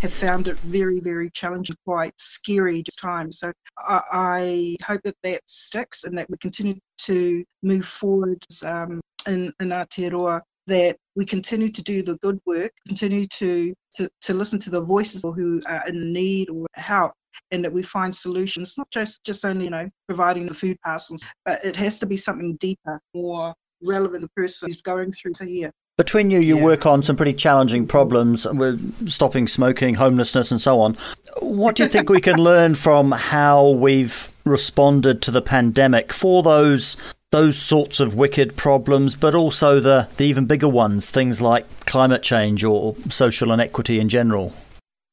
have 0.00 0.14
found 0.14 0.48
it 0.48 0.58
very, 0.62 1.00
very 1.00 1.30
challenging, 1.30 1.76
quite 1.84 2.12
scary 2.18 2.82
times. 3.00 3.40
So 3.40 3.52
I, 3.78 4.00
I 4.12 4.76
hope 4.84 5.00
that 5.04 5.16
that 5.22 5.40
sticks 5.46 6.04
and 6.04 6.16
that 6.18 6.28
we 6.30 6.36
continue 6.38 6.76
to 6.98 7.44
move 7.62 7.84
forward 7.86 8.44
um, 8.64 9.00
in, 9.26 9.52
in 9.60 9.68
Aotearoa 9.68 10.40
that 10.66 10.96
we 11.16 11.24
continue 11.24 11.70
to 11.70 11.82
do 11.82 12.02
the 12.02 12.16
good 12.18 12.38
work, 12.44 12.70
continue 12.86 13.26
to, 13.26 13.74
to, 13.92 14.08
to 14.20 14.34
listen 14.34 14.58
to 14.60 14.70
the 14.70 14.80
voices 14.80 15.22
who 15.22 15.62
are 15.66 15.88
in 15.88 16.12
need 16.12 16.50
or 16.50 16.66
help, 16.74 17.12
and 17.50 17.64
that 17.64 17.72
we 17.72 17.82
find 17.82 18.14
solutions, 18.14 18.76
not 18.76 18.90
just, 18.90 19.24
just 19.24 19.44
only, 19.44 19.64
you 19.64 19.70
know, 19.70 19.88
providing 20.06 20.46
the 20.46 20.54
food 20.54 20.76
parcels, 20.84 21.24
but 21.44 21.64
it 21.64 21.74
has 21.74 21.98
to 21.98 22.06
be 22.06 22.16
something 22.16 22.54
deeper, 22.56 23.00
more 23.14 23.54
relevant 23.82 24.20
to 24.22 24.26
the 24.26 24.42
person 24.42 24.68
who's 24.68 24.82
going 24.82 25.10
through 25.12 25.32
the 25.38 25.50
year. 25.50 25.72
Between 25.98 26.30
you, 26.30 26.38
you 26.38 26.56
yeah. 26.56 26.62
work 26.62 26.86
on 26.86 27.02
some 27.02 27.16
pretty 27.16 27.34
challenging 27.34 27.84
problems 27.84 28.46
with 28.46 29.10
stopping 29.10 29.48
smoking, 29.48 29.96
homelessness, 29.96 30.52
and 30.52 30.60
so 30.60 30.78
on. 30.78 30.94
What 31.42 31.74
do 31.74 31.82
you 31.82 31.88
think 31.88 32.08
we 32.08 32.20
can 32.20 32.36
learn 32.50 32.76
from 32.76 33.10
how 33.10 33.70
we've 33.70 34.32
responded 34.44 35.20
to 35.22 35.32
the 35.32 35.42
pandemic 35.42 36.12
for 36.12 36.44
those 36.44 36.96
those 37.32 37.58
sorts 37.58 37.98
of 37.98 38.14
wicked 38.14 38.56
problems, 38.56 39.16
but 39.16 39.34
also 39.34 39.80
the, 39.80 40.08
the 40.16 40.24
even 40.24 40.46
bigger 40.46 40.68
ones, 40.68 41.10
things 41.10 41.42
like 41.42 41.66
climate 41.84 42.22
change 42.22 42.64
or 42.64 42.94
social 43.10 43.52
inequity 43.52 44.00
in 44.00 44.08
general? 44.08 44.54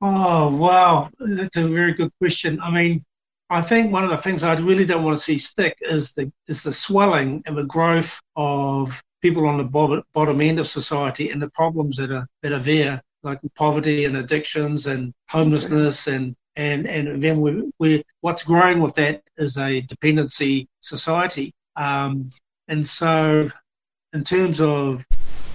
Oh, 0.01 0.55
wow. 0.55 1.09
That's 1.19 1.57
a 1.57 1.67
very 1.67 1.93
good 1.93 2.11
question. 2.19 2.61
I 2.61 2.69
mean, 2.69 3.03
I 3.49 3.61
think 3.61 3.91
one 3.91 4.03
of 4.03 4.11
the 4.11 4.17
things 4.17 4.43
I 4.43 4.53
really 4.55 4.85
don't 4.85 5.03
want 5.03 5.17
to 5.17 5.23
see 5.23 5.37
stick 5.37 5.77
is 5.81 6.13
the 6.13 6.31
is 6.47 6.63
the 6.63 6.71
swelling 6.71 7.43
and 7.45 7.57
the 7.57 7.65
growth 7.65 8.21
of 8.35 9.03
people 9.25 9.47
on 9.47 9.57
the 9.57 10.03
bottom 10.13 10.39
end 10.39 10.59
of 10.59 10.67
society 10.67 11.31
and 11.31 11.41
the 11.41 11.49
problems 11.49 11.97
that 11.97 12.11
are 12.11 12.27
that 12.43 12.51
are 12.51 12.65
there, 12.73 13.01
like 13.23 13.39
poverty 13.55 14.05
and 14.05 14.17
addictions 14.17 14.85
and 14.85 15.11
homelessness 15.29 16.05
and 16.05 16.35
and 16.55 16.85
and 16.85 17.23
then 17.23 17.41
we 17.41 17.49
we 17.79 18.03
what's 18.21 18.43
growing 18.43 18.79
with 18.81 18.93
that 18.93 19.23
is 19.37 19.57
a 19.57 19.81
dependency 19.93 20.67
society. 20.81 21.51
Um, 21.75 22.29
and 22.67 22.85
so, 22.85 23.49
in 24.13 24.23
terms 24.23 24.61
of 24.61 25.03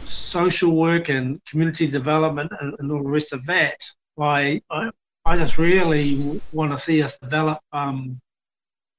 social 0.04 0.72
work 0.76 1.08
and 1.08 1.40
community 1.44 1.86
development 1.86 2.50
and, 2.60 2.74
and 2.80 2.90
all 2.90 3.04
the 3.04 3.08
rest 3.18 3.32
of 3.32 3.46
that, 3.46 3.78
I, 4.18 4.60
I, 4.68 4.90
I 5.24 5.36
just 5.36 5.58
really 5.58 6.40
want 6.50 6.72
to 6.72 6.78
see 6.78 7.04
us 7.04 7.16
develop 7.18 7.60
um, 7.72 8.20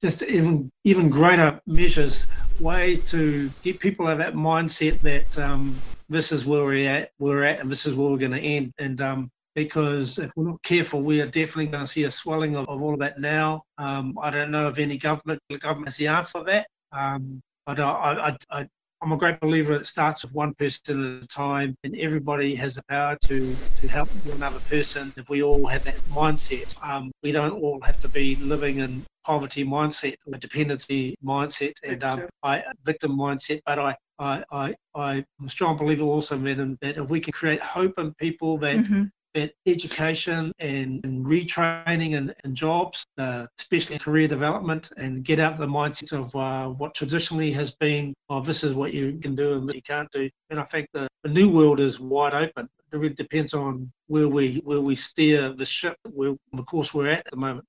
just 0.01 0.23
even 0.23 0.71
even 0.83 1.09
greater 1.09 1.61
measures, 1.67 2.25
ways 2.61 3.09
to 3.11 3.49
get 3.63 3.79
people 3.79 4.07
out 4.07 4.13
of 4.13 4.17
that 4.19 4.33
mindset 4.33 4.99
that 5.01 5.39
um, 5.39 5.75
this 6.09 6.31
is 6.31 6.45
where 6.45 6.63
we're 6.63 6.89
at, 6.89 7.11
we're 7.19 7.43
at, 7.43 7.59
and 7.59 7.71
this 7.71 7.85
is 7.85 7.95
where 7.95 8.09
we're 8.09 8.17
going 8.17 8.31
to 8.31 8.39
end. 8.39 8.73
And 8.79 9.01
um, 9.01 9.31
because 9.55 10.17
if 10.19 10.31
we're 10.35 10.45
not 10.45 10.61
careful, 10.63 11.01
we 11.01 11.21
are 11.21 11.25
definitely 11.25 11.67
going 11.67 11.85
to 11.85 11.91
see 11.91 12.03
a 12.03 12.11
swelling 12.11 12.55
of, 12.55 12.69
of 12.69 12.81
all 12.81 12.93
of 12.93 12.99
that 12.99 13.19
now. 13.19 13.63
Um, 13.77 14.17
I 14.21 14.29
don't 14.29 14.51
know 14.51 14.67
if 14.67 14.77
any 14.77 14.97
government 14.97 15.41
government 15.59 15.87
has 15.87 15.97
the 15.97 16.07
answer 16.07 16.39
for 16.39 16.45
that, 16.45 16.67
um, 16.91 17.41
but 17.65 17.79
I, 17.79 18.37
I, 18.49 18.67
I'm 19.03 19.11
a 19.13 19.17
great 19.17 19.39
believer 19.39 19.73
it 19.73 19.87
starts 19.87 20.23
with 20.23 20.33
one 20.33 20.53
person 20.53 21.17
at 21.17 21.23
a 21.23 21.27
time, 21.27 21.75
and 21.83 21.95
everybody 21.97 22.53
has 22.55 22.75
the 22.75 22.83
power 22.83 23.17
to 23.23 23.55
to 23.81 23.87
help 23.87 24.09
another 24.31 24.59
person. 24.59 25.11
If 25.17 25.29
we 25.29 25.41
all 25.41 25.65
have 25.67 25.83
that 25.85 25.97
mindset, 26.13 26.75
um, 26.87 27.11
we 27.23 27.31
don't 27.31 27.53
all 27.53 27.81
have 27.81 27.97
to 27.99 28.07
be 28.07 28.35
living 28.35 28.77
in 28.77 29.03
poverty 29.25 29.65
mindset 29.65 30.15
or 30.25 30.37
dependency 30.37 31.15
mindset 31.23 31.73
and 31.83 32.03
um, 32.03 32.27
I, 32.43 32.63
victim 32.83 33.17
mindset. 33.17 33.61
But 33.65 33.79
I, 33.79 33.95
I, 34.19 34.43
I, 34.51 34.75
I'm 34.95 35.45
a 35.45 35.49
strong 35.49 35.77
believer 35.77 36.03
also, 36.03 36.37
man, 36.37 36.77
that 36.81 36.97
if 36.97 37.09
we 37.09 37.19
can 37.19 37.33
create 37.33 37.59
hope 37.59 37.97
in 37.97 38.13
people 38.15 38.57
that 38.59 38.77
mm-hmm 38.77 39.03
that 39.33 39.53
education 39.65 40.51
and, 40.59 41.03
and 41.05 41.25
retraining 41.25 42.17
and, 42.17 42.33
and 42.43 42.55
jobs, 42.55 43.05
uh, 43.17 43.47
especially 43.59 43.97
career 43.97 44.27
development, 44.27 44.91
and 44.97 45.23
get 45.23 45.39
out 45.39 45.53
of 45.53 45.57
the 45.57 45.67
mindset 45.67 46.13
of 46.13 46.35
uh, 46.35 46.67
what 46.69 46.93
traditionally 46.93 47.51
has 47.51 47.71
been, 47.75 48.13
oh, 48.29 48.41
this 48.41 48.63
is 48.63 48.73
what 48.73 48.93
you 48.93 49.17
can 49.19 49.35
do 49.35 49.53
and 49.53 49.65
what 49.65 49.75
you 49.75 49.81
can't 49.81 50.11
do. 50.11 50.29
And 50.49 50.59
I 50.59 50.63
think 50.63 50.87
the, 50.93 51.07
the 51.23 51.29
new 51.29 51.49
world 51.49 51.79
is 51.79 51.99
wide 51.99 52.33
open. 52.33 52.67
It 52.91 52.97
really 52.97 53.13
depends 53.13 53.53
on 53.53 53.89
where 54.07 54.27
we 54.27 54.61
where 54.65 54.81
we 54.81 54.95
steer 54.95 55.53
the 55.53 55.65
ship, 55.65 55.95
where 56.11 56.35
the 56.51 56.63
course 56.63 56.93
we're 56.93 57.07
at 57.07 57.19
at 57.19 57.31
the 57.31 57.37
moment. 57.37 57.65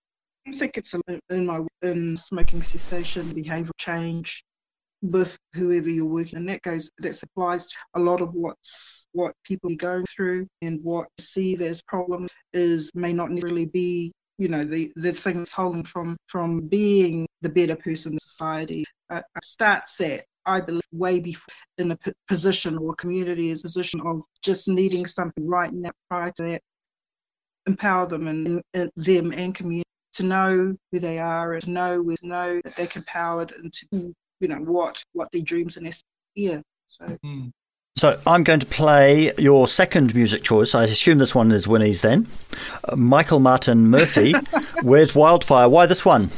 I 0.46 0.52
think 0.52 0.76
it's 0.76 0.94
in 1.30 1.46
my 1.46 1.60
in 1.82 2.16
smoking 2.16 2.62
cessation, 2.62 3.32
behavioural 3.32 3.70
change, 3.78 4.44
with 5.02 5.36
whoever 5.54 5.90
you're 5.90 6.06
working 6.06 6.38
and 6.38 6.48
that 6.48 6.62
goes 6.62 6.90
that 6.98 7.20
applies 7.24 7.68
a 7.94 8.00
lot 8.00 8.20
of 8.20 8.32
what's 8.34 9.04
what 9.12 9.34
people 9.44 9.70
are 9.70 9.76
going 9.76 10.04
through 10.04 10.46
and 10.62 10.78
what 10.84 11.08
perceive 11.18 11.60
as 11.60 11.82
problem 11.82 12.28
is 12.52 12.88
may 12.94 13.12
not 13.12 13.30
necessarily 13.30 13.66
be 13.66 14.12
you 14.38 14.46
know 14.48 14.64
the 14.64 14.92
the 14.96 15.12
thing 15.12 15.38
that's 15.38 15.52
holding 15.52 15.82
from 15.82 16.16
from 16.28 16.60
being 16.60 17.26
the 17.42 17.48
better 17.48 17.76
person 17.76 18.12
in 18.12 18.18
society. 18.18 18.84
Uh, 19.10 19.20
starts 19.42 20.00
at 20.00 20.24
I 20.46 20.60
believe 20.60 20.82
way 20.92 21.20
before 21.20 21.52
in 21.78 21.90
a 21.90 21.96
p- 21.96 22.12
position 22.28 22.78
or 22.78 22.94
community 22.94 23.50
is 23.50 23.60
a 23.60 23.64
position 23.64 24.00
of 24.04 24.22
just 24.42 24.68
needing 24.68 25.04
something 25.06 25.46
right 25.46 25.72
now 25.72 25.90
prior 26.08 26.32
to 26.36 26.42
that. 26.44 26.60
Empower 27.66 28.06
them 28.06 28.26
and, 28.26 28.62
and 28.74 28.90
them 28.96 29.32
and 29.32 29.54
community 29.54 29.91
to 30.14 30.22
know 30.22 30.76
who 30.90 30.98
they 30.98 31.18
are 31.18 31.54
and 31.54 31.62
to 31.62 31.70
know 31.70 32.02
with 32.02 32.22
know 32.22 32.60
that 32.64 32.76
they're 32.76 32.88
empowered 32.94 33.52
and 33.52 33.72
to 33.72 34.14
you 34.40 34.48
know 34.48 34.58
what 34.58 35.02
what 35.12 35.30
their 35.32 35.42
dreams 35.42 35.76
and 35.76 35.90
yeah 36.34 36.60
so 36.88 37.04
mm. 37.24 37.50
So 37.96 38.18
I'm 38.26 38.42
going 38.42 38.60
to 38.60 38.66
play 38.66 39.32
your 39.36 39.68
second 39.68 40.14
music 40.14 40.42
choice. 40.42 40.74
I 40.74 40.84
assume 40.84 41.18
this 41.18 41.34
one 41.34 41.52
is 41.52 41.68
Winnie's 41.68 42.00
then. 42.00 42.26
Uh, 42.84 42.96
Michael 42.96 43.38
Martin 43.38 43.90
Murphey 43.90 44.32
with 44.82 45.14
Wildfire. 45.14 45.68
Why 45.68 45.84
this 45.84 46.02
one? 46.02 46.30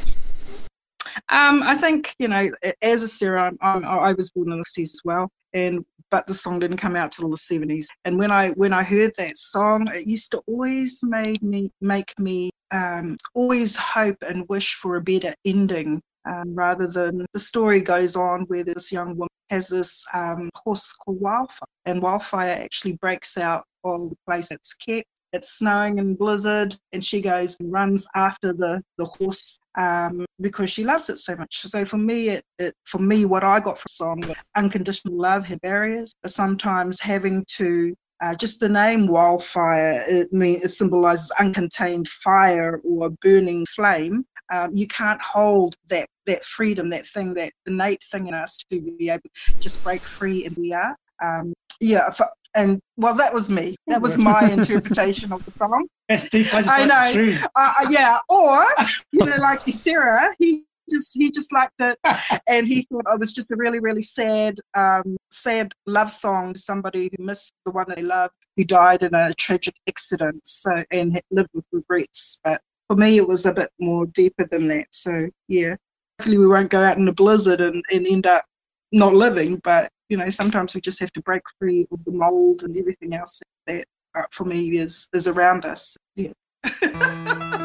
Um, 1.29 1.63
I 1.63 1.77
think 1.77 2.13
you 2.19 2.27
know, 2.27 2.51
as 2.81 3.03
a 3.03 3.07
Sarah, 3.07 3.53
I'm, 3.61 3.85
i 3.85 4.11
was 4.11 4.31
born 4.31 4.51
in 4.51 4.57
the 4.57 4.65
60s 4.65 4.81
as 4.81 5.01
well, 5.05 5.29
and 5.53 5.85
but 6.11 6.27
the 6.27 6.33
song 6.33 6.59
didn't 6.59 6.77
come 6.77 6.95
out 6.95 7.13
till 7.13 7.29
the 7.29 7.37
70s. 7.37 7.87
And 8.03 8.19
when 8.19 8.31
I 8.31 8.49
when 8.51 8.73
I 8.73 8.83
heard 8.83 9.13
that 9.17 9.37
song, 9.37 9.87
it 9.93 10.07
used 10.07 10.31
to 10.31 10.41
always 10.47 10.99
made 11.03 11.41
me 11.41 11.71
make 11.79 12.13
me 12.19 12.49
um, 12.75 13.17
always 13.33 13.75
hope 13.75 14.17
and 14.27 14.47
wish 14.49 14.75
for 14.75 14.97
a 14.97 15.01
better 15.01 15.33
ending 15.45 16.01
um, 16.25 16.55
rather 16.55 16.87
than 16.87 17.25
the 17.33 17.39
story 17.39 17.81
goes 17.81 18.15
on 18.15 18.41
where 18.47 18.63
this 18.63 18.91
young 18.91 19.15
woman 19.15 19.29
has 19.49 19.69
this 19.69 20.03
um, 20.13 20.49
horse 20.55 20.91
called 20.93 21.21
Wildfire, 21.21 21.67
and 21.85 22.01
Wildfire 22.01 22.57
actually 22.63 22.93
breaks 22.93 23.37
out 23.37 23.63
of 23.83 24.09
the 24.09 24.15
place 24.27 24.51
it's 24.51 24.73
kept. 24.73 25.07
It's 25.33 25.57
snowing 25.59 25.99
and 25.99 26.17
blizzard, 26.17 26.77
and 26.93 27.03
she 27.03 27.19
goes 27.21 27.57
and 27.59 27.69
runs 27.71 28.07
after 28.15 28.53
the 28.53 28.81
the 28.97 29.05
horse 29.05 29.57
um, 29.77 30.25
because 30.39 30.69
she 30.69 30.85
loves 30.85 31.09
it 31.09 31.17
so 31.17 31.35
much. 31.35 31.59
So 31.61 31.83
for 31.83 31.97
me, 31.97 32.29
it, 32.29 32.43
it 32.57 32.73
for 32.85 32.99
me, 32.99 33.25
what 33.25 33.43
I 33.43 33.59
got 33.59 33.77
from 33.77 33.83
the 33.85 34.25
song, 34.25 34.35
unconditional 34.55 35.17
love 35.17 35.45
had 35.45 35.59
barriers, 35.59 36.13
but 36.21 36.31
sometimes 36.31 37.01
having 37.01 37.43
to 37.57 37.93
uh, 38.25 38.33
just 38.33 38.59
the 38.59 38.69
name 38.69 39.05
wildfire, 39.05 40.03
it, 40.07 40.33
mean, 40.33 40.55
it 40.55 40.69
symbolizes 40.69 41.31
uncontained 41.39 42.07
fire 42.07 42.81
or 42.83 43.11
burning 43.21 43.65
flame. 43.67 44.25
Um, 44.51 44.75
you 44.75 44.87
can't 44.87 45.21
hold 45.21 45.75
that 45.89 46.07
that 46.25 46.43
freedom, 46.43 46.89
that 46.89 47.05
thing, 47.05 47.35
that 47.35 47.53
innate 47.67 48.03
thing 48.11 48.27
in 48.27 48.33
us 48.33 48.63
to 48.71 48.81
be 48.81 49.09
able 49.09 49.21
to 49.21 49.53
just 49.59 49.83
break 49.83 50.01
free, 50.01 50.45
and 50.45 50.57
we 50.57 50.73
are. 50.73 50.95
Um, 51.23 51.53
yeah, 51.79 52.11
and 52.55 52.79
well, 52.97 53.13
that 53.13 53.31
was 53.31 53.49
me. 53.49 53.75
That 53.87 54.01
was 54.01 54.17
my 54.17 54.49
interpretation 54.51 55.31
of 55.31 55.45
the 55.45 55.51
song. 55.51 55.87
That's 56.09 56.27
deep. 56.29 56.47
I, 56.51 56.85
know. 56.85 57.37
Uh, 57.55 57.73
uh, 57.79 57.87
yeah, 57.91 58.17
or 58.29 58.65
you 59.11 59.25
know, 59.25 59.35
like 59.37 59.61
Sarah, 59.67 60.33
he 60.39 60.64
just 60.89 61.11
he 61.13 61.31
just 61.31 61.51
liked 61.53 61.79
it, 61.79 61.97
and 62.47 62.67
he 62.67 62.83
thought 62.83 63.05
it 63.07 63.19
was 63.19 63.33
just 63.33 63.51
a 63.51 63.55
really 63.55 63.79
really 63.79 64.01
sad 64.01 64.55
um, 64.75 65.17
sad 65.31 65.71
love 65.85 66.11
song 66.11 66.53
to 66.53 66.59
somebody 66.59 67.09
who 67.17 67.23
missed 67.23 67.53
the 67.65 67.71
one 67.71 67.85
they 67.95 68.01
loved, 68.01 68.33
who 68.57 68.63
died 68.63 69.03
in 69.03 69.13
a 69.13 69.33
tragic 69.33 69.75
accident, 69.87 70.39
so 70.43 70.83
and 70.91 71.19
lived 71.31 71.49
with 71.53 71.65
regrets. 71.71 72.39
But 72.43 72.61
for 72.87 72.95
me, 72.95 73.17
it 73.17 73.27
was 73.27 73.45
a 73.45 73.53
bit 73.53 73.69
more 73.79 74.05
deeper 74.07 74.47
than 74.49 74.67
that. 74.69 74.87
So 74.91 75.29
yeah, 75.47 75.75
hopefully 76.19 76.37
we 76.37 76.47
won't 76.47 76.69
go 76.69 76.81
out 76.81 76.97
in 76.97 77.07
a 77.07 77.13
blizzard 77.13 77.61
and, 77.61 77.83
and 77.91 78.07
end 78.07 78.27
up 78.27 78.45
not 78.91 79.13
living. 79.13 79.57
But 79.63 79.89
you 80.09 80.17
know, 80.17 80.29
sometimes 80.29 80.75
we 80.75 80.81
just 80.81 80.99
have 80.99 81.11
to 81.13 81.21
break 81.21 81.43
free 81.59 81.87
of 81.91 82.03
the 82.05 82.11
mold 82.11 82.63
and 82.63 82.77
everything 82.77 83.13
else 83.13 83.41
that 83.67 83.85
uh, 84.15 84.23
for 84.31 84.45
me 84.45 84.77
is 84.77 85.09
is 85.13 85.27
around 85.27 85.65
us. 85.65 85.97
Yeah. 86.15 86.33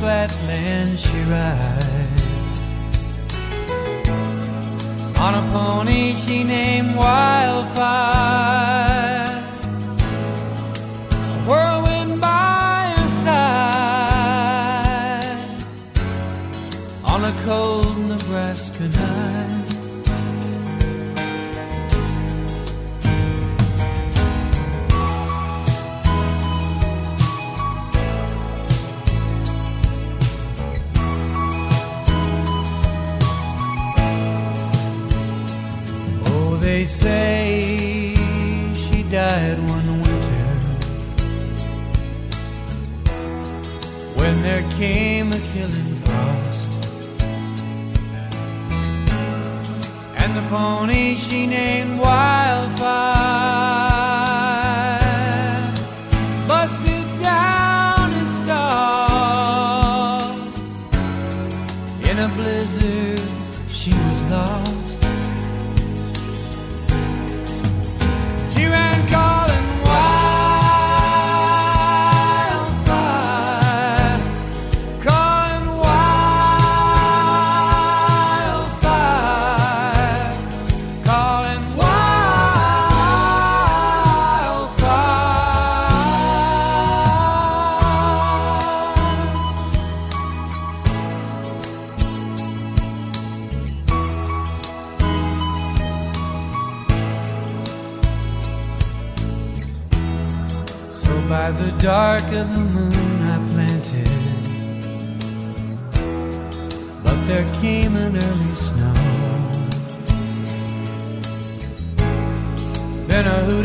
flatland 0.00 0.98
she 0.98 1.18
rides 1.24 1.69
pony 50.80 51.14
she 51.14 51.46
named 51.46 52.00
Wildfire. 52.00 53.19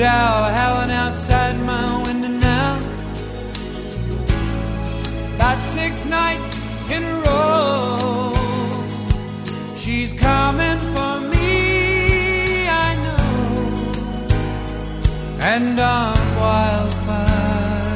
Owl 0.01 0.51
howling 0.57 0.91
outside 0.91 1.57
my 1.59 2.03
window 2.03 2.27
now. 2.27 2.77
About 5.35 5.59
six 5.61 6.03
nights 6.05 6.57
in 6.91 7.03
a 7.03 7.15
row. 7.25 8.33
She's 9.77 10.11
coming 10.13 10.79
for 10.93 11.19
me, 11.33 12.67
I 12.67 12.95
know. 13.05 13.91
And 15.43 15.79
on 15.79 16.17
wildfire, 16.39 17.95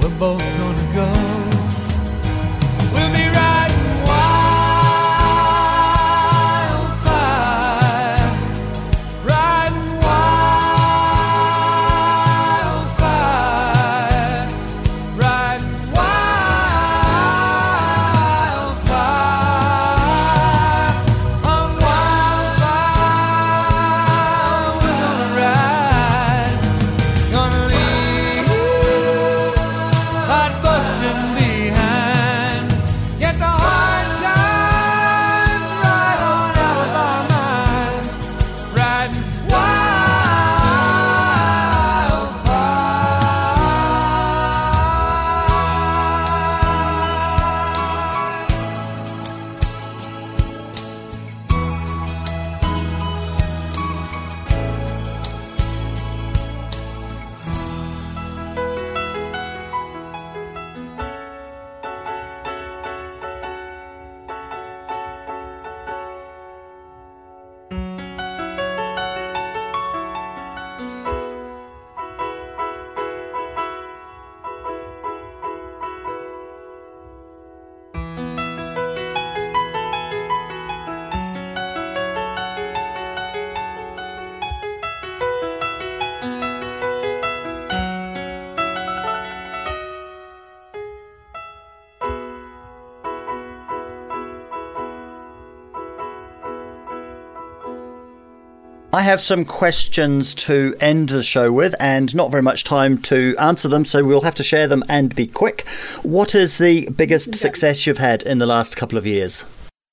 we're 0.00 0.18
both 0.18 0.44
have 99.16 99.22
some 99.22 99.46
questions 99.46 100.34
to 100.34 100.76
end 100.78 101.08
the 101.08 101.22
show 101.22 101.50
with, 101.50 101.74
and 101.80 102.14
not 102.14 102.30
very 102.30 102.42
much 102.42 102.64
time 102.64 102.98
to 102.98 103.34
answer 103.38 103.66
them, 103.66 103.82
so 103.82 104.04
we'll 104.04 104.20
have 104.20 104.34
to 104.34 104.42
share 104.44 104.66
them 104.68 104.84
and 104.90 105.14
be 105.14 105.26
quick. 105.26 105.66
What 106.02 106.34
is 106.34 106.58
the 106.58 106.90
biggest 106.90 107.34
success 107.34 107.86
you've 107.86 107.96
had 107.96 108.24
in 108.24 108.36
the 108.36 108.44
last 108.44 108.76
couple 108.76 108.98
of 108.98 109.06
years? 109.06 109.46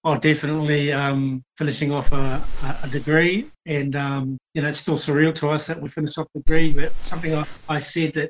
Oh, 0.03 0.17
definitely 0.17 0.91
um, 0.91 1.41
finishing 1.57 1.89
off 1.89 2.11
a, 2.11 2.43
a- 2.63 2.79
a 2.83 2.89
degree. 2.89 3.49
And, 3.65 3.95
um, 3.95 4.37
you 4.55 4.61
know, 4.61 4.67
it's 4.67 4.79
still 4.79 4.97
surreal 4.97 5.33
to 5.35 5.47
us 5.51 5.67
that 5.67 5.81
we 5.81 5.87
finished 5.87 6.17
off 6.17 6.27
the 6.35 6.41
degree, 6.41 6.73
but 6.73 6.93
something 6.95 7.33
I, 7.33 7.45
I 7.69 7.79
said 7.79 8.11
that 8.15 8.29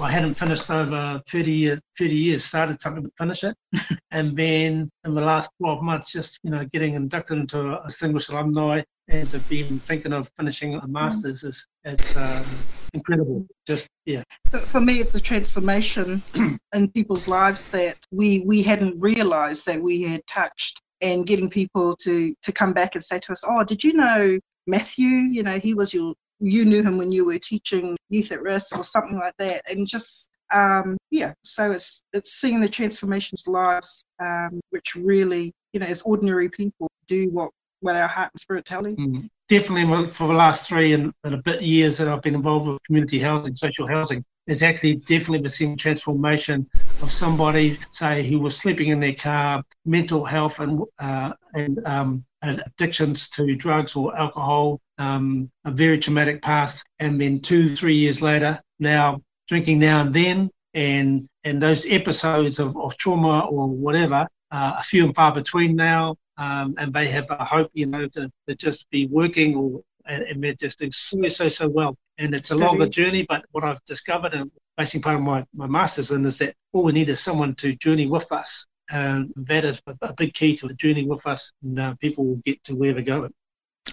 I 0.00 0.08
hadn't 0.08 0.34
finished 0.34 0.70
over 0.70 1.20
30, 1.28 1.50
year, 1.50 1.80
30 1.98 2.14
years, 2.14 2.44
started 2.44 2.80
something 2.80 3.02
to 3.02 3.10
finish 3.18 3.42
it. 3.42 3.56
and 4.12 4.36
then 4.36 4.88
in 5.04 5.14
the 5.16 5.20
last 5.20 5.50
12 5.60 5.82
months, 5.82 6.12
just, 6.12 6.38
you 6.44 6.52
know, 6.52 6.64
getting 6.72 6.94
inducted 6.94 7.38
into 7.38 7.82
a 7.82 7.82
distinguished 7.88 8.28
alumni 8.28 8.82
and 9.08 9.30
to 9.30 9.38
be 9.40 9.62
thinking 9.62 10.12
of 10.12 10.30
finishing 10.38 10.74
a 10.74 10.86
master's 10.88 11.44
is, 11.44 11.66
it's 11.84 12.16
um, 12.16 12.44
incredible. 12.92 13.46
Just, 13.66 13.88
yeah. 14.04 14.22
But 14.50 14.62
for 14.62 14.80
me, 14.80 15.00
it's 15.00 15.14
a 15.14 15.20
transformation 15.20 16.22
in 16.74 16.90
people's 16.90 17.28
lives 17.28 17.70
that 17.70 17.96
we 18.10 18.40
we 18.40 18.62
hadn't 18.62 18.98
realised 19.00 19.66
that 19.66 19.80
we 19.80 20.02
had 20.02 20.26
touched, 20.26 20.80
and 21.00 21.26
getting 21.26 21.48
people 21.48 21.94
to 21.96 22.34
to 22.42 22.52
come 22.52 22.72
back 22.72 22.94
and 22.94 23.04
say 23.04 23.20
to 23.20 23.32
us, 23.32 23.44
"Oh, 23.46 23.62
did 23.62 23.84
you 23.84 23.92
know 23.92 24.38
Matthew? 24.66 25.06
You 25.06 25.42
know, 25.42 25.58
he 25.58 25.74
was 25.74 25.94
your 25.94 26.14
you 26.40 26.64
knew 26.64 26.82
him 26.82 26.98
when 26.98 27.12
you 27.12 27.24
were 27.24 27.38
teaching 27.38 27.96
youth 28.10 28.32
at 28.32 28.42
risk 28.42 28.76
or 28.76 28.84
something 28.84 29.18
like 29.18 29.34
that," 29.38 29.62
and 29.70 29.86
just 29.86 30.30
um, 30.52 30.96
yeah. 31.10 31.32
So 31.44 31.70
it's 31.70 32.02
it's 32.12 32.32
seeing 32.32 32.60
the 32.60 32.68
transformations 32.68 33.46
lives, 33.46 34.02
um, 34.20 34.60
which 34.70 34.96
really 34.96 35.52
you 35.72 35.80
know, 35.80 35.86
as 35.86 36.02
ordinary 36.02 36.48
people, 36.48 36.90
do 37.06 37.28
what 37.30 37.50
what 37.86 37.96
our 37.96 38.08
heart 38.08 38.30
and 38.32 38.40
spirit 38.40 38.64
tell 38.64 38.86
you. 38.86 38.96
Mm. 38.96 39.30
Definitely 39.48 40.08
for 40.08 40.26
the 40.26 40.34
last 40.34 40.68
three 40.68 40.92
and, 40.92 41.12
and 41.22 41.34
a 41.34 41.38
bit 41.38 41.62
years 41.62 41.96
that 41.98 42.08
I've 42.08 42.20
been 42.20 42.34
involved 42.34 42.66
with 42.66 42.82
community 42.82 43.20
housing, 43.20 43.54
social 43.54 43.86
housing, 43.86 44.24
there's 44.46 44.62
actually 44.62 44.96
definitely 44.96 45.38
been 45.38 45.50
seeing 45.50 45.76
transformation 45.76 46.68
of 47.00 47.10
somebody, 47.10 47.78
say, 47.92 48.26
who 48.28 48.40
was 48.40 48.56
sleeping 48.56 48.88
in 48.88 48.98
their 49.00 49.14
car, 49.14 49.62
mental 49.84 50.24
health 50.24 50.58
and 50.58 50.82
uh, 50.98 51.32
and, 51.54 51.80
um, 51.86 52.24
and 52.42 52.62
addictions 52.66 53.28
to 53.30 53.54
drugs 53.54 53.96
or 53.96 54.16
alcohol, 54.16 54.80
um, 54.98 55.50
a 55.64 55.70
very 55.70 55.98
traumatic 55.98 56.42
past, 56.42 56.84
and 56.98 57.20
then 57.20 57.38
two, 57.38 57.68
three 57.68 57.94
years 57.94 58.20
later, 58.20 58.60
now 58.78 59.20
drinking 59.48 59.78
now 59.78 60.00
and 60.00 60.12
then, 60.12 60.50
and 60.74 61.28
and 61.44 61.62
those 61.62 61.86
episodes 61.86 62.58
of, 62.58 62.76
of 62.76 62.96
trauma 62.96 63.46
or 63.46 63.68
whatever 63.68 64.26
uh, 64.50 64.74
are 64.76 64.84
few 64.84 65.04
and 65.04 65.14
far 65.14 65.32
between 65.32 65.76
now 65.76 66.16
um, 66.38 66.74
and 66.78 66.92
they 66.92 67.08
have 67.08 67.26
a 67.30 67.44
hope, 67.44 67.70
you 67.74 67.86
know, 67.86 68.06
to, 68.08 68.30
to 68.48 68.54
just 68.54 68.88
be 68.90 69.06
working 69.06 69.56
or 69.56 69.82
and, 70.06 70.22
and 70.22 70.42
they're 70.42 70.54
just 70.54 70.78
doing 70.78 70.92
so 70.92 71.28
so 71.28 71.48
so 71.48 71.68
well. 71.68 71.96
And 72.18 72.34
it's 72.34 72.50
a 72.50 72.56
longer 72.56 72.86
journey, 72.86 73.26
but 73.28 73.44
what 73.52 73.64
I've 73.64 73.84
discovered 73.84 74.32
and 74.32 74.50
basically 74.76 75.02
part 75.02 75.16
of 75.16 75.22
my, 75.22 75.44
my 75.54 75.66
masters 75.66 76.10
in 76.10 76.24
is 76.24 76.38
that 76.38 76.54
all 76.72 76.84
we 76.84 76.92
need 76.92 77.08
is 77.08 77.20
someone 77.20 77.54
to 77.56 77.74
journey 77.76 78.06
with 78.06 78.30
us. 78.32 78.66
And 78.90 79.32
that 79.36 79.64
is 79.64 79.82
a, 79.86 79.96
a 80.02 80.14
big 80.14 80.32
key 80.32 80.56
to 80.56 80.68
the 80.68 80.74
journey 80.74 81.04
with 81.04 81.26
us, 81.26 81.50
and 81.62 81.80
uh, 81.80 81.94
people 81.96 82.24
will 82.24 82.40
get 82.44 82.62
to 82.64 82.76
where 82.76 82.92
they're 82.92 83.02
going. 83.02 83.32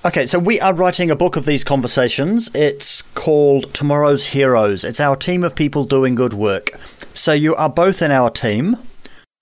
Okay, 0.06 0.28
so 0.28 0.38
we 0.38 0.60
are 0.60 0.74
writing 0.74 1.10
a 1.10 1.16
book 1.16 1.36
of 1.36 1.46
these 1.46 1.64
conversations. 1.64 2.54
It's 2.54 3.02
called 3.02 3.74
Tomorrow's 3.74 4.28
Heroes. 4.28 4.84
It's 4.84 5.00
our 5.00 5.16
team 5.16 5.44
of 5.44 5.56
people 5.56 5.86
doing 5.86 6.14
good 6.14 6.34
work. 6.34 6.72
So 7.14 7.34
you 7.34 7.56
are 7.56 7.70
both 7.70 8.02
in 8.02 8.12
our 8.12 8.30
team. 8.30 8.78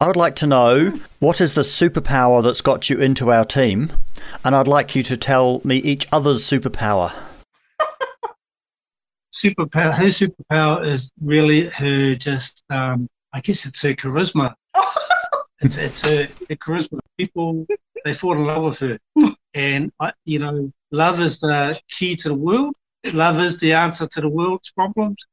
I 0.02 0.08
would 0.08 0.16
like 0.16 0.36
to 0.38 0.48
know 0.48 1.00
what 1.20 1.40
is 1.40 1.54
the 1.54 1.62
superpower 1.62 2.42
that's 2.42 2.62
got 2.62 2.90
you 2.90 2.98
into 2.98 3.32
our 3.32 3.46
team, 3.46 3.94
and 4.44 4.56
I'd 4.56 4.68
like 4.68 4.96
you 4.96 5.04
to 5.04 5.16
tell 5.16 5.62
me 5.64 5.78
each 5.78 6.08
other's 6.12 6.44
superpower. 6.44 7.14
Superpower, 9.32 9.94
her 9.94 10.08
superpower 10.08 10.84
is 10.84 11.12
really 11.22 11.70
her 11.70 12.16
just, 12.16 12.64
um, 12.72 13.08
I 13.32 13.42
guess 13.42 13.68
it's 13.68 13.82
her 13.84 13.94
charisma. 13.94 14.56
it's, 15.62 15.78
it's 15.78 16.02
her, 16.06 16.24
her 16.50 16.56
charisma. 16.56 17.00
People, 17.18 17.68
they 18.04 18.16
fall 18.16 18.34
in 18.34 18.46
love 18.46 18.64
with 18.64 18.80
her. 18.80 19.00
And, 19.54 19.92
I, 20.00 20.14
you 20.26 20.40
know, 20.40 20.72
love 20.92 21.22
is 21.22 21.40
the 21.40 21.80
key 21.90 22.16
to 22.18 22.30
the 22.30 22.36
world. 22.36 22.76
Love 23.14 23.40
is 23.40 23.60
the 23.60 23.74
answer 23.74 24.08
to 24.08 24.22
the 24.22 24.30
world's 24.30 24.72
problems. 24.72 25.24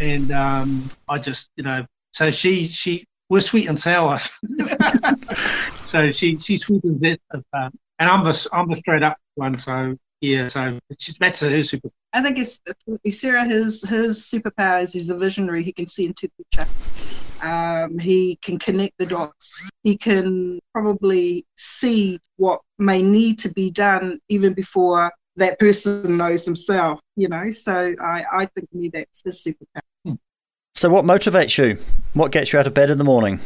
And 0.00 0.32
um, 0.32 0.90
I 1.08 1.18
just, 1.18 1.50
you 1.56 1.62
know, 1.62 1.86
so 2.12 2.30
she, 2.30 2.66
she, 2.66 3.06
we're 3.28 3.40
sweet 3.40 3.68
and 3.68 3.78
sour. 3.78 4.18
so 5.84 6.10
she, 6.10 6.38
she 6.38 6.56
sweetens 6.56 7.02
it. 7.02 7.20
Um, 7.32 7.72
and 7.98 8.10
I'm 8.10 8.24
the, 8.24 8.48
I'm 8.52 8.68
the 8.68 8.76
straight 8.76 9.02
up 9.02 9.16
one. 9.34 9.56
So, 9.56 9.96
yeah, 10.20 10.48
so 10.48 10.78
that's 11.20 11.40
her 11.40 11.62
super. 11.62 11.90
I 12.12 12.22
think 12.22 12.38
it's 12.38 12.60
Sarah. 13.10 13.44
His 13.44 13.82
his 13.88 14.18
superpower 14.20 14.82
is 14.82 14.92
he's 14.92 15.10
a 15.10 15.18
visionary. 15.18 15.62
He 15.62 15.72
can 15.72 15.86
see 15.86 16.06
into 16.06 16.28
the 16.38 16.44
future. 16.56 16.70
Um, 17.42 17.98
he 17.98 18.36
can 18.36 18.58
connect 18.58 18.96
the 18.98 19.06
dots. 19.06 19.68
He 19.82 19.96
can 19.96 20.58
probably 20.72 21.44
see 21.56 22.18
what 22.36 22.62
may 22.78 23.02
need 23.02 23.38
to 23.40 23.50
be 23.50 23.70
done 23.70 24.18
even 24.30 24.54
before 24.54 25.12
that 25.36 25.58
person 25.58 26.16
knows 26.16 26.46
himself. 26.46 27.00
you 27.16 27.28
know. 27.28 27.50
So 27.50 27.94
I, 28.00 28.24
I 28.32 28.46
think 28.46 28.72
me 28.72 28.88
that's 28.88 29.22
a 29.26 29.28
superpower. 29.28 29.82
So, 30.86 30.90
what 30.90 31.04
motivates 31.04 31.58
you? 31.58 31.78
What 32.12 32.30
gets 32.30 32.52
you 32.52 32.60
out 32.60 32.68
of 32.68 32.72
bed 32.72 32.90
in 32.90 32.98
the 32.98 33.02
morning? 33.02 33.40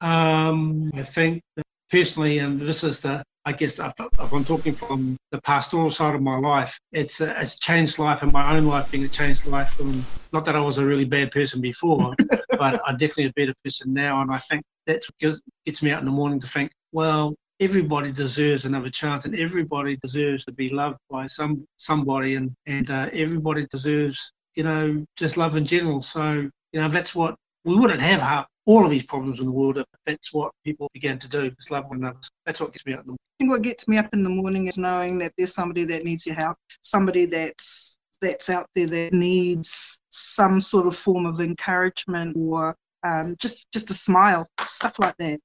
Um, 0.00 0.92
I 0.94 1.02
think 1.02 1.42
that 1.56 1.64
personally, 1.90 2.38
and 2.38 2.60
this 2.60 2.84
is 2.84 3.00
the, 3.00 3.24
I 3.44 3.50
guess, 3.50 3.80
if, 3.80 3.92
if 3.98 4.32
I'm 4.32 4.44
talking 4.44 4.74
from 4.74 5.16
the 5.32 5.40
pastoral 5.40 5.90
side 5.90 6.14
of 6.14 6.22
my 6.22 6.38
life, 6.38 6.78
it's 6.92 7.20
uh, 7.20 7.34
it's 7.38 7.58
changed 7.58 7.98
life 7.98 8.22
and 8.22 8.32
my 8.32 8.56
own 8.56 8.66
life 8.66 8.88
being 8.92 9.02
a 9.02 9.08
changed 9.08 9.44
life. 9.46 9.70
From 9.70 10.06
not 10.32 10.44
that 10.44 10.54
I 10.54 10.60
was 10.60 10.78
a 10.78 10.84
really 10.84 11.04
bad 11.04 11.32
person 11.32 11.60
before, 11.60 12.14
but 12.50 12.80
I'm 12.86 12.96
definitely 12.96 13.24
a 13.24 13.32
better 13.32 13.54
person 13.64 13.92
now. 13.92 14.22
And 14.22 14.30
I 14.30 14.38
think 14.38 14.62
that's 14.86 15.10
what 15.18 15.40
gets 15.66 15.82
me 15.82 15.90
out 15.90 15.98
in 15.98 16.06
the 16.06 16.12
morning 16.12 16.38
to 16.38 16.46
think, 16.46 16.70
well, 16.92 17.34
everybody 17.58 18.12
deserves 18.12 18.64
another 18.66 18.88
chance, 18.88 19.24
and 19.24 19.34
everybody 19.34 19.96
deserves 19.96 20.44
to 20.44 20.52
be 20.52 20.68
loved 20.68 20.98
by 21.10 21.26
some 21.26 21.66
somebody, 21.76 22.36
and 22.36 22.54
and 22.66 22.88
uh, 22.88 23.08
everybody 23.12 23.66
deserves, 23.68 24.30
you 24.58 24.64
know, 24.64 25.06
just 25.16 25.36
love 25.36 25.56
in 25.56 25.64
general. 25.64 26.02
So 26.02 26.50
you 26.72 26.80
know, 26.80 26.88
that's 26.88 27.14
what 27.14 27.36
we 27.64 27.76
wouldn't 27.76 28.00
have 28.00 28.20
half, 28.20 28.46
all 28.66 28.84
of 28.84 28.90
these 28.90 29.04
problems 29.04 29.38
in 29.38 29.46
the 29.46 29.52
world 29.52 29.78
if 29.78 29.86
that's 30.04 30.34
what 30.34 30.50
people 30.64 30.90
began 30.92 31.16
to 31.20 31.28
do, 31.28 31.50
just 31.52 31.70
love 31.70 31.88
one 31.88 31.98
another. 31.98 32.18
That's 32.44 32.60
what 32.60 32.72
gets 32.72 32.84
me 32.84 32.92
out 32.92 33.00
in 33.00 33.06
the 33.06 33.10
morning. 33.12 33.18
I 33.18 33.38
think 33.38 33.50
what 33.52 33.62
gets 33.62 33.86
me 33.86 33.98
up 33.98 34.12
in 34.12 34.24
the 34.24 34.28
morning 34.28 34.66
is 34.66 34.76
knowing 34.76 35.16
that 35.20 35.32
there's 35.38 35.54
somebody 35.54 35.84
that 35.84 36.02
needs 36.04 36.26
your 36.26 36.34
help, 36.34 36.56
somebody 36.82 37.24
that's 37.24 37.96
that's 38.20 38.50
out 38.50 38.66
there 38.74 38.88
that 38.88 39.12
needs 39.12 40.00
some 40.08 40.60
sort 40.60 40.88
of 40.88 40.96
form 40.96 41.24
of 41.24 41.40
encouragement 41.40 42.36
or 42.36 42.74
um, 43.04 43.36
just 43.38 43.70
just 43.72 43.90
a 43.90 43.94
smile, 43.94 44.44
stuff 44.66 44.96
like 44.98 45.14
that. 45.18 45.38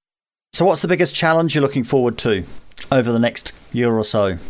So, 0.53 0.65
what's 0.65 0.81
the 0.81 0.87
biggest 0.87 1.13
challenge 1.13 1.53
you're 1.53 1.61
looking 1.61 1.83
forward 1.83 2.17
to 2.19 2.45
over 2.91 3.11
the 3.11 3.19
next 3.19 3.53
year 3.71 3.93
or 3.93 4.03
so? 4.03 4.39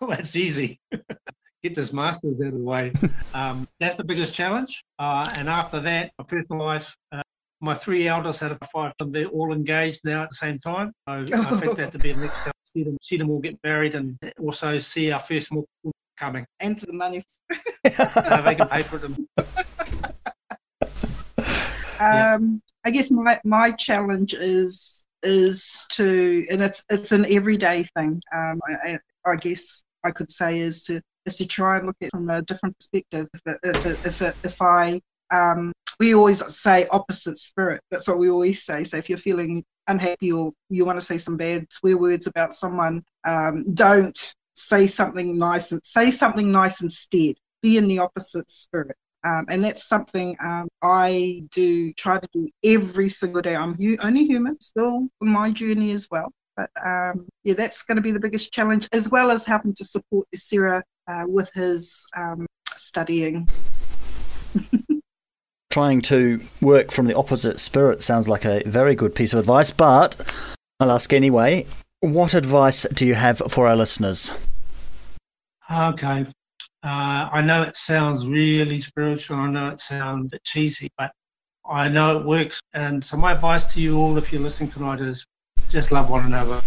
Oh, 0.00 0.10
that's 0.10 0.34
easy. 0.34 0.80
Get 1.62 1.74
this 1.74 1.92
masters 1.92 2.40
out 2.40 2.48
of 2.48 2.54
the 2.54 2.58
way. 2.58 2.92
Um, 3.34 3.66
that's 3.80 3.96
the 3.96 4.04
biggest 4.04 4.34
challenge. 4.34 4.84
Uh, 4.98 5.26
and 5.36 5.48
after 5.48 5.80
that, 5.80 6.12
my 6.18 6.24
personal 6.24 6.62
life. 6.62 6.94
Uh, 7.10 7.22
my 7.62 7.72
three 7.72 8.08
eldest 8.08 8.42
out 8.42 8.50
of 8.52 8.58
five, 8.70 8.92
they're 8.98 9.26
all 9.26 9.52
engaged 9.54 10.00
now 10.04 10.24
at 10.24 10.28
the 10.28 10.34
same 10.34 10.58
time. 10.58 10.92
So 11.08 11.24
I 11.32 11.60
think 11.60 11.76
that 11.76 11.92
to 11.92 11.98
be 11.98 12.10
a 12.10 12.16
next 12.16 12.36
challenge. 12.38 12.52
See 12.64 12.82
them, 12.82 12.98
see 13.00 13.16
them 13.16 13.30
all 13.30 13.38
get 13.38 13.56
married, 13.64 13.94
and 13.94 14.18
also 14.38 14.78
see 14.80 15.12
our 15.12 15.20
first 15.20 15.50
more 15.52 15.64
coming. 16.18 16.44
And 16.60 16.76
to 16.76 16.84
the 16.84 16.92
money. 16.92 17.24
uh, 17.50 18.40
they 18.42 18.54
can 18.56 18.68
pay 18.68 18.82
for 18.82 18.98
them. 18.98 19.28
Um, 22.00 22.60
I 22.84 22.90
guess 22.90 23.12
my, 23.12 23.38
my 23.44 23.70
challenge 23.70 24.34
is 24.34 25.06
is 25.22 25.86
to, 25.90 26.44
and 26.50 26.60
it's 26.60 26.84
it's 26.90 27.12
an 27.12 27.26
everyday 27.32 27.84
thing. 27.96 28.20
Um, 28.34 28.60
I, 28.66 28.98
I 29.24 29.36
guess 29.36 29.84
I 30.04 30.10
could 30.10 30.30
say 30.30 30.58
is 30.58 30.82
to 30.84 31.00
is 31.26 31.38
to 31.38 31.46
try 31.46 31.78
and 31.78 31.86
look 31.86 31.96
at 32.00 32.06
it 32.06 32.10
from 32.10 32.28
a 32.30 32.42
different 32.42 32.76
perspective. 32.78 33.28
If 33.34 33.58
if 33.62 33.98
if, 34.04 34.34
if 34.42 34.56
I 34.60 35.00
um, 35.32 35.72
we 35.98 36.14
always 36.14 36.44
say 36.54 36.86
opposite 36.88 37.38
spirit. 37.38 37.80
That's 37.90 38.08
what 38.08 38.18
we 38.18 38.30
always 38.30 38.62
say. 38.64 38.84
So 38.84 38.96
if 38.96 39.08
you're 39.08 39.18
feeling 39.18 39.64
unhappy 39.88 40.32
or 40.32 40.52
you 40.68 40.84
want 40.84 40.98
to 40.98 41.04
say 41.04 41.18
some 41.18 41.36
bad 41.36 41.72
swear 41.72 41.96
words 41.96 42.26
about 42.26 42.52
someone, 42.52 43.02
um, 43.24 43.72
don't 43.74 44.34
say 44.54 44.86
something 44.86 45.38
nice. 45.38 45.72
And 45.72 45.80
say 45.84 46.10
something 46.10 46.50
nice 46.50 46.82
instead. 46.82 47.36
Be 47.62 47.78
in 47.78 47.88
the 47.88 48.00
opposite 48.00 48.50
spirit. 48.50 48.96
Um, 49.24 49.46
and 49.48 49.64
that's 49.64 49.86
something 49.88 50.36
um, 50.44 50.68
I 50.82 51.44
do 51.52 51.92
try 51.92 52.18
to 52.18 52.28
do 52.32 52.48
every 52.64 53.08
single 53.08 53.40
day. 53.40 53.54
I'm 53.54 53.74
hu- 53.74 53.96
only 54.00 54.26
human, 54.26 54.60
still 54.60 55.08
on 55.20 55.28
my 55.28 55.50
journey 55.52 55.92
as 55.92 56.08
well. 56.10 56.32
But 56.56 56.70
um, 56.84 57.28
yeah, 57.44 57.54
that's 57.54 57.82
going 57.82 57.96
to 57.96 58.02
be 58.02 58.10
the 58.10 58.20
biggest 58.20 58.52
challenge, 58.52 58.88
as 58.92 59.10
well 59.10 59.30
as 59.30 59.44
helping 59.44 59.74
to 59.74 59.84
support 59.84 60.26
Sarah 60.34 60.82
uh, 61.08 61.24
with 61.26 61.50
his 61.52 62.06
um, 62.16 62.46
studying. 62.74 63.48
Trying 65.70 66.02
to 66.02 66.40
work 66.60 66.92
from 66.92 67.06
the 67.06 67.16
opposite 67.16 67.58
spirit 67.58 68.02
sounds 68.02 68.28
like 68.28 68.44
a 68.44 68.62
very 68.66 68.94
good 68.94 69.14
piece 69.14 69.32
of 69.32 69.38
advice, 69.38 69.70
but 69.70 70.16
I'll 70.80 70.92
ask 70.92 71.12
anyway. 71.12 71.66
What 72.00 72.34
advice 72.34 72.82
do 72.92 73.06
you 73.06 73.14
have 73.14 73.38
for 73.48 73.68
our 73.68 73.76
listeners? 73.76 74.32
Okay, 75.70 76.26
uh, 76.82 77.28
I 77.32 77.40
know 77.40 77.62
it 77.62 77.76
sounds 77.76 78.26
really 78.26 78.80
spiritual. 78.80 79.36
I 79.36 79.48
know 79.48 79.68
it 79.68 79.80
sounds 79.80 80.34
cheesy, 80.44 80.90
but 80.98 81.12
I 81.64 81.88
know 81.88 82.18
it 82.18 82.26
works. 82.26 82.60
And 82.74 83.02
so 83.02 83.16
my 83.16 83.32
advice 83.32 83.72
to 83.74 83.80
you 83.80 83.96
all, 83.96 84.18
if 84.18 84.32
you're 84.32 84.42
listening 84.42 84.68
tonight, 84.68 85.00
is 85.00 85.24
just 85.72 85.90
love 85.90 86.10
one 86.10 86.26
another. 86.26 86.60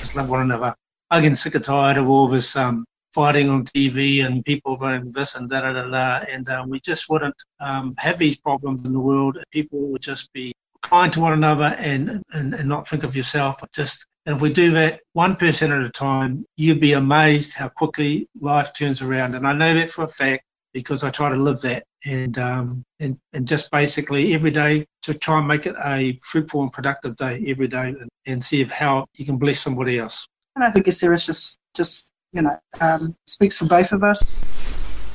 Just 0.00 0.16
love 0.16 0.28
one 0.28 0.40
another. 0.40 0.74
I'm 1.10 1.22
getting 1.22 1.36
sick 1.36 1.54
and 1.54 1.62
tired 1.62 1.98
of 1.98 2.08
all 2.08 2.26
this 2.26 2.56
um, 2.56 2.84
fighting 3.14 3.48
on 3.48 3.64
TV 3.64 4.26
and 4.26 4.44
people 4.44 4.76
going 4.76 5.12
this 5.12 5.36
and 5.36 5.48
da 5.48 5.60
da 5.60 5.72
da 5.72 5.88
da. 5.88 6.24
And 6.28 6.48
uh, 6.48 6.64
we 6.66 6.80
just 6.80 7.08
wouldn't 7.08 7.36
um, 7.60 7.94
have 7.98 8.18
these 8.18 8.36
problems 8.36 8.84
in 8.84 8.92
the 8.92 9.00
world. 9.00 9.38
People 9.52 9.78
would 9.92 10.02
just 10.02 10.32
be 10.32 10.52
kind 10.82 11.12
to 11.12 11.20
one 11.20 11.32
another 11.32 11.76
and, 11.78 12.20
and, 12.32 12.54
and 12.54 12.68
not 12.68 12.88
think 12.88 13.04
of 13.04 13.14
yourself. 13.14 13.62
Just 13.72 14.04
and 14.26 14.34
if 14.34 14.42
we 14.42 14.52
do 14.52 14.72
that 14.72 15.00
one 15.12 15.36
person 15.36 15.70
at 15.70 15.82
a 15.82 15.90
time, 15.90 16.44
you'd 16.56 16.80
be 16.80 16.94
amazed 16.94 17.54
how 17.54 17.68
quickly 17.68 18.28
life 18.40 18.72
turns 18.72 19.00
around. 19.00 19.36
And 19.36 19.46
I 19.46 19.52
know 19.52 19.74
that 19.74 19.92
for 19.92 20.04
a 20.04 20.08
fact 20.08 20.42
because 20.72 21.04
I 21.04 21.10
try 21.10 21.28
to 21.28 21.36
live 21.36 21.60
that 21.62 21.84
and 22.04 22.38
um, 22.38 22.84
and 23.00 23.18
and 23.32 23.46
just 23.46 23.70
basically 23.70 24.34
every 24.34 24.50
day 24.50 24.86
to 25.02 25.14
try 25.14 25.38
and 25.38 25.48
make 25.48 25.66
it 25.66 25.76
a 25.84 26.16
fruitful 26.22 26.62
and 26.62 26.72
productive 26.72 27.16
day 27.16 27.42
every 27.46 27.68
day 27.68 27.88
and, 27.88 28.08
and 28.26 28.42
see 28.42 28.64
how 28.64 29.06
you 29.16 29.24
can 29.24 29.36
bless 29.36 29.60
somebody 29.60 29.98
else. 29.98 30.26
And 30.56 30.64
I 30.64 30.70
think 30.70 30.90
Sarah's 30.92 31.24
just 31.24 31.58
just 31.74 32.10
you 32.32 32.42
know 32.42 32.56
um, 32.80 33.14
speaks 33.26 33.58
for 33.58 33.66
both 33.66 33.92
of 33.92 34.02
us. 34.02 34.42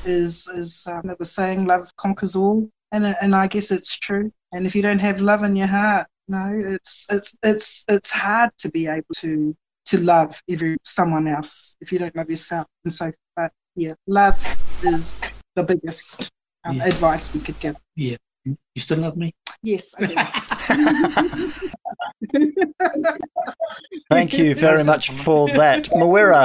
Is 0.06 0.48
is 0.48 0.88
um, 0.88 1.14
the 1.18 1.26
saying, 1.26 1.66
"Love 1.66 1.94
conquers 1.98 2.36
all," 2.36 2.70
and 2.92 3.16
and 3.22 3.36
I 3.36 3.48
guess 3.48 3.72
it's 3.72 3.98
true. 3.98 4.32
And 4.54 4.66
if 4.66 4.76
you 4.76 4.82
don't 4.82 5.00
have 5.00 5.20
love 5.20 5.44
in 5.44 5.56
your 5.56 5.68
heart, 5.68 6.08
no, 6.28 6.58
it's 6.64 7.08
it's 7.10 7.38
it's 7.44 7.86
it's 7.90 8.12
hard 8.12 8.52
to 8.60 8.70
be 8.70 8.88
able 8.88 9.14
to 9.18 9.56
to 9.88 9.98
love 10.00 10.42
every 10.50 10.78
someone 10.84 11.28
else 11.28 11.76
if 11.82 11.92
you 11.92 12.00
don't 12.00 12.16
love 12.16 12.30
yourself. 12.30 12.68
And 12.86 12.94
so, 12.94 13.12
but 13.36 13.52
yeah, 13.76 13.94
love 14.08 14.36
is 14.84 15.22
the 15.58 15.64
biggest 15.64 16.32
um, 16.64 16.78
Yeah. 16.78 16.86
advice 16.86 17.34
we 17.34 17.42
could 17.42 17.60
give. 17.60 17.76
Yeah. 17.96 18.18
You 18.46 18.56
still 18.78 19.00
love 19.00 19.18
me? 19.18 19.34
Yes, 19.64 19.94
I. 19.98 20.06
Thank 24.10 24.38
you 24.38 24.56
very 24.56 24.84
much 24.84 25.10
for 25.10 25.50
that. 25.62 25.86
Mawera, 26.00 26.44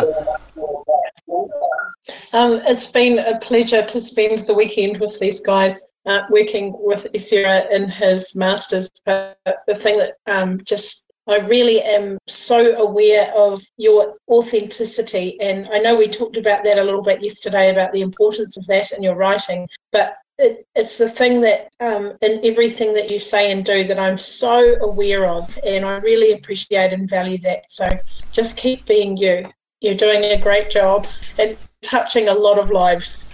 Um, 2.32 2.60
it's 2.66 2.86
been 2.86 3.18
a 3.20 3.38
pleasure 3.38 3.84
to 3.86 4.00
spend 4.00 4.46
the 4.46 4.54
weekend 4.54 4.98
with 4.98 5.20
these 5.20 5.40
guys, 5.40 5.82
uh, 6.06 6.22
working 6.30 6.74
with 6.90 7.06
Isira 7.14 7.70
in 7.70 7.88
his 7.88 8.34
masters. 8.34 8.90
But 9.06 9.38
the 9.68 9.76
thing 9.76 9.98
that 9.98 10.14
um, 10.26 10.58
just 10.64 11.11
I 11.28 11.38
really 11.38 11.80
am 11.82 12.18
so 12.26 12.76
aware 12.76 13.32
of 13.36 13.62
your 13.76 14.16
authenticity, 14.28 15.40
and 15.40 15.68
I 15.72 15.78
know 15.78 15.96
we 15.96 16.08
talked 16.08 16.36
about 16.36 16.64
that 16.64 16.80
a 16.80 16.84
little 16.84 17.02
bit 17.02 17.22
yesterday 17.22 17.70
about 17.70 17.92
the 17.92 18.00
importance 18.00 18.56
of 18.56 18.66
that 18.66 18.90
in 18.92 19.02
your 19.02 19.14
writing. 19.14 19.68
But 19.92 20.16
it, 20.38 20.66
it's 20.74 20.98
the 20.98 21.08
thing 21.08 21.40
that 21.42 21.68
um, 21.80 22.16
in 22.22 22.40
everything 22.44 22.92
that 22.94 23.10
you 23.10 23.18
say 23.18 23.52
and 23.52 23.64
do 23.64 23.84
that 23.84 23.98
I'm 23.98 24.18
so 24.18 24.76
aware 24.80 25.26
of, 25.26 25.56
and 25.64 25.84
I 25.84 25.98
really 25.98 26.32
appreciate 26.32 26.92
and 26.92 27.08
value 27.08 27.38
that. 27.38 27.70
So 27.70 27.86
just 28.32 28.56
keep 28.56 28.84
being 28.86 29.16
you. 29.16 29.44
You're 29.80 29.94
doing 29.94 30.24
a 30.24 30.40
great 30.40 30.70
job 30.70 31.06
and 31.38 31.56
touching 31.82 32.28
a 32.28 32.34
lot 32.34 32.58
of 32.58 32.70
lives. 32.70 33.24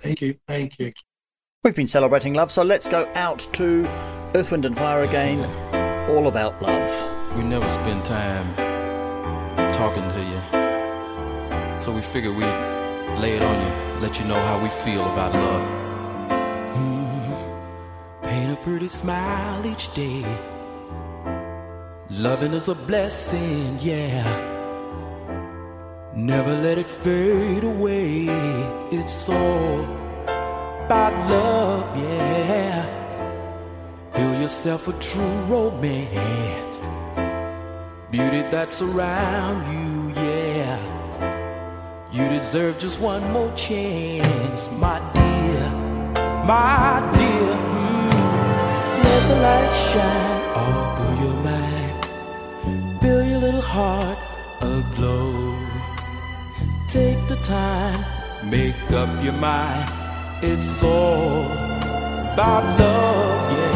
Thank 0.00 0.20
you. 0.20 0.36
Thank 0.48 0.78
you. 0.78 0.92
we've 1.62 1.74
been 1.74 1.88
celebrating 1.88 2.34
love, 2.34 2.50
so 2.50 2.62
let's 2.62 2.88
go 2.88 3.08
out 3.14 3.46
to 3.52 3.86
Earth, 4.34 4.50
Wind 4.50 4.64
and 4.64 4.76
Fire 4.76 5.02
again. 5.02 5.71
All 6.08 6.26
about 6.26 6.60
love. 6.60 7.36
We 7.36 7.42
never 7.42 7.68
spend 7.70 8.04
time 8.04 8.54
talking 9.72 10.08
to 10.10 10.20
you. 10.20 11.80
So 11.80 11.92
we 11.92 12.02
figured 12.02 12.34
we'd 12.34 12.44
lay 13.20 13.36
it 13.36 13.42
on 13.42 13.56
you, 13.64 14.00
let 14.00 14.18
you 14.18 14.24
know 14.26 14.40
how 14.48 14.60
we 14.62 14.68
feel 14.68 15.02
about 15.12 15.32
love. 15.32 15.64
Hmm. 16.74 18.22
Paint 18.28 18.52
a 18.52 18.56
pretty 18.56 18.88
smile 18.88 19.64
each 19.66 19.94
day. 19.94 20.24
Loving 22.10 22.52
is 22.52 22.68
a 22.68 22.74
blessing, 22.74 23.78
yeah. 23.80 24.22
Never 26.14 26.54
let 26.56 26.78
it 26.78 26.90
fade 26.90 27.64
away. 27.64 28.26
It's 28.90 29.28
all 29.28 30.01
yourself 34.42 34.88
a 34.88 34.92
true 34.94 35.36
romance. 35.54 36.80
Beauty 38.10 38.42
that's 38.50 38.82
around 38.82 39.58
you, 39.72 40.12
yeah. 40.20 40.76
You 42.12 42.28
deserve 42.28 42.78
just 42.78 43.00
one 43.00 43.24
more 43.32 43.52
chance, 43.54 44.68
my 44.72 44.98
dear, 45.14 45.62
my 46.44 47.00
dear. 47.16 47.52
Mm. 47.78 48.12
Let 49.04 49.22
the 49.30 49.38
light 49.46 49.74
shine 49.90 50.42
all 50.60 50.96
through 50.96 51.16
your 51.24 51.38
mind. 51.50 53.00
Feel 53.00 53.22
your 53.30 53.38
little 53.38 53.66
heart 53.76 54.18
aglow. 54.60 55.56
Take 56.88 57.20
the 57.28 57.36
time 57.36 58.22
make 58.52 58.90
up 58.90 59.24
your 59.24 59.32
mind. 59.32 59.88
It's 60.42 60.82
all 60.82 61.44
about 62.32 62.64
love, 62.78 63.52
yeah. 63.52 63.71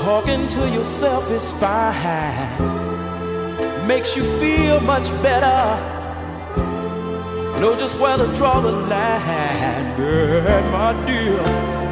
Talking 0.00 0.48
to 0.48 0.66
yourself 0.70 1.30
is 1.30 1.50
fine, 1.52 2.56
makes 3.86 4.16
you 4.16 4.24
feel 4.40 4.80
much 4.80 5.10
better. 5.22 5.76
Know 7.60 7.76
just 7.76 7.98
where 7.98 8.16
to 8.16 8.32
draw 8.32 8.60
the 8.60 8.72
line, 8.72 10.00
yeah, 10.00 10.70
my 10.72 10.92
dear, 11.04 11.42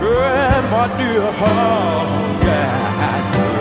yeah, 0.00 0.68
my 0.70 0.88
dear, 0.96 1.22
oh, 1.22 2.40
yeah. 2.46 3.57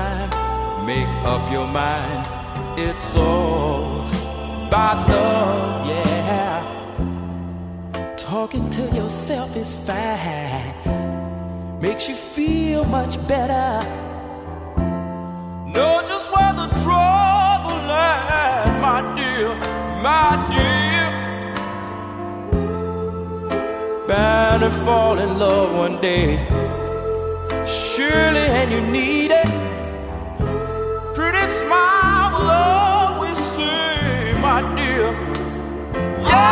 Time, 0.00 0.86
make 0.86 1.12
up 1.32 1.44
your 1.52 1.66
mind. 1.66 2.22
It's 2.86 3.16
all 3.16 4.06
about 4.66 4.98
love, 5.08 5.86
yeah. 5.92 6.58
Talking 8.16 8.66
to 8.76 8.82
yourself 8.98 9.56
is 9.62 9.70
fine, 9.88 10.74
makes 11.86 12.04
you 12.08 12.16
feel 12.36 12.84
much 12.84 13.14
better. 13.32 13.68
Know 15.74 15.94
just 16.10 16.26
where 16.34 16.52
the 16.60 16.68
line, 17.92 18.74
my 18.86 19.00
dear, 19.18 19.48
my 20.06 20.28
dear. 20.52 21.06
Bound 24.08 24.60
to 24.62 24.70
fall 24.84 25.16
in 25.24 25.30
love 25.38 25.70
one 25.84 25.96
day. 26.00 26.28
Surely, 27.66 28.46
and 28.60 28.68
you 28.74 28.80
need 28.98 29.30
it. 29.42 29.69
Dear. 34.76 35.12
Yeah. 36.22 36.50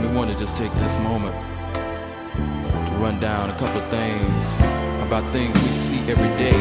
We 0.00 0.08
want 0.14 0.30
to 0.30 0.36
just 0.36 0.56
take 0.56 0.72
this 0.74 0.96
moment 0.98 1.34
to 1.34 2.96
run 2.98 3.20
down 3.20 3.50
a 3.50 3.58
couple 3.58 3.80
of 3.80 3.88
things 3.88 4.60
about 5.06 5.30
things 5.32 5.54
we 5.62 5.68
see 5.68 6.00
every 6.10 6.28
day. 6.36 6.56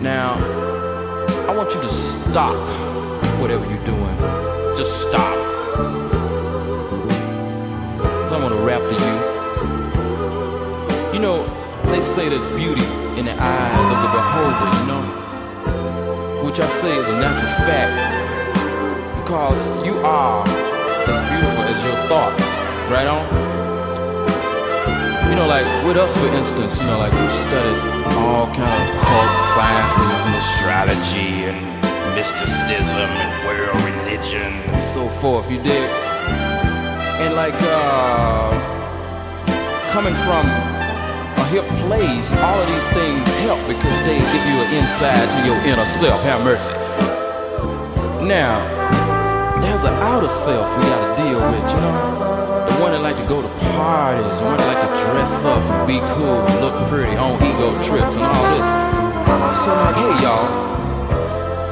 Now, 0.00 0.34
I 1.48 1.54
want 1.56 1.74
you 1.74 1.80
to 1.80 1.88
stop 1.88 2.56
whatever 3.40 3.64
you're 3.68 3.84
doing. 3.84 4.16
Just 4.76 5.02
stop. 5.02 5.36
So 8.28 8.36
I 8.36 8.38
want 8.40 8.54
to 8.54 8.60
rap 8.60 8.82
to 8.82 8.94
you. 8.94 9.31
You 11.22 11.28
know, 11.28 11.46
they 11.84 12.02
say 12.02 12.28
there's 12.28 12.48
beauty 12.48 12.82
in 13.14 13.26
the 13.26 13.36
eyes 13.38 13.86
of 13.94 13.98
the 14.02 14.10
beholder, 14.10 14.70
you 14.74 14.86
know? 14.90 16.42
Which 16.44 16.58
I 16.58 16.66
say 16.66 16.98
is 16.98 17.06
a 17.06 17.12
natural 17.12 17.46
fact. 17.62 17.94
Because 19.22 19.70
you 19.86 19.98
are 19.98 20.42
as 20.42 21.20
beautiful 21.30 21.62
as 21.62 21.78
your 21.84 21.94
thoughts, 22.10 22.42
right 22.90 23.06
on? 23.06 23.22
You 25.30 25.36
know, 25.36 25.46
like 25.46 25.64
with 25.86 25.96
us, 25.96 26.12
for 26.16 26.26
instance, 26.26 26.80
you 26.80 26.86
know, 26.86 26.98
like 26.98 27.12
we've 27.12 27.30
studied 27.30 27.78
all 28.18 28.46
kind 28.46 28.66
of 28.66 29.00
cult 29.06 29.38
sciences 29.54 30.26
and 30.26 30.34
astrology 30.42 31.46
and 31.46 32.16
mysticism 32.16 32.98
and 32.98 33.46
world 33.46 33.80
religion 33.84 34.54
and 34.74 34.82
so 34.82 35.08
forth. 35.08 35.48
You 35.48 35.62
dig? 35.62 35.88
And 37.22 37.36
like 37.36 37.54
uh, 37.60 38.50
coming 39.92 40.16
from 40.26 40.71
hip 41.52 41.68
place, 41.84 42.32
all 42.40 42.62
of 42.62 42.66
these 42.66 42.88
things 42.96 43.28
help 43.44 43.60
because 43.68 44.00
they 44.08 44.16
give 44.16 44.44
you 44.48 44.56
an 44.64 44.72
insight 44.72 45.20
to 45.36 45.44
your 45.44 45.60
inner 45.68 45.84
self. 45.84 46.22
Have 46.22 46.40
mercy. 46.42 46.72
Now, 48.24 48.64
there's 49.60 49.84
an 49.84 49.92
outer 50.00 50.28
self 50.28 50.64
we 50.78 50.84
gotta 50.84 51.22
deal 51.22 51.36
with, 51.36 51.68
you 51.68 51.80
know? 51.84 52.64
The 52.72 52.80
one 52.80 52.92
that 52.92 53.02
like 53.02 53.18
to 53.18 53.26
go 53.26 53.42
to 53.42 53.48
parties, 53.76 54.32
the 54.40 54.44
one 54.48 54.56
that 54.56 54.66
like 54.66 54.80
to 54.80 54.90
dress 55.04 55.44
up 55.44 55.60
and 55.60 55.86
be 55.86 56.00
cool, 56.16 56.40
and 56.40 56.60
look 56.64 56.88
pretty 56.88 57.16
on 57.16 57.36
ego 57.44 57.76
trips 57.84 58.16
and 58.16 58.24
all 58.24 58.44
this. 58.56 58.68
So 59.60 59.68
like, 59.76 59.96
hey 59.96 60.24
y'all, 60.24 60.48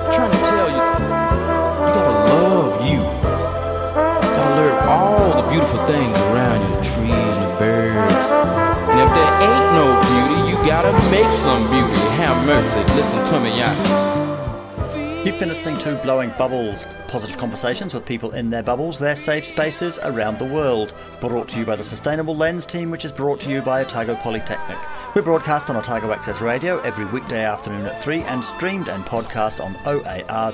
I'm 0.05 0.13
trying 0.13 0.31
to 0.31 0.43
tell 0.45 0.69
you, 0.69 0.77
you 0.77 1.91
gotta 1.97 2.17
love 2.29 2.85
you. 2.85 3.01
You 3.01 4.37
gotta 4.37 4.57
learn 4.61 4.77
all 4.93 5.41
the 5.41 5.49
beautiful 5.49 5.81
things 5.87 6.15
around 6.17 6.61
you, 6.61 6.69
the 6.77 6.83
trees 6.83 7.37
and 7.41 7.45
the 7.49 7.57
birds. 7.57 8.80
And 8.91 8.99
if 8.99 9.11
there 9.15 9.33
ain't 9.47 9.73
no 9.73 9.87
beauty, 10.11 10.51
you 10.51 10.57
gotta 10.67 10.93
make 11.11 11.33
some 11.33 11.71
beauty. 11.71 12.01
Have 12.19 12.45
mercy, 12.45 12.81
listen 12.95 13.25
to 13.27 13.41
me, 13.41 13.59
y'all. 13.59 14.20
Been 15.41 15.49
listening 15.49 15.79
to 15.79 15.95
Blowing 16.03 16.35
Bubbles, 16.37 16.87
positive 17.09 17.39
conversations 17.39 17.95
with 17.95 18.05
people 18.05 18.33
in 18.33 18.51
their 18.51 18.63
bubbles, 18.63 18.99
their 18.99 19.17
safe 19.17 19.47
spaces 19.47 19.99
around 20.03 20.39
the 20.39 20.45
world. 20.45 20.93
Brought 21.19 21.49
to 21.49 21.59
you 21.59 21.65
by 21.65 21.77
the 21.77 21.83
Sustainable 21.83 22.37
Lens 22.37 22.67
team, 22.67 22.91
which 22.91 23.07
is 23.07 23.13
brought 23.13 23.41
to 23.41 23.51
you 23.51 23.63
by 23.63 23.81
Otago 23.81 24.17
Polytechnic. 24.17 24.77
We're 25.15 25.23
broadcast 25.23 25.71
on 25.71 25.77
Otago 25.77 26.13
Access 26.13 26.43
Radio 26.43 26.79
every 26.81 27.07
weekday 27.07 27.43
afternoon 27.43 27.87
at 27.87 28.03
3 28.03 28.21
and 28.25 28.45
streamed 28.45 28.91
and 28.91 29.03
podcast 29.07 29.65
on 29.65 29.75
oar.org.nz. 29.87 30.45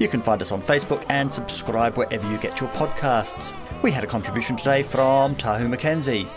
You 0.00 0.06
can 0.08 0.22
find 0.22 0.40
us 0.40 0.52
on 0.52 0.62
Facebook 0.62 1.04
and 1.10 1.32
subscribe 1.32 1.98
wherever 1.98 2.30
you 2.30 2.38
get 2.38 2.60
your 2.60 2.70
podcasts. 2.70 3.52
We 3.82 3.90
had 3.90 4.04
a 4.04 4.06
contribution 4.06 4.54
today 4.54 4.84
from 4.84 5.34
Tahu 5.34 5.68
McKenzie. 5.68 6.28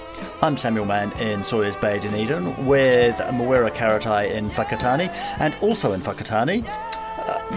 I'm 0.42 0.58
Samuel 0.58 0.86
Mann 0.86 1.12
in 1.22 1.44
Sawyers 1.44 1.76
Bay, 1.76 2.00
Dunedin, 2.00 2.66
with 2.66 3.18
Mawera 3.18 3.74
Karatai 3.74 4.32
in 4.32 4.50
Whakatāne, 4.52 5.10
and 5.40 5.56
also 5.62 5.94
in 5.94 6.02
Whakatāne, 6.02 6.66
uh, 6.68 6.79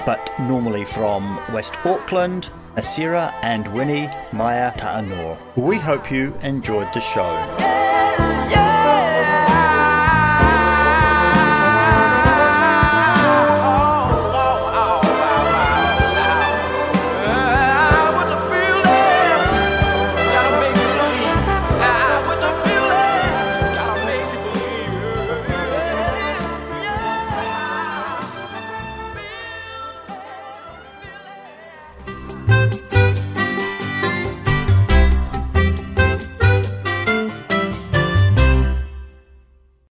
but 0.06 0.20
normally 0.40 0.84
from 0.84 1.40
West 1.52 1.74
Auckland, 1.84 2.50
Asira 2.76 3.32
and 3.42 3.66
Winnie 3.74 4.08
Maya 4.32 4.72
Ta'anor. 4.76 5.38
We 5.56 5.78
hope 5.78 6.10
you 6.10 6.34
enjoyed 6.42 6.88
the 6.94 7.00
show. 7.00 8.71